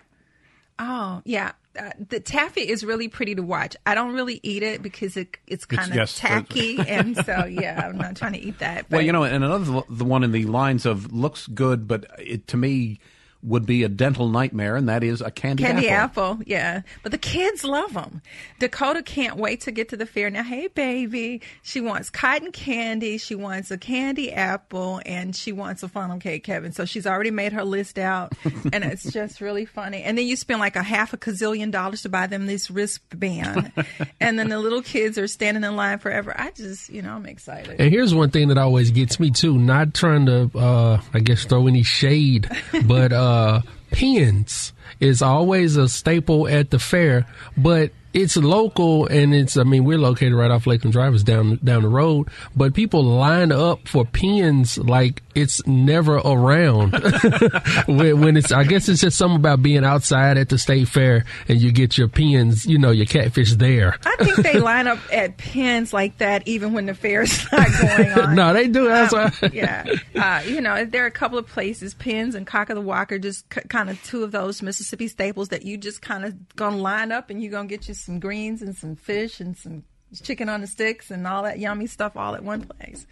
Oh 0.78 1.22
yeah, 1.24 1.52
uh, 1.78 1.90
the 2.08 2.20
taffy 2.20 2.62
is 2.62 2.84
really 2.84 3.08
pretty 3.08 3.34
to 3.34 3.42
watch. 3.42 3.76
I 3.86 3.94
don't 3.94 4.12
really 4.12 4.40
eat 4.42 4.62
it 4.62 4.82
because 4.82 5.16
it 5.16 5.36
it's 5.46 5.64
kind 5.64 5.90
of 5.90 5.96
yes, 5.96 6.18
tacky, 6.18 6.78
and 6.88 7.16
so 7.16 7.44
yeah, 7.44 7.88
I'm 7.88 7.96
not 7.96 8.16
trying 8.16 8.32
to 8.32 8.40
eat 8.40 8.58
that. 8.58 8.90
Well, 8.90 9.02
you 9.02 9.12
know, 9.12 9.24
and 9.24 9.44
another 9.44 9.82
the 9.88 10.04
one 10.04 10.24
in 10.24 10.32
the 10.32 10.44
lines 10.46 10.86
of 10.86 11.12
looks 11.12 11.46
good, 11.46 11.86
but 11.86 12.06
it 12.18 12.48
to 12.48 12.56
me 12.56 12.98
would 13.44 13.66
be 13.66 13.82
a 13.82 13.88
dental 13.88 14.28
nightmare, 14.28 14.76
and 14.76 14.88
that 14.88 15.04
is 15.04 15.20
a 15.20 15.30
candy, 15.30 15.64
apple. 15.64 15.74
Candy 15.74 15.88
apple. 15.88 16.24
apple. 16.24 16.44
yeah. 16.46 16.82
But 17.02 17.12
the 17.12 17.18
kids 17.18 17.62
love 17.62 17.92
them. 17.92 18.22
Dakota 18.58 19.02
can't 19.02 19.36
wait 19.36 19.60
to 19.62 19.72
get 19.72 19.90
to 19.90 19.96
the 19.96 20.06
fair. 20.06 20.30
Now, 20.30 20.42
hey, 20.42 20.68
baby, 20.68 21.42
she 21.62 21.80
wants 21.80 22.10
cotton 22.10 22.52
candy, 22.52 23.18
she 23.18 23.34
wants 23.34 23.70
a 23.70 23.78
candy 23.78 24.32
apple, 24.32 25.00
and 25.04 25.36
she 25.36 25.52
wants 25.52 25.82
a 25.82 25.88
funnel 25.88 26.18
cake, 26.18 26.44
Kevin. 26.44 26.72
So 26.72 26.84
she's 26.84 27.06
already 27.06 27.30
made 27.30 27.52
her 27.52 27.64
list 27.64 27.98
out, 27.98 28.32
and 28.72 28.82
it's 28.84 29.12
just 29.12 29.40
really 29.40 29.66
funny. 29.66 30.02
And 30.02 30.16
then 30.16 30.26
you 30.26 30.36
spend 30.36 30.60
like 30.60 30.76
a 30.76 30.82
half 30.82 31.12
a 31.12 31.16
gazillion 31.18 31.70
dollars 31.70 32.02
to 32.02 32.08
buy 32.08 32.26
them 32.26 32.46
this 32.46 32.70
wristband, 32.70 33.72
and 34.20 34.38
then 34.38 34.48
the 34.48 34.58
little 34.58 34.82
kids 34.82 35.18
are 35.18 35.26
standing 35.26 35.64
in 35.64 35.76
line 35.76 35.98
forever. 35.98 36.34
I 36.36 36.50
just, 36.52 36.88
you 36.88 37.02
know, 37.02 37.14
I'm 37.14 37.26
excited. 37.26 37.78
And 37.78 37.90
here's 37.92 38.14
one 38.14 38.30
thing 38.30 38.48
that 38.48 38.58
always 38.58 38.90
gets 38.90 39.20
me 39.20 39.30
too. 39.30 39.58
Not 39.58 39.92
trying 39.92 40.26
to, 40.26 40.50
uh, 40.56 41.00
I 41.12 41.20
guess, 41.20 41.44
throw 41.44 41.66
any 41.66 41.82
shade, 41.82 42.48
but 42.86 43.12
uh, 43.12 43.33
Uh, 43.34 43.62
Penn's 43.90 44.72
is 45.00 45.20
always 45.20 45.76
a 45.76 45.88
staple 45.88 46.46
at 46.46 46.70
the 46.70 46.78
fair. 46.78 47.26
But 47.56 47.90
it's 48.14 48.36
local, 48.36 49.06
and 49.06 49.34
it's. 49.34 49.56
I 49.56 49.64
mean, 49.64 49.84
we're 49.84 49.98
located 49.98 50.32
right 50.34 50.50
off 50.50 50.66
Lakeland 50.66 50.92
Drive, 50.92 51.12
it's 51.14 51.22
down 51.24 51.56
down 51.62 51.82
the 51.82 51.88
road. 51.88 52.28
But 52.56 52.72
people 52.72 53.02
line 53.04 53.52
up 53.52 53.86
for 53.88 54.04
Penn's 54.06 54.78
like 54.78 55.22
it's 55.34 55.66
never 55.66 56.16
around. 56.18 56.92
when, 57.86 58.20
when 58.20 58.36
it's, 58.36 58.52
I 58.52 58.64
guess 58.64 58.88
it's 58.88 59.00
just 59.00 59.16
something 59.18 59.36
about 59.36 59.62
being 59.62 59.84
outside 59.84 60.38
at 60.38 60.48
the 60.48 60.58
state 60.58 60.88
fair, 60.88 61.24
and 61.48 61.60
you 61.60 61.72
get 61.72 61.98
your 61.98 62.08
Penn's, 62.08 62.64
you 62.66 62.78
know, 62.78 62.90
your 62.90 63.06
catfish 63.06 63.54
there. 63.54 63.96
I 64.04 64.16
think 64.24 64.36
they 64.36 64.58
line 64.60 64.86
up 64.86 64.98
at 65.12 65.36
Penn's 65.36 65.92
like 65.92 66.18
that 66.18 66.46
even 66.46 66.72
when 66.72 66.86
the 66.86 66.94
fair's 66.94 67.50
not 67.52 67.66
going 67.80 68.12
on. 68.18 68.34
no, 68.34 68.52
they 68.52 68.68
do. 68.68 68.86
That's 68.88 69.12
Um, 69.12 69.32
why. 69.40 69.50
yeah. 69.52 69.84
Uh, 70.14 70.42
you 70.46 70.60
know, 70.60 70.84
there 70.84 71.02
are 71.02 71.08
a 71.08 71.10
couple 71.10 71.38
of 71.38 71.46
places, 71.48 71.94
Penn's 71.94 72.34
and 72.34 72.46
Cock 72.46 72.70
of 72.70 72.76
the 72.76 72.80
Walker, 72.82 73.18
just 73.18 73.52
c- 73.52 73.60
kind 73.68 73.90
of 73.90 74.00
two 74.04 74.22
of 74.22 74.30
those 74.32 74.62
Mississippi 74.62 75.08
staples 75.08 75.48
that 75.48 75.64
you 75.64 75.76
just 75.76 76.00
kind 76.00 76.24
of 76.24 76.54
gonna 76.56 76.76
line 76.76 77.10
up 77.12 77.30
and 77.30 77.42
you're 77.42 77.50
gonna 77.50 77.68
get 77.68 77.88
you 77.88 77.94
some 78.04 78.20
greens 78.20 78.62
and 78.62 78.76
some 78.76 78.96
fish 78.96 79.40
and 79.40 79.56
some 79.56 79.84
chicken 80.22 80.48
on 80.48 80.60
the 80.60 80.66
sticks 80.66 81.10
and 81.10 81.26
all 81.26 81.42
that 81.42 81.58
yummy 81.58 81.86
stuff 81.86 82.16
all 82.16 82.34
at 82.34 82.44
one 82.44 82.62
place. 82.62 83.06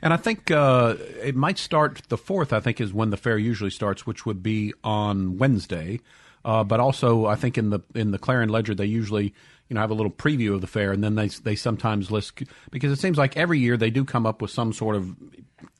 And 0.00 0.12
I 0.12 0.16
think 0.16 0.50
uh, 0.50 0.96
it 1.22 1.34
might 1.34 1.58
start 1.58 2.02
the 2.08 2.18
fourth. 2.18 2.52
I 2.52 2.60
think 2.60 2.80
is 2.80 2.92
when 2.92 3.10
the 3.10 3.16
fair 3.16 3.36
usually 3.36 3.70
starts, 3.70 4.06
which 4.06 4.24
would 4.24 4.42
be 4.42 4.72
on 4.84 5.38
Wednesday. 5.38 6.00
Uh, 6.44 6.62
but 6.62 6.78
also, 6.80 7.26
I 7.26 7.34
think 7.34 7.58
in 7.58 7.70
the 7.70 7.80
in 7.94 8.12
the 8.12 8.18
Clarion 8.18 8.48
Ledger, 8.48 8.74
they 8.74 8.86
usually 8.86 9.34
you 9.68 9.74
know 9.74 9.80
have 9.80 9.90
a 9.90 9.94
little 9.94 10.12
preview 10.12 10.54
of 10.54 10.60
the 10.60 10.68
fair, 10.68 10.92
and 10.92 11.02
then 11.02 11.16
they 11.16 11.28
they 11.28 11.56
sometimes 11.56 12.10
list 12.12 12.42
because 12.70 12.92
it 12.92 13.00
seems 13.00 13.18
like 13.18 13.36
every 13.36 13.58
year 13.58 13.76
they 13.76 13.90
do 13.90 14.04
come 14.04 14.24
up 14.24 14.40
with 14.40 14.52
some 14.52 14.72
sort 14.72 14.94
of 14.94 15.16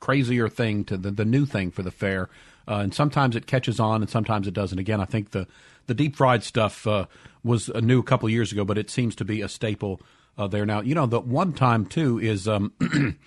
crazier 0.01 0.49
thing 0.49 0.85
to 0.85 0.97
the 0.97 1.13
the 1.13 1.25
new 1.25 1.47
thing 1.47 1.71
for 1.71 1.83
the 1.83 1.93
fair, 1.93 2.29
uh, 2.67 2.79
and 2.79 2.93
sometimes 2.93 3.37
it 3.37 3.47
catches 3.47 3.79
on, 3.79 4.03
and 4.03 4.11
sometimes 4.11 4.49
it 4.49 4.55
doesn't. 4.55 4.81
Again, 4.81 5.01
I 5.01 5.05
think 5.05 5.31
the 5.31 5.47
the 5.87 5.95
deep 5.95 6.17
fried 6.17 6.43
stuff 6.43 6.87
uh, 6.89 7.07
was 7.45 7.71
uh, 7.71 7.81
new 7.81 8.01
a 8.01 8.05
couple 8.05 8.27
of 8.27 8.33
years 8.33 8.53
ago, 8.53 8.65
but 8.65 8.79
it 8.79 8.91
seems 8.91 9.15
to 9.17 9.25
be 9.25 9.41
a 9.43 9.49
staple 9.49 10.01
uh, 10.37 10.47
there 10.47 10.67
now. 10.67 10.81
You 10.81 10.95
know, 10.95 11.07
the 11.07 11.21
one 11.21 11.53
time 11.53 11.87
too 11.87 12.19
is. 12.19 12.47
Um, 12.49 12.73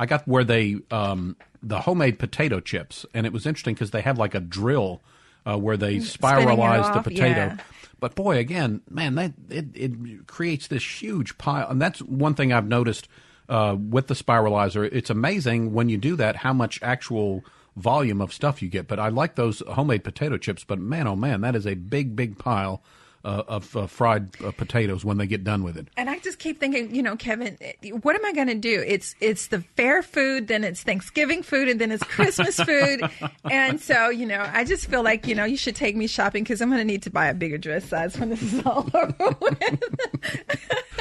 I 0.00 0.06
got 0.06 0.28
where 0.28 0.44
they 0.44 0.76
um, 0.90 1.36
the 1.62 1.80
homemade 1.80 2.18
potato 2.18 2.60
chips, 2.60 3.04
and 3.14 3.26
it 3.26 3.32
was 3.32 3.46
interesting 3.46 3.74
because 3.74 3.90
they 3.90 4.02
have 4.02 4.16
like 4.16 4.34
a 4.34 4.40
drill 4.40 5.02
uh, 5.44 5.56
where 5.58 5.76
they 5.76 5.96
Mm, 5.96 6.02
spiralize 6.02 6.92
the 6.92 7.00
potato. 7.00 7.40
yeah. 7.48 7.56
But 8.00 8.14
boy, 8.14 8.38
again, 8.38 8.80
man, 8.88 9.16
that 9.16 9.32
it, 9.50 9.66
it 9.74 10.26
creates 10.28 10.68
this 10.68 11.02
huge 11.02 11.36
pile, 11.36 11.68
and 11.68 11.82
that's 11.82 12.00
one 12.00 12.34
thing 12.34 12.52
I've 12.52 12.68
noticed 12.68 13.08
uh, 13.48 13.76
with 13.78 14.06
the 14.06 14.14
spiralizer. 14.14 14.88
It's 14.92 15.10
amazing 15.10 15.72
when 15.72 15.88
you 15.88 15.96
do 15.96 16.14
that 16.16 16.36
how 16.36 16.52
much 16.52 16.78
actual 16.80 17.44
volume 17.76 18.20
of 18.20 18.32
stuff 18.32 18.62
you 18.62 18.68
get. 18.68 18.86
But 18.86 19.00
I 19.00 19.08
like 19.08 19.34
those 19.34 19.62
homemade 19.66 20.04
potato 20.04 20.36
chips. 20.36 20.62
But 20.62 20.78
man, 20.78 21.08
oh 21.08 21.16
man, 21.16 21.40
that 21.40 21.56
is 21.56 21.66
a 21.66 21.74
big, 21.74 22.14
big 22.14 22.38
pile 22.38 22.82
uh, 23.24 23.42
of 23.48 23.76
uh, 23.76 23.86
fried 23.86 24.28
uh, 24.42 24.50
potatoes 24.52 25.04
when 25.04 25.18
they 25.18 25.26
get 25.26 25.44
done 25.44 25.62
with 25.62 25.76
it. 25.76 25.88
And 25.96 26.08
I 26.08 26.18
just 26.20 26.38
keep 26.38 26.60
thinking, 26.60 26.94
you 26.94 27.02
know, 27.02 27.16
Kevin, 27.16 27.58
what 28.02 28.14
am 28.14 28.24
I 28.24 28.32
going 28.32 28.46
to 28.48 28.54
do? 28.54 28.82
It's 28.86 29.14
it's 29.20 29.48
the 29.48 29.60
fair 29.76 30.02
food, 30.02 30.46
then 30.48 30.64
it's 30.64 30.82
Thanksgiving 30.82 31.42
food, 31.42 31.68
and 31.68 31.80
then 31.80 31.90
it's 31.90 32.02
Christmas 32.04 32.56
food. 32.60 33.02
and 33.50 33.80
so, 33.80 34.08
you 34.08 34.26
know, 34.26 34.48
I 34.52 34.64
just 34.64 34.86
feel 34.88 35.02
like, 35.02 35.26
you 35.26 35.34
know, 35.34 35.44
you 35.44 35.56
should 35.56 35.76
take 35.76 35.96
me 35.96 36.06
shopping 36.06 36.44
because 36.44 36.60
I'm 36.60 36.68
going 36.68 36.80
to 36.80 36.84
need 36.84 37.02
to 37.02 37.10
buy 37.10 37.26
a 37.26 37.34
bigger 37.34 37.58
dress 37.58 37.84
size 37.84 38.18
when 38.18 38.30
this 38.30 38.42
is 38.42 38.64
all 38.64 38.88
over 38.94 39.36
with. 39.40 39.82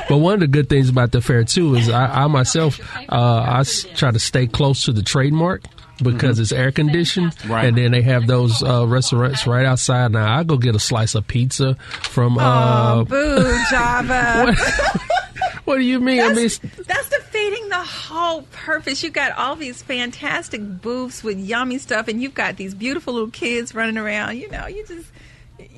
But 0.09 0.17
one 0.17 0.35
of 0.35 0.39
the 0.39 0.47
good 0.47 0.69
things 0.69 0.89
about 0.89 1.11
the 1.11 1.21
fair 1.21 1.43
too 1.43 1.75
is 1.75 1.89
I, 1.89 2.23
I 2.23 2.27
myself 2.27 2.79
uh, 3.09 3.15
I 3.15 3.59
s- 3.59 3.85
try 3.95 4.11
to 4.11 4.19
stay 4.19 4.47
close 4.47 4.83
to 4.83 4.91
the 4.93 5.03
trade 5.03 5.33
mart 5.33 5.65
because 6.01 6.39
it's 6.39 6.51
air 6.51 6.71
conditioned, 6.71 7.33
Right. 7.47 7.65
and 7.65 7.77
then 7.77 7.91
they 7.91 8.01
have 8.01 8.27
those 8.27 8.61
uh, 8.63 8.85
restaurants 8.87 9.45
right 9.47 9.65
outside. 9.65 10.11
Now 10.11 10.37
I 10.37 10.43
go 10.43 10.57
get 10.57 10.75
a 10.75 10.79
slice 10.79 11.15
of 11.15 11.27
pizza 11.27 11.75
from. 12.03 12.37
oh, 12.37 12.41
Uh, 12.41 13.03
boo, 13.03 13.57
Java. 13.69 14.55
what 15.65 15.77
do 15.77 15.81
you 15.83 15.99
mean? 15.99 16.21
I 16.21 16.33
mean, 16.33 16.49
That's 16.87 17.09
defeating 17.09 17.69
the 17.69 17.75
whole 17.83 18.43
purpose. 18.51 19.03
You 19.03 19.09
got 19.09 19.31
all 19.37 19.55
these 19.55 19.81
fantastic 19.81 20.61
booths 20.81 21.23
with 21.23 21.37
yummy 21.39 21.77
stuff, 21.77 22.07
and 22.07 22.21
you've 22.21 22.33
got 22.33 22.57
these 22.57 22.73
beautiful 22.73 23.13
little 23.13 23.29
kids 23.31 23.73
running 23.75 23.97
around. 23.97 24.37
You 24.37 24.49
know, 24.49 24.67
you 24.67 24.85
just 24.87 25.07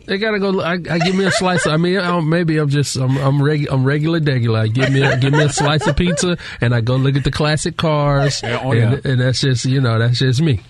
They 0.05 0.17
gotta 0.17 0.39
go. 0.39 0.59
I, 0.61 0.73
I 0.73 0.97
give 0.99 1.13
me 1.15 1.25
a 1.25 1.31
slice. 1.31 1.65
Of, 1.67 1.73
I 1.73 1.77
mean, 1.77 1.99
I 1.99 2.19
maybe 2.19 2.57
I'm 2.57 2.69
just 2.69 2.95
I'm 2.95 3.15
I'm, 3.17 3.41
reg, 3.43 3.67
I'm 3.69 3.83
regular 3.85 4.19
regular. 4.19 4.59
I 4.59 4.67
give 4.67 4.91
me 4.91 5.03
a, 5.03 5.15
give 5.17 5.33
me 5.33 5.43
a 5.43 5.49
slice 5.49 5.85
of 5.85 5.95
pizza, 5.95 6.37
and 6.61 6.73
I 6.73 6.81
go 6.81 6.95
look 6.95 7.15
at 7.15 7.23
the 7.23 7.31
classic 7.31 7.77
cars. 7.77 8.41
Yeah, 8.41 8.59
oh, 8.63 8.71
and, 8.71 8.91
yeah. 9.05 9.11
and 9.11 9.21
that's 9.21 9.39
just 9.41 9.65
you 9.65 9.79
know 9.81 9.99
that's 9.99 10.17
just 10.17 10.41
me. 10.41 10.61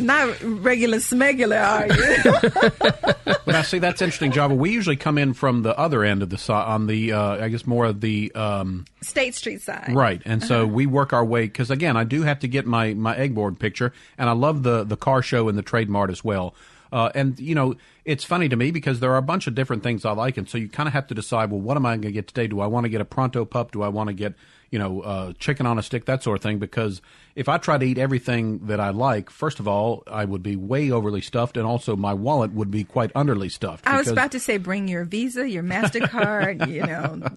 Not 0.00 0.40
regular 0.42 0.98
smegular, 0.98 1.60
are 1.60 1.86
you? 1.86 3.10
But 3.44 3.54
I 3.56 3.62
see 3.62 3.80
that's 3.80 4.00
interesting, 4.00 4.30
Java. 4.30 4.54
We 4.54 4.70
usually 4.70 4.96
come 4.96 5.18
in 5.18 5.32
from 5.34 5.62
the 5.62 5.76
other 5.76 6.04
end 6.04 6.22
of 6.22 6.30
the 6.30 6.38
side, 6.38 6.68
on 6.68 6.86
the 6.86 7.12
uh, 7.12 7.44
I 7.44 7.48
guess 7.48 7.66
more 7.66 7.86
of 7.86 8.00
the 8.00 8.30
um, 8.36 8.84
State 9.02 9.34
Street 9.34 9.60
side. 9.62 9.92
right, 9.92 10.22
and 10.24 10.42
so 10.44 10.62
Uh-huh. 10.62 10.66
we 10.72 10.86
work 10.86 11.12
our 11.12 11.24
way 11.24 11.42
because 11.46 11.70
again, 11.70 11.96
I 11.96 12.04
do 12.04 12.22
have 12.22 12.38
to 12.40 12.48
get 12.48 12.66
my 12.66 12.94
my 12.94 13.16
egg 13.16 13.34
board 13.34 13.58
picture, 13.58 13.92
and 14.18 14.28
I 14.28 14.32
love 14.32 14.62
the 14.62 14.84
the 14.84 14.96
car 14.96 15.22
show 15.22 15.48
and 15.48 15.58
the 15.58 15.62
trade 15.62 15.88
mart 15.88 16.10
as 16.10 16.22
well. 16.22 16.54
Uh, 16.92 17.10
and 17.14 17.38
you 17.40 17.54
know, 17.54 17.74
it's 18.04 18.24
funny 18.24 18.48
to 18.48 18.56
me 18.56 18.70
because 18.70 19.00
there 19.00 19.12
are 19.12 19.18
a 19.18 19.22
bunch 19.22 19.46
of 19.46 19.54
different 19.54 19.82
things 19.82 20.04
I 20.04 20.12
like, 20.12 20.36
and 20.36 20.48
so 20.48 20.58
you 20.58 20.68
kind 20.68 20.86
of 20.86 20.92
have 20.92 21.06
to 21.08 21.14
decide. 21.14 21.50
Well, 21.50 21.60
what 21.60 21.76
am 21.76 21.86
I 21.86 21.90
going 21.92 22.02
to 22.02 22.12
get 22.12 22.28
today? 22.28 22.46
Do 22.46 22.60
I 22.60 22.66
want 22.66 22.84
to 22.84 22.88
get 22.88 23.00
a 23.00 23.04
pronto 23.04 23.44
pup? 23.44 23.72
Do 23.72 23.82
I 23.82 23.88
want 23.88 24.08
to 24.08 24.14
get 24.14 24.34
you 24.70 24.78
know 24.78 25.00
uh, 25.00 25.32
chicken 25.38 25.66
on 25.66 25.78
a 25.78 25.82
stick? 25.82 26.06
That 26.06 26.22
sort 26.22 26.38
of 26.38 26.42
thing. 26.42 26.58
Because 26.58 27.02
if 27.34 27.48
I 27.48 27.58
try 27.58 27.78
to 27.78 27.84
eat 27.84 27.98
everything 27.98 28.66
that 28.66 28.80
I 28.80 28.90
like, 28.90 29.30
first 29.30 29.60
of 29.60 29.68
all, 29.68 30.02
I 30.06 30.24
would 30.24 30.42
be 30.42 30.56
way 30.56 30.90
overly 30.90 31.20
stuffed, 31.20 31.56
and 31.56 31.66
also 31.66 31.96
my 31.96 32.14
wallet 32.14 32.52
would 32.52 32.70
be 32.70 32.84
quite 32.84 33.12
underly 33.14 33.50
stuffed. 33.50 33.86
I 33.86 33.98
was 33.98 34.08
about 34.08 34.32
to 34.32 34.40
say, 34.40 34.56
bring 34.56 34.88
your 34.88 35.04
Visa, 35.04 35.48
your 35.48 35.62
Mastercard, 35.62 36.68
you 36.72 36.82
know, 36.82 37.28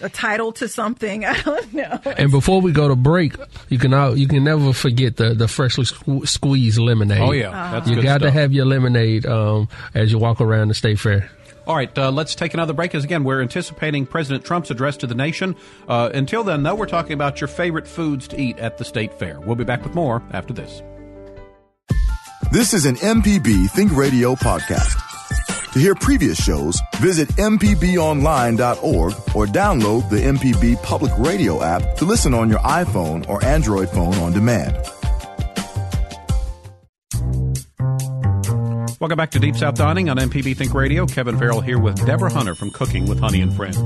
a 0.00 0.08
title 0.08 0.52
to 0.52 0.68
something. 0.68 1.24
I 1.24 1.40
don't 1.40 1.74
know. 1.74 2.00
And 2.04 2.30
before 2.30 2.60
we 2.60 2.72
go 2.72 2.88
to 2.88 2.96
break, 2.96 3.34
you 3.68 3.78
can 3.78 3.94
all, 3.94 4.16
you 4.16 4.28
can 4.28 4.44
never 4.44 4.72
forget 4.72 5.16
the 5.16 5.34
the 5.34 5.48
freshly 5.48 5.84
squeezed 6.24 6.78
lemonade. 6.78 7.20
Oh, 7.20 7.32
yeah. 7.32 7.72
That's 7.72 7.88
you 7.88 7.96
good 7.96 8.04
got 8.04 8.18
to 8.18 8.30
have 8.30 8.52
your 8.52 8.66
lemonade 8.66 9.26
um, 9.26 9.68
as 9.94 10.09
you 10.10 10.18
walk 10.18 10.40
around 10.40 10.68
the 10.68 10.74
state 10.74 10.98
fair. 10.98 11.30
All 11.66 11.76
right, 11.76 11.96
uh, 11.98 12.10
let's 12.10 12.34
take 12.34 12.54
another 12.54 12.72
break. 12.72 12.94
As 12.94 13.04
again, 13.04 13.22
we're 13.22 13.42
anticipating 13.42 14.06
President 14.06 14.44
Trump's 14.44 14.70
address 14.70 14.96
to 14.98 15.06
the 15.06 15.14
nation. 15.14 15.54
Uh, 15.88 16.10
until 16.12 16.42
then, 16.42 16.62
though, 16.62 16.74
we're 16.74 16.86
talking 16.86 17.12
about 17.12 17.40
your 17.40 17.48
favorite 17.48 17.86
foods 17.86 18.26
to 18.28 18.40
eat 18.40 18.58
at 18.58 18.78
the 18.78 18.84
state 18.84 19.14
fair. 19.14 19.38
We'll 19.38 19.56
be 19.56 19.64
back 19.64 19.84
with 19.84 19.94
more 19.94 20.22
after 20.32 20.52
this. 20.52 20.82
This 22.50 22.74
is 22.74 22.86
an 22.86 22.96
MPB 22.96 23.70
Think 23.70 23.94
Radio 23.94 24.34
podcast. 24.34 25.06
To 25.72 25.78
hear 25.78 25.94
previous 25.94 26.42
shows, 26.42 26.80
visit 26.96 27.28
MPBOnline.org 27.36 29.12
or 29.36 29.46
download 29.46 30.10
the 30.10 30.16
MPB 30.16 30.82
Public 30.82 31.12
Radio 31.16 31.62
app 31.62 31.96
to 31.98 32.04
listen 32.04 32.34
on 32.34 32.50
your 32.50 32.58
iPhone 32.60 33.28
or 33.28 33.44
Android 33.44 33.88
phone 33.90 34.14
on 34.14 34.32
demand. 34.32 34.76
Welcome 39.00 39.16
back 39.16 39.30
to 39.30 39.38
Deep 39.38 39.56
South 39.56 39.76
Dining 39.76 40.10
on 40.10 40.18
MPB 40.18 40.54
Think 40.58 40.74
Radio. 40.74 41.06
Kevin 41.06 41.38
Farrell 41.38 41.62
here 41.62 41.78
with 41.78 42.04
Deborah 42.04 42.30
Hunter 42.30 42.54
from 42.54 42.70
Cooking 42.70 43.08
with 43.08 43.18
Honey 43.18 43.40
and 43.40 43.50
Friends. 43.50 43.80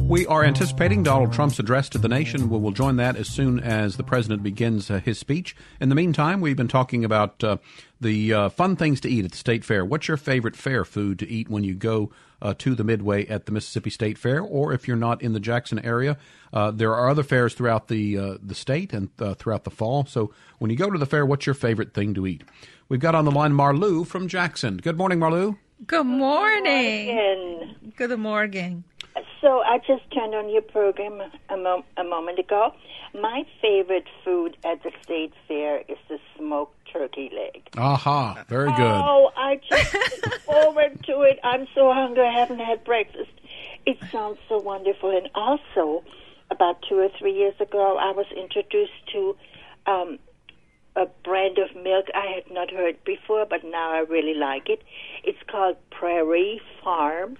We 0.00 0.26
are 0.28 0.42
anticipating 0.42 1.02
Donald 1.02 1.30
Trump's 1.34 1.58
address 1.58 1.90
to 1.90 1.98
the 1.98 2.08
nation. 2.08 2.48
We 2.48 2.58
will 2.58 2.70
join 2.70 2.96
that 2.96 3.16
as 3.16 3.28
soon 3.28 3.60
as 3.60 3.98
the 3.98 4.02
president 4.02 4.42
begins 4.42 4.90
uh, 4.90 5.00
his 5.00 5.18
speech. 5.18 5.54
In 5.78 5.90
the 5.90 5.94
meantime, 5.94 6.40
we've 6.40 6.56
been 6.56 6.68
talking 6.68 7.04
about 7.04 7.44
uh, 7.44 7.58
the 8.00 8.32
uh, 8.32 8.48
fun 8.48 8.76
things 8.76 9.00
to 9.00 9.08
eat 9.08 9.24
at 9.24 9.30
the 9.32 9.36
state 9.36 9.64
fair. 9.64 9.84
What's 9.84 10.08
your 10.08 10.16
favorite 10.16 10.56
fair 10.56 10.84
food 10.84 11.18
to 11.20 11.28
eat 11.28 11.48
when 11.48 11.64
you 11.64 11.74
go 11.74 12.10
uh, 12.42 12.54
to 12.58 12.74
the 12.74 12.84
Midway 12.84 13.26
at 13.26 13.46
the 13.46 13.52
Mississippi 13.52 13.90
State 13.90 14.18
Fair, 14.18 14.40
or 14.40 14.72
if 14.72 14.86
you're 14.86 14.96
not 14.96 15.22
in 15.22 15.32
the 15.32 15.40
Jackson 15.40 15.78
area? 15.78 16.18
Uh, 16.52 16.70
there 16.70 16.94
are 16.94 17.08
other 17.08 17.22
fairs 17.22 17.54
throughout 17.54 17.88
the 17.88 18.18
uh, 18.18 18.38
the 18.42 18.54
state 18.54 18.92
and 18.92 19.08
uh, 19.18 19.34
throughout 19.34 19.64
the 19.64 19.70
fall. 19.70 20.04
So 20.06 20.32
when 20.58 20.70
you 20.70 20.76
go 20.76 20.90
to 20.90 20.98
the 20.98 21.06
fair, 21.06 21.24
what's 21.24 21.46
your 21.46 21.54
favorite 21.54 21.94
thing 21.94 22.14
to 22.14 22.26
eat? 22.26 22.44
We've 22.88 23.00
got 23.00 23.14
on 23.14 23.24
the 23.24 23.32
line 23.32 23.52
Marlou 23.52 24.06
from 24.06 24.28
Jackson. 24.28 24.76
Good 24.76 24.96
morning, 24.96 25.18
Marlou. 25.18 25.56
Good 25.86 26.06
morning. 26.06 27.06
morning. 27.06 27.92
Good 27.96 28.18
morning. 28.18 28.84
So 29.40 29.60
I 29.60 29.78
just 29.78 30.02
turned 30.12 30.34
on 30.34 30.48
your 30.50 30.62
program 30.62 31.20
a, 31.48 31.56
mo- 31.56 31.84
a 31.96 32.04
moment 32.04 32.38
ago. 32.38 32.72
My 33.14 33.44
favorite 33.60 34.06
food 34.24 34.56
at 34.64 34.82
the 34.82 34.90
state 35.02 35.32
fair 35.46 35.80
is 35.88 35.98
the 36.08 36.18
smoked 36.36 36.74
turkey 36.96 37.30
leg. 37.34 37.62
Aha, 37.76 38.44
very 38.48 38.70
good. 38.70 38.80
Oh, 38.80 39.30
I 39.36 39.60
just 39.68 39.94
look 39.94 40.40
forward 40.40 41.04
to 41.04 41.22
it. 41.22 41.38
I'm 41.44 41.66
so 41.74 41.92
hungry. 41.92 42.26
I 42.26 42.32
haven't 42.32 42.60
had 42.60 42.84
breakfast. 42.84 43.30
It 43.84 43.98
sounds 44.10 44.38
so 44.48 44.58
wonderful. 44.58 45.16
And 45.16 45.28
also, 45.34 46.04
about 46.50 46.82
two 46.88 46.98
or 46.98 47.08
three 47.18 47.32
years 47.34 47.54
ago, 47.60 47.96
I 47.98 48.12
was 48.12 48.26
introduced 48.36 49.06
to 49.12 49.36
um, 49.86 50.18
a 50.96 51.06
brand 51.24 51.58
of 51.58 51.74
milk 51.76 52.06
I 52.14 52.26
had 52.34 52.50
not 52.52 52.70
heard 52.70 53.02
before, 53.04 53.46
but 53.46 53.62
now 53.64 53.92
I 53.92 53.98
really 53.98 54.34
like 54.34 54.68
it. 54.68 54.82
It's 55.24 55.38
called 55.50 55.76
Prairie 55.90 56.60
Farms. 56.82 57.38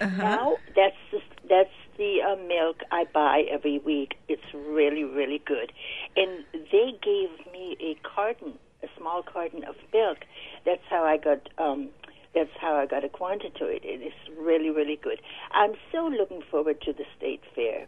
Now 0.00 0.56
that's 0.74 0.96
the, 1.12 1.20
that's 1.48 1.70
the 1.96 2.20
uh, 2.20 2.36
milk 2.48 2.82
I 2.90 3.04
buy 3.14 3.44
every 3.50 3.78
week. 3.78 4.16
It's 4.28 4.42
really 4.52 5.04
really 5.04 5.40
good, 5.46 5.72
and 6.16 6.44
they 6.52 6.98
gave 7.00 7.30
me 7.52 7.76
a 7.80 7.94
carton, 8.06 8.54
a 8.84 8.98
small 8.98 9.22
carton 9.22 9.64
of 9.64 9.76
milk. 9.92 10.18
That's 10.64 10.82
how 10.88 11.04
I 11.04 11.16
got. 11.16 11.48
Um, 11.58 11.88
that's 12.34 12.50
how 12.60 12.74
I 12.74 12.86
got 12.86 13.04
acquainted 13.04 13.54
to 13.56 13.66
it. 13.66 13.84
It 13.84 14.02
is 14.02 14.12
really 14.38 14.70
really 14.70 14.98
good. 15.02 15.20
I'm 15.52 15.74
so 15.92 16.06
looking 16.06 16.42
forward 16.50 16.80
to 16.82 16.92
the 16.92 17.04
state 17.16 17.42
fair. 17.54 17.86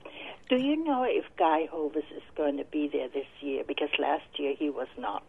Do 0.48 0.56
you 0.56 0.76
know 0.82 1.04
if 1.04 1.24
Guy 1.36 1.68
Hovis 1.70 2.04
is 2.16 2.22
going 2.36 2.56
to 2.58 2.64
be 2.64 2.88
there 2.92 3.08
this 3.08 3.26
year? 3.40 3.64
Because 3.66 3.90
last 3.98 4.38
year 4.38 4.54
he 4.56 4.70
was 4.70 4.88
not. 4.98 5.24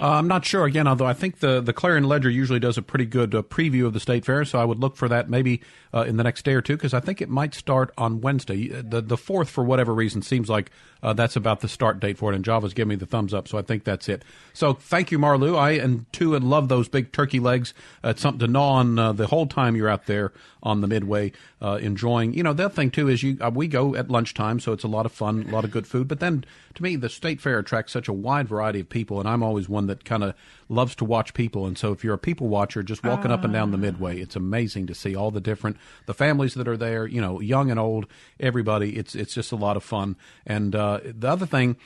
Uh, 0.00 0.12
I'm 0.12 0.28
not 0.28 0.46
sure 0.46 0.64
again, 0.64 0.88
although 0.88 1.04
I 1.04 1.12
think 1.12 1.40
the, 1.40 1.60
the 1.60 1.74
Clarion 1.74 2.04
Ledger 2.04 2.30
usually 2.30 2.58
does 2.58 2.78
a 2.78 2.82
pretty 2.82 3.04
good 3.04 3.34
uh, 3.34 3.42
preview 3.42 3.84
of 3.84 3.92
the 3.92 4.00
state 4.00 4.24
fair, 4.24 4.46
so 4.46 4.58
I 4.58 4.64
would 4.64 4.78
look 4.78 4.96
for 4.96 5.08
that 5.08 5.28
maybe 5.28 5.60
uh, 5.92 6.04
in 6.08 6.16
the 6.16 6.24
next 6.24 6.42
day 6.42 6.54
or 6.54 6.62
two 6.62 6.74
because 6.74 6.94
I 6.94 7.00
think 7.00 7.20
it 7.20 7.28
might 7.28 7.52
start 7.52 7.92
on 7.98 8.22
Wednesday. 8.22 8.72
Uh, 8.72 8.82
The 8.82 9.02
the 9.02 9.18
fourth, 9.18 9.50
for 9.50 9.62
whatever 9.62 9.92
reason, 9.92 10.22
seems 10.22 10.48
like 10.48 10.70
uh, 11.02 11.12
that's 11.12 11.36
about 11.36 11.60
the 11.60 11.68
start 11.68 12.00
date 12.00 12.16
for 12.16 12.32
it, 12.32 12.36
and 12.36 12.42
Java's 12.42 12.72
giving 12.72 12.88
me 12.88 12.96
the 12.96 13.04
thumbs 13.04 13.34
up, 13.34 13.46
so 13.46 13.58
I 13.58 13.62
think 13.62 13.84
that's 13.84 14.08
it. 14.08 14.24
So 14.54 14.72
thank 14.72 15.10
you, 15.10 15.18
Marlou. 15.18 15.54
I 15.56 15.72
and 15.72 16.10
too 16.14 16.34
and 16.34 16.48
love 16.48 16.68
those 16.68 16.88
big 16.88 17.12
turkey 17.12 17.38
legs. 17.40 17.74
Uh, 18.02 18.10
it's 18.10 18.22
something 18.22 18.40
to 18.40 18.48
gnaw 18.50 18.76
on 18.76 18.94
the 18.94 19.26
whole 19.26 19.46
time 19.46 19.76
you're 19.76 19.88
out 19.88 20.06
there 20.06 20.32
on 20.62 20.80
the 20.80 20.86
midway 20.86 21.32
enjoying. 21.60 22.32
You 22.32 22.42
know, 22.42 22.54
the 22.54 22.66
other 22.66 22.74
thing 22.74 22.90
too 22.90 23.08
is 23.08 23.22
you 23.22 23.36
we 23.52 23.68
go 23.68 23.94
at 23.96 24.10
lunchtime, 24.10 24.60
so 24.60 24.72
it's 24.72 24.84
a 24.84 24.88
lot 24.88 25.04
of 25.04 25.12
fun, 25.12 25.46
a 25.46 25.52
lot 25.52 25.64
of 25.64 25.70
good 25.70 25.86
food. 25.86 26.08
But 26.08 26.20
then 26.20 26.44
to 26.74 26.82
me, 26.82 26.96
the 26.96 27.08
state 27.08 27.40
fair 27.40 27.58
attracts 27.58 27.92
such 27.92 28.08
a 28.08 28.12
wide 28.12 28.48
variety 28.48 28.80
of 28.80 28.88
people, 28.88 29.20
and 29.20 29.28
I'm 29.28 29.42
always 29.42 29.68
one 29.70 29.86
that 29.86 30.04
kind 30.04 30.22
of 30.22 30.34
loves 30.68 30.94
to 30.96 31.04
watch 31.04 31.32
people. 31.32 31.66
And 31.66 31.78
so 31.78 31.92
if 31.92 32.04
you're 32.04 32.14
a 32.14 32.18
people 32.18 32.48
watcher, 32.48 32.82
just 32.82 33.04
walking 33.04 33.30
up 33.30 33.44
and 33.44 33.52
down 33.52 33.70
the 33.70 33.78
midway, 33.78 34.20
it's 34.20 34.36
amazing 34.36 34.86
to 34.88 34.94
see 34.94 35.14
all 35.14 35.30
the 35.30 35.40
different 35.40 35.76
the 36.06 36.14
families 36.14 36.54
that 36.54 36.68
are 36.68 36.76
there. 36.76 37.06
You 37.06 37.20
know, 37.20 37.40
young 37.40 37.70
and 37.70 37.80
old, 37.80 38.06
everybody. 38.38 38.96
It's 38.96 39.14
it's 39.14 39.34
just 39.34 39.52
a 39.52 39.56
lot 39.56 39.76
of 39.76 39.84
fun. 39.84 40.16
And 40.44 40.74
uh, 40.74 41.00
the 41.04 41.28
other 41.28 41.46
thing 41.46 41.76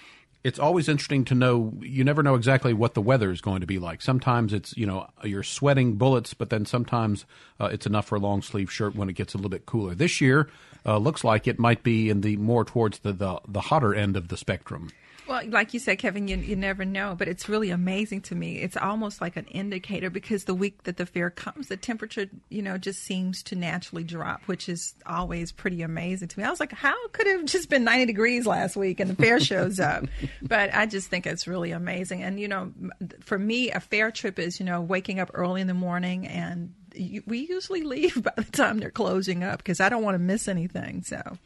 it's 0.45 0.59
always 0.59 0.91
interesting 0.91 1.24
to 1.24 1.35
know 1.35 1.72
you 1.80 2.05
never 2.05 2.22
know 2.22 2.35
exactly 2.35 2.74
what 2.74 2.93
the 2.93 3.01
weather 3.01 3.30
is 3.30 3.41
going 3.41 3.62
to 3.62 3.66
be 3.66 3.78
like 3.78 4.03
sometimes 4.03 4.53
it's 4.53 4.76
you 4.76 4.87
know 4.87 5.09
you're 5.24 5.43
sweating 5.43 5.95
bullets 5.95 6.35
but 6.35 6.51
then 6.51 6.64
sometimes 6.66 7.24
uh, 7.59 7.70
it's 7.72 7.87
enough 7.87 8.07
for 8.07 8.16
a 8.16 8.20
long 8.20 8.43
sleeve 8.43 8.70
shirt 8.70 8.95
when 8.95 9.09
it 9.09 9.14
gets 9.14 9.35
a 9.35 9.39
little 9.39 9.51
bit 9.51 9.66
cooler 9.66 9.95
this 9.95 10.20
year 10.20 10.49
uh, 10.87 10.99
looks 10.99 11.24
like 11.24 11.49
it 11.49 11.59
might 11.59 11.82
be 11.82 12.11
in 12.11 12.20
the 12.20 12.37
more 12.37 12.64
towards 12.64 13.01
the, 13.01 13.12
the 13.12 13.41
the 13.49 13.62
hotter 13.62 13.95
end 13.95 14.16
of 14.16 14.28
the 14.28 14.37
spectrum 14.37 14.91
Well, 15.27 15.43
like 15.49 15.72
you 15.72 15.81
said, 15.81 15.99
Kevin, 15.99 16.29
you, 16.29 16.37
you 16.37 16.55
never 16.55 16.85
know, 16.85 17.14
but 17.16 17.29
it's 17.29 17.49
really 17.49 17.70
amazing 17.70 18.20
to 18.22 18.35
me. 18.35 18.59
It's 18.59 18.77
almost 18.77 19.22
like 19.22 19.37
an 19.37 19.47
indicator 19.47 20.11
because 20.11 20.45
the 20.45 20.55
week 20.55 20.83
that 20.83 20.99
the 20.99 21.07
fair 21.07 21.31
comes, 21.31 21.68
the 21.68 21.79
temperature, 21.79 22.27
you 22.51 22.61
know, 22.61 22.77
just 22.77 23.03
seems 23.03 23.43
to 23.45 23.57
naturally 23.57 24.05
drop, 24.05 24.43
which 24.47 24.68
is 24.68 24.95
always 25.07 25.51
pretty 25.51 25.81
amazing 25.81 26.29
to 26.29 26.39
me. 26.39 26.45
I 26.45 26.51
was 26.51 26.61
like, 26.61 26.72
how 26.72 26.95
could 27.09 27.27
it 27.27 27.39
have 27.39 27.47
just 27.47 27.70
been 27.70 27.85
90 27.85 28.05
degrees 28.07 28.47
last 28.47 28.77
week 28.77 29.01
and 29.01 29.11
the 29.11 29.16
fair 29.16 29.41
shows 29.41 29.81
up? 29.81 30.05
But 30.43 30.75
I 30.75 30.87
just 30.87 31.09
think 31.09 31.27
it's 31.27 31.47
really 31.47 31.70
amazing. 31.70 32.22
And, 32.22 32.39
you 32.39 32.49
know, 32.49 32.72
for 33.20 33.39
me, 33.39 33.70
a 33.70 33.81
fair 33.81 34.11
trip 34.11 34.39
is, 34.39 34.61
you 34.61 34.66
know, 34.66 34.81
waking 34.81 35.18
up 35.20 35.31
early 35.33 35.61
in 35.61 35.66
the 35.66 35.75
morning 35.75 36.27
and 36.27 36.75
we 37.27 37.47
usually 37.49 37.83
leave 37.83 38.22
by 38.22 38.33
the 38.37 38.45
time 38.45 38.79
they're 38.79 38.91
closing 38.91 39.43
up 39.43 39.59
because 39.59 39.81
I 39.81 39.89
don't 39.89 40.03
want 40.03 40.16
to 40.16 40.18
miss 40.18 40.49
anything. 40.49 41.03
So. 41.03 41.39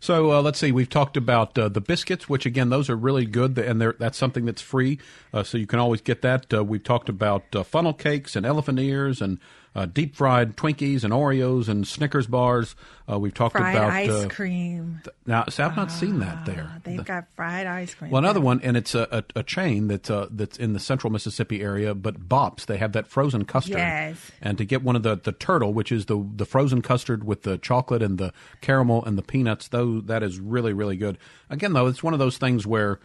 So 0.00 0.32
uh, 0.32 0.42
let's 0.42 0.58
see. 0.58 0.72
We've 0.72 0.88
talked 0.88 1.16
about 1.16 1.58
uh, 1.58 1.68
the 1.68 1.80
biscuits, 1.80 2.28
which 2.28 2.46
again, 2.46 2.70
those 2.70 2.90
are 2.90 2.96
really 2.96 3.26
good, 3.26 3.58
and 3.58 3.80
that's 3.80 4.18
something 4.18 4.44
that's 4.44 4.62
free, 4.62 4.98
uh, 5.32 5.42
so 5.42 5.58
you 5.58 5.66
can 5.66 5.78
always 5.78 6.00
get 6.00 6.22
that. 6.22 6.52
Uh, 6.52 6.64
we've 6.64 6.84
talked 6.84 7.08
about 7.08 7.44
uh, 7.54 7.62
funnel 7.62 7.92
cakes 7.92 8.36
and 8.36 8.44
elephant 8.44 8.78
ears 8.78 9.20
and 9.20 9.38
uh, 9.76 9.84
deep 9.84 10.16
fried 10.16 10.56
Twinkies 10.56 11.04
and 11.04 11.12
Oreos 11.12 11.68
and 11.68 11.86
Snickers 11.86 12.26
bars. 12.26 12.74
Uh, 13.08 13.18
we've 13.18 13.34
talked 13.34 13.52
Fried 13.52 13.76
about 13.76 13.90
ice 13.90 14.10
uh, 14.10 14.28
cream. 14.28 15.02
now. 15.26 15.44
See, 15.50 15.62
I've 15.62 15.76
not 15.76 15.92
seen 15.92 16.18
that 16.20 16.46
there. 16.46 16.80
They've 16.82 17.04
got 17.04 17.26
fried 17.36 17.66
ice 17.66 17.94
cream. 17.94 18.10
Well, 18.10 18.18
another 18.18 18.40
one, 18.40 18.60
and 18.62 18.74
it's 18.76 18.94
a, 18.94 19.06
a, 19.12 19.40
a 19.40 19.42
chain 19.42 19.86
that's 19.88 20.10
uh, 20.10 20.28
that's 20.30 20.56
in 20.56 20.72
the 20.72 20.80
central 20.80 21.12
Mississippi 21.12 21.60
area, 21.60 21.94
but 21.94 22.26
Bop's. 22.26 22.64
They 22.64 22.78
have 22.78 22.92
that 22.92 23.06
frozen 23.06 23.44
custard. 23.44 23.76
Yes. 23.76 24.32
And 24.40 24.56
to 24.56 24.64
get 24.64 24.82
one 24.82 24.96
of 24.96 25.02
the, 25.02 25.16
the 25.16 25.32
turtle, 25.32 25.74
which 25.74 25.92
is 25.92 26.06
the 26.06 26.26
the 26.34 26.46
frozen 26.46 26.80
custard 26.80 27.22
with 27.24 27.42
the 27.42 27.58
chocolate 27.58 28.02
and 28.02 28.16
the 28.16 28.32
caramel 28.62 29.04
and 29.04 29.18
the 29.18 29.22
peanuts, 29.22 29.68
though 29.68 30.00
that 30.00 30.22
is 30.22 30.40
really 30.40 30.72
really 30.72 30.96
good. 30.96 31.18
Again, 31.50 31.74
though, 31.74 31.86
it's 31.86 32.02
one 32.02 32.14
of 32.14 32.18
those 32.18 32.38
things 32.38 32.66
where 32.66 32.98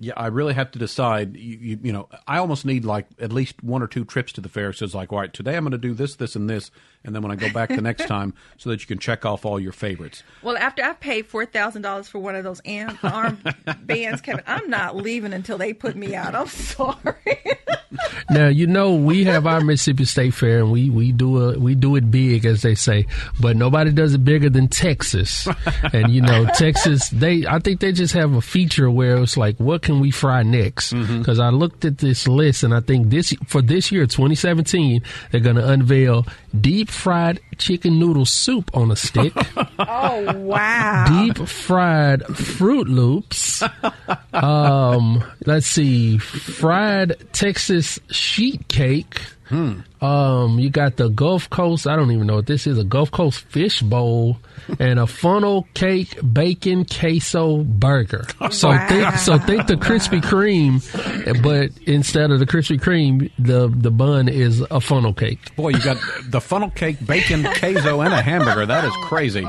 Yeah, 0.00 0.12
I 0.16 0.28
really 0.28 0.54
have 0.54 0.70
to 0.72 0.78
decide. 0.78 1.36
You, 1.36 1.58
you, 1.60 1.78
you, 1.82 1.92
know, 1.92 2.08
I 2.26 2.38
almost 2.38 2.64
need 2.64 2.84
like 2.84 3.06
at 3.18 3.32
least 3.32 3.64
one 3.64 3.82
or 3.82 3.88
two 3.88 4.04
trips 4.04 4.32
to 4.34 4.40
the 4.40 4.48
fair. 4.48 4.72
So 4.72 4.84
it's 4.84 4.94
like, 4.94 5.12
all 5.12 5.18
right, 5.18 5.32
today 5.32 5.56
I'm 5.56 5.64
going 5.64 5.72
to 5.72 5.78
do 5.78 5.92
this, 5.92 6.14
this, 6.14 6.36
and 6.36 6.48
this, 6.48 6.70
and 7.04 7.14
then 7.14 7.22
when 7.22 7.32
I 7.32 7.36
go 7.36 7.50
back 7.50 7.70
the 7.70 7.80
next 7.80 8.06
time, 8.06 8.34
so 8.58 8.70
that 8.70 8.80
you 8.80 8.86
can 8.86 8.98
check 8.98 9.26
off 9.26 9.44
all 9.44 9.58
your 9.58 9.72
favorites. 9.72 10.22
Well, 10.42 10.56
after 10.56 10.84
I've 10.84 11.00
paid 11.00 11.26
four 11.26 11.46
thousand 11.46 11.82
dollars 11.82 12.08
for 12.08 12.20
one 12.20 12.36
of 12.36 12.44
those 12.44 12.60
arm 13.02 13.38
bands, 13.82 14.20
Kevin, 14.20 14.44
I'm 14.46 14.70
not 14.70 14.94
leaving 14.94 15.32
until 15.32 15.58
they 15.58 15.72
put 15.72 15.96
me 15.96 16.14
out. 16.14 16.34
I'm 16.34 16.46
sorry. 16.46 17.58
now 18.30 18.48
you 18.48 18.66
know 18.66 18.94
we 18.94 19.24
have 19.24 19.46
our 19.46 19.60
Mississippi 19.60 20.04
State 20.04 20.34
Fair, 20.34 20.58
and 20.60 20.70
we 20.70 20.90
we 20.90 21.10
do 21.10 21.42
a 21.42 21.58
we 21.58 21.74
do 21.74 21.96
it 21.96 22.08
big, 22.10 22.44
as 22.44 22.62
they 22.62 22.74
say, 22.76 23.06
but 23.40 23.56
nobody 23.56 23.90
does 23.90 24.14
it 24.14 24.24
bigger 24.24 24.50
than 24.50 24.68
Texas. 24.68 25.48
and 25.92 26.12
you 26.12 26.20
know, 26.20 26.46
Texas, 26.54 27.08
they 27.08 27.46
I 27.46 27.58
think 27.58 27.80
they 27.80 27.92
just 27.92 28.14
have 28.14 28.34
a 28.34 28.40
feature 28.40 28.90
where 28.90 29.22
it's 29.22 29.36
like, 29.36 29.58
what 29.58 29.82
can 29.88 30.00
we 30.00 30.10
fry 30.10 30.42
next? 30.42 30.92
Because 30.92 31.38
mm-hmm. 31.38 31.40
I 31.40 31.48
looked 31.48 31.86
at 31.86 31.96
this 31.96 32.28
list 32.28 32.62
and 32.62 32.74
I 32.74 32.80
think 32.80 33.08
this 33.08 33.32
for 33.46 33.62
this 33.62 33.90
year, 33.90 34.02
2017, 34.02 35.02
they're 35.30 35.40
going 35.40 35.56
to 35.56 35.66
unveil 35.66 36.26
deep 36.60 36.90
fried 36.90 37.40
chicken 37.56 37.98
noodle 37.98 38.26
soup 38.26 38.70
on 38.76 38.90
a 38.90 38.96
stick. 38.96 39.32
oh 39.78 40.36
wow! 40.36 41.06
Deep 41.08 41.38
fried 41.48 42.20
Froot 42.20 42.84
Loops. 42.84 43.62
um, 44.34 45.24
let's 45.46 45.66
see, 45.66 46.18
fried 46.18 47.16
Texas 47.32 47.98
sheet 48.10 48.68
cake. 48.68 49.22
Hmm. 49.48 49.80
Um, 50.00 50.58
you 50.58 50.70
got 50.70 50.96
the 50.96 51.08
Gulf 51.08 51.50
Coast. 51.50 51.86
I 51.86 51.96
don't 51.96 52.12
even 52.12 52.26
know 52.26 52.36
what 52.36 52.46
this 52.46 52.66
is. 52.66 52.78
A 52.78 52.84
Gulf 52.84 53.10
Coast 53.10 53.40
fish 53.40 53.82
bowl 53.82 54.38
and 54.78 54.98
a 54.98 55.06
funnel 55.06 55.66
cake 55.74 56.18
bacon 56.32 56.84
queso 56.84 57.64
burger. 57.64 58.26
So 58.50 58.68
wow. 58.68 58.88
think 58.88 59.14
so 59.16 59.38
think 59.38 59.66
the 59.66 59.74
Krispy 59.74 60.20
Kreme, 60.20 61.42
but 61.42 61.70
instead 61.86 62.30
of 62.30 62.38
the 62.38 62.46
Krispy 62.46 62.78
Kreme, 62.78 63.30
the 63.38 63.68
the 63.68 63.90
bun 63.90 64.28
is 64.28 64.60
a 64.70 64.80
funnel 64.80 65.14
cake. 65.14 65.54
Boy, 65.56 65.70
you 65.70 65.82
got 65.82 65.98
the 66.26 66.40
funnel 66.40 66.70
cake, 66.70 67.04
bacon, 67.04 67.42
queso, 67.42 68.00
and 68.00 68.12
a 68.12 68.22
hamburger. 68.22 68.66
That 68.66 68.84
is 68.84 68.92
crazy. 69.02 69.46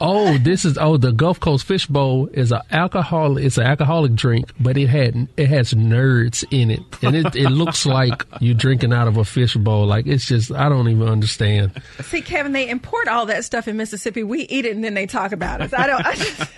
Oh, 0.00 0.38
this 0.38 0.64
is 0.64 0.78
oh 0.78 0.96
the 0.96 1.12
Gulf 1.12 1.38
Coast 1.40 1.64
fish 1.66 1.86
bowl 1.86 2.28
is 2.32 2.50
an 2.52 2.62
alcohol. 2.70 3.38
It's 3.38 3.58
an 3.58 3.64
alcoholic 3.64 4.14
drink, 4.14 4.50
but 4.58 4.76
it 4.76 4.88
had 4.88 5.28
it 5.36 5.48
has 5.48 5.74
nerds 5.74 6.44
in 6.50 6.70
it, 6.70 6.80
and 7.02 7.14
it, 7.14 7.36
it 7.36 7.50
looks 7.50 7.86
like 7.86 8.24
you're 8.46 8.54
drinking 8.54 8.92
out 8.92 9.08
of 9.08 9.16
a 9.16 9.24
fish 9.24 9.56
bowl. 9.56 9.86
Like 9.86 10.06
it's 10.06 10.26
just 10.26 10.52
I 10.52 10.68
don't 10.68 10.88
even 10.88 11.08
understand. 11.08 11.72
See, 12.00 12.22
Kevin, 12.22 12.52
they 12.52 12.68
import 12.68 13.08
all 13.08 13.26
that 13.26 13.44
stuff 13.44 13.68
in 13.68 13.76
Mississippi. 13.76 14.22
We 14.22 14.42
eat 14.42 14.64
it 14.64 14.74
and 14.74 14.84
then 14.84 14.94
they 14.94 15.06
talk 15.06 15.32
about 15.32 15.60
it. 15.60 15.74
I 15.74 15.86
don't. 15.86 16.06
I 16.06 16.14
just, 16.14 16.50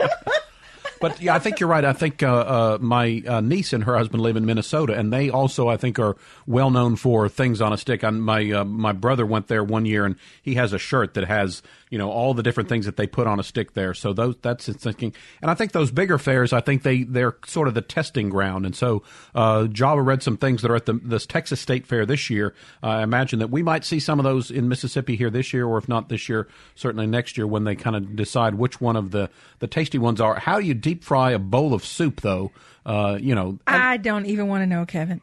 but 1.00 1.20
yeah, 1.20 1.34
I 1.34 1.38
think 1.38 1.60
you're 1.60 1.68
right. 1.68 1.84
I 1.84 1.92
think 1.92 2.22
uh, 2.22 2.26
uh, 2.26 2.78
my 2.80 3.22
uh, 3.26 3.40
niece 3.40 3.72
and 3.72 3.84
her 3.84 3.96
husband 3.96 4.22
live 4.22 4.36
in 4.36 4.44
Minnesota, 4.46 4.94
and 4.94 5.12
they 5.12 5.30
also, 5.30 5.68
I 5.68 5.76
think, 5.76 5.98
are 5.98 6.16
well 6.46 6.70
known 6.70 6.96
for 6.96 7.28
things 7.28 7.60
on 7.60 7.72
a 7.72 7.76
stick. 7.76 8.02
And 8.02 8.22
my 8.22 8.50
uh, 8.50 8.64
my 8.64 8.92
brother 8.92 9.24
went 9.26 9.48
there 9.48 9.64
one 9.64 9.86
year, 9.86 10.04
and 10.04 10.16
he 10.42 10.54
has 10.54 10.72
a 10.72 10.78
shirt 10.78 11.14
that 11.14 11.24
has 11.24 11.62
you 11.90 11.98
know 11.98 12.10
all 12.10 12.34
the 12.34 12.42
different 12.42 12.68
things 12.68 12.86
that 12.86 12.96
they 12.96 13.06
put 13.06 13.26
on 13.26 13.40
a 13.40 13.42
stick 13.42 13.74
there. 13.74 13.94
So 13.94 14.12
those 14.12 14.36
that's 14.42 14.68
thinking. 14.68 15.14
And 15.42 15.50
I 15.50 15.54
think 15.54 15.72
those 15.72 15.90
bigger 15.90 16.18
fairs, 16.18 16.52
I 16.52 16.60
think 16.60 16.82
they 16.82 17.02
they're 17.04 17.36
sort 17.46 17.68
of 17.68 17.74
the 17.74 17.82
testing 17.82 18.28
ground. 18.28 18.66
And 18.66 18.74
so 18.74 19.02
uh, 19.34 19.66
Java 19.66 20.02
read 20.02 20.22
some 20.22 20.36
things 20.36 20.62
that 20.62 20.70
are 20.70 20.76
at 20.76 20.86
the 20.86 20.94
this 20.94 21.26
Texas 21.26 21.60
State 21.60 21.86
Fair 21.86 22.06
this 22.06 22.30
year. 22.30 22.54
Uh, 22.82 22.88
I 22.88 23.02
imagine 23.02 23.38
that 23.38 23.50
we 23.50 23.62
might 23.62 23.84
see 23.84 24.00
some 24.00 24.18
of 24.18 24.24
those 24.24 24.50
in 24.50 24.68
Mississippi 24.68 25.16
here 25.16 25.30
this 25.30 25.52
year, 25.52 25.66
or 25.66 25.78
if 25.78 25.88
not 25.88 26.08
this 26.08 26.28
year, 26.28 26.48
certainly 26.74 27.06
next 27.06 27.36
year 27.36 27.46
when 27.46 27.64
they 27.64 27.74
kind 27.74 27.96
of 27.96 28.16
decide 28.16 28.54
which 28.54 28.80
one 28.80 28.96
of 28.96 29.10
the 29.10 29.30
the 29.58 29.66
tasty 29.66 29.98
ones 29.98 30.20
are. 30.20 30.38
How 30.38 30.60
do 30.60 30.66
you 30.66 30.74
deep 30.74 31.04
fry 31.04 31.32
a 31.32 31.38
bowl 31.38 31.74
of 31.74 31.84
soup 31.84 32.20
though? 32.20 32.52
Uh, 32.84 33.18
you 33.20 33.34
know, 33.34 33.58
I 33.66 33.98
don't 33.98 34.26
even 34.26 34.48
want 34.48 34.62
to 34.62 34.66
know, 34.66 34.86
Kevin. 34.86 35.20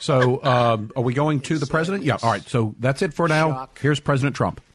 so, 0.00 0.36
uh, 0.38 0.76
are 0.94 1.02
we 1.02 1.14
going 1.14 1.40
to 1.40 1.58
the 1.58 1.66
president? 1.66 2.04
Yeah. 2.04 2.18
All 2.22 2.30
right. 2.30 2.46
So 2.46 2.74
that's 2.78 3.00
it 3.00 3.14
for 3.14 3.26
now. 3.26 3.70
Here's 3.80 4.00
President 4.00 4.36
Trump. 4.36 4.60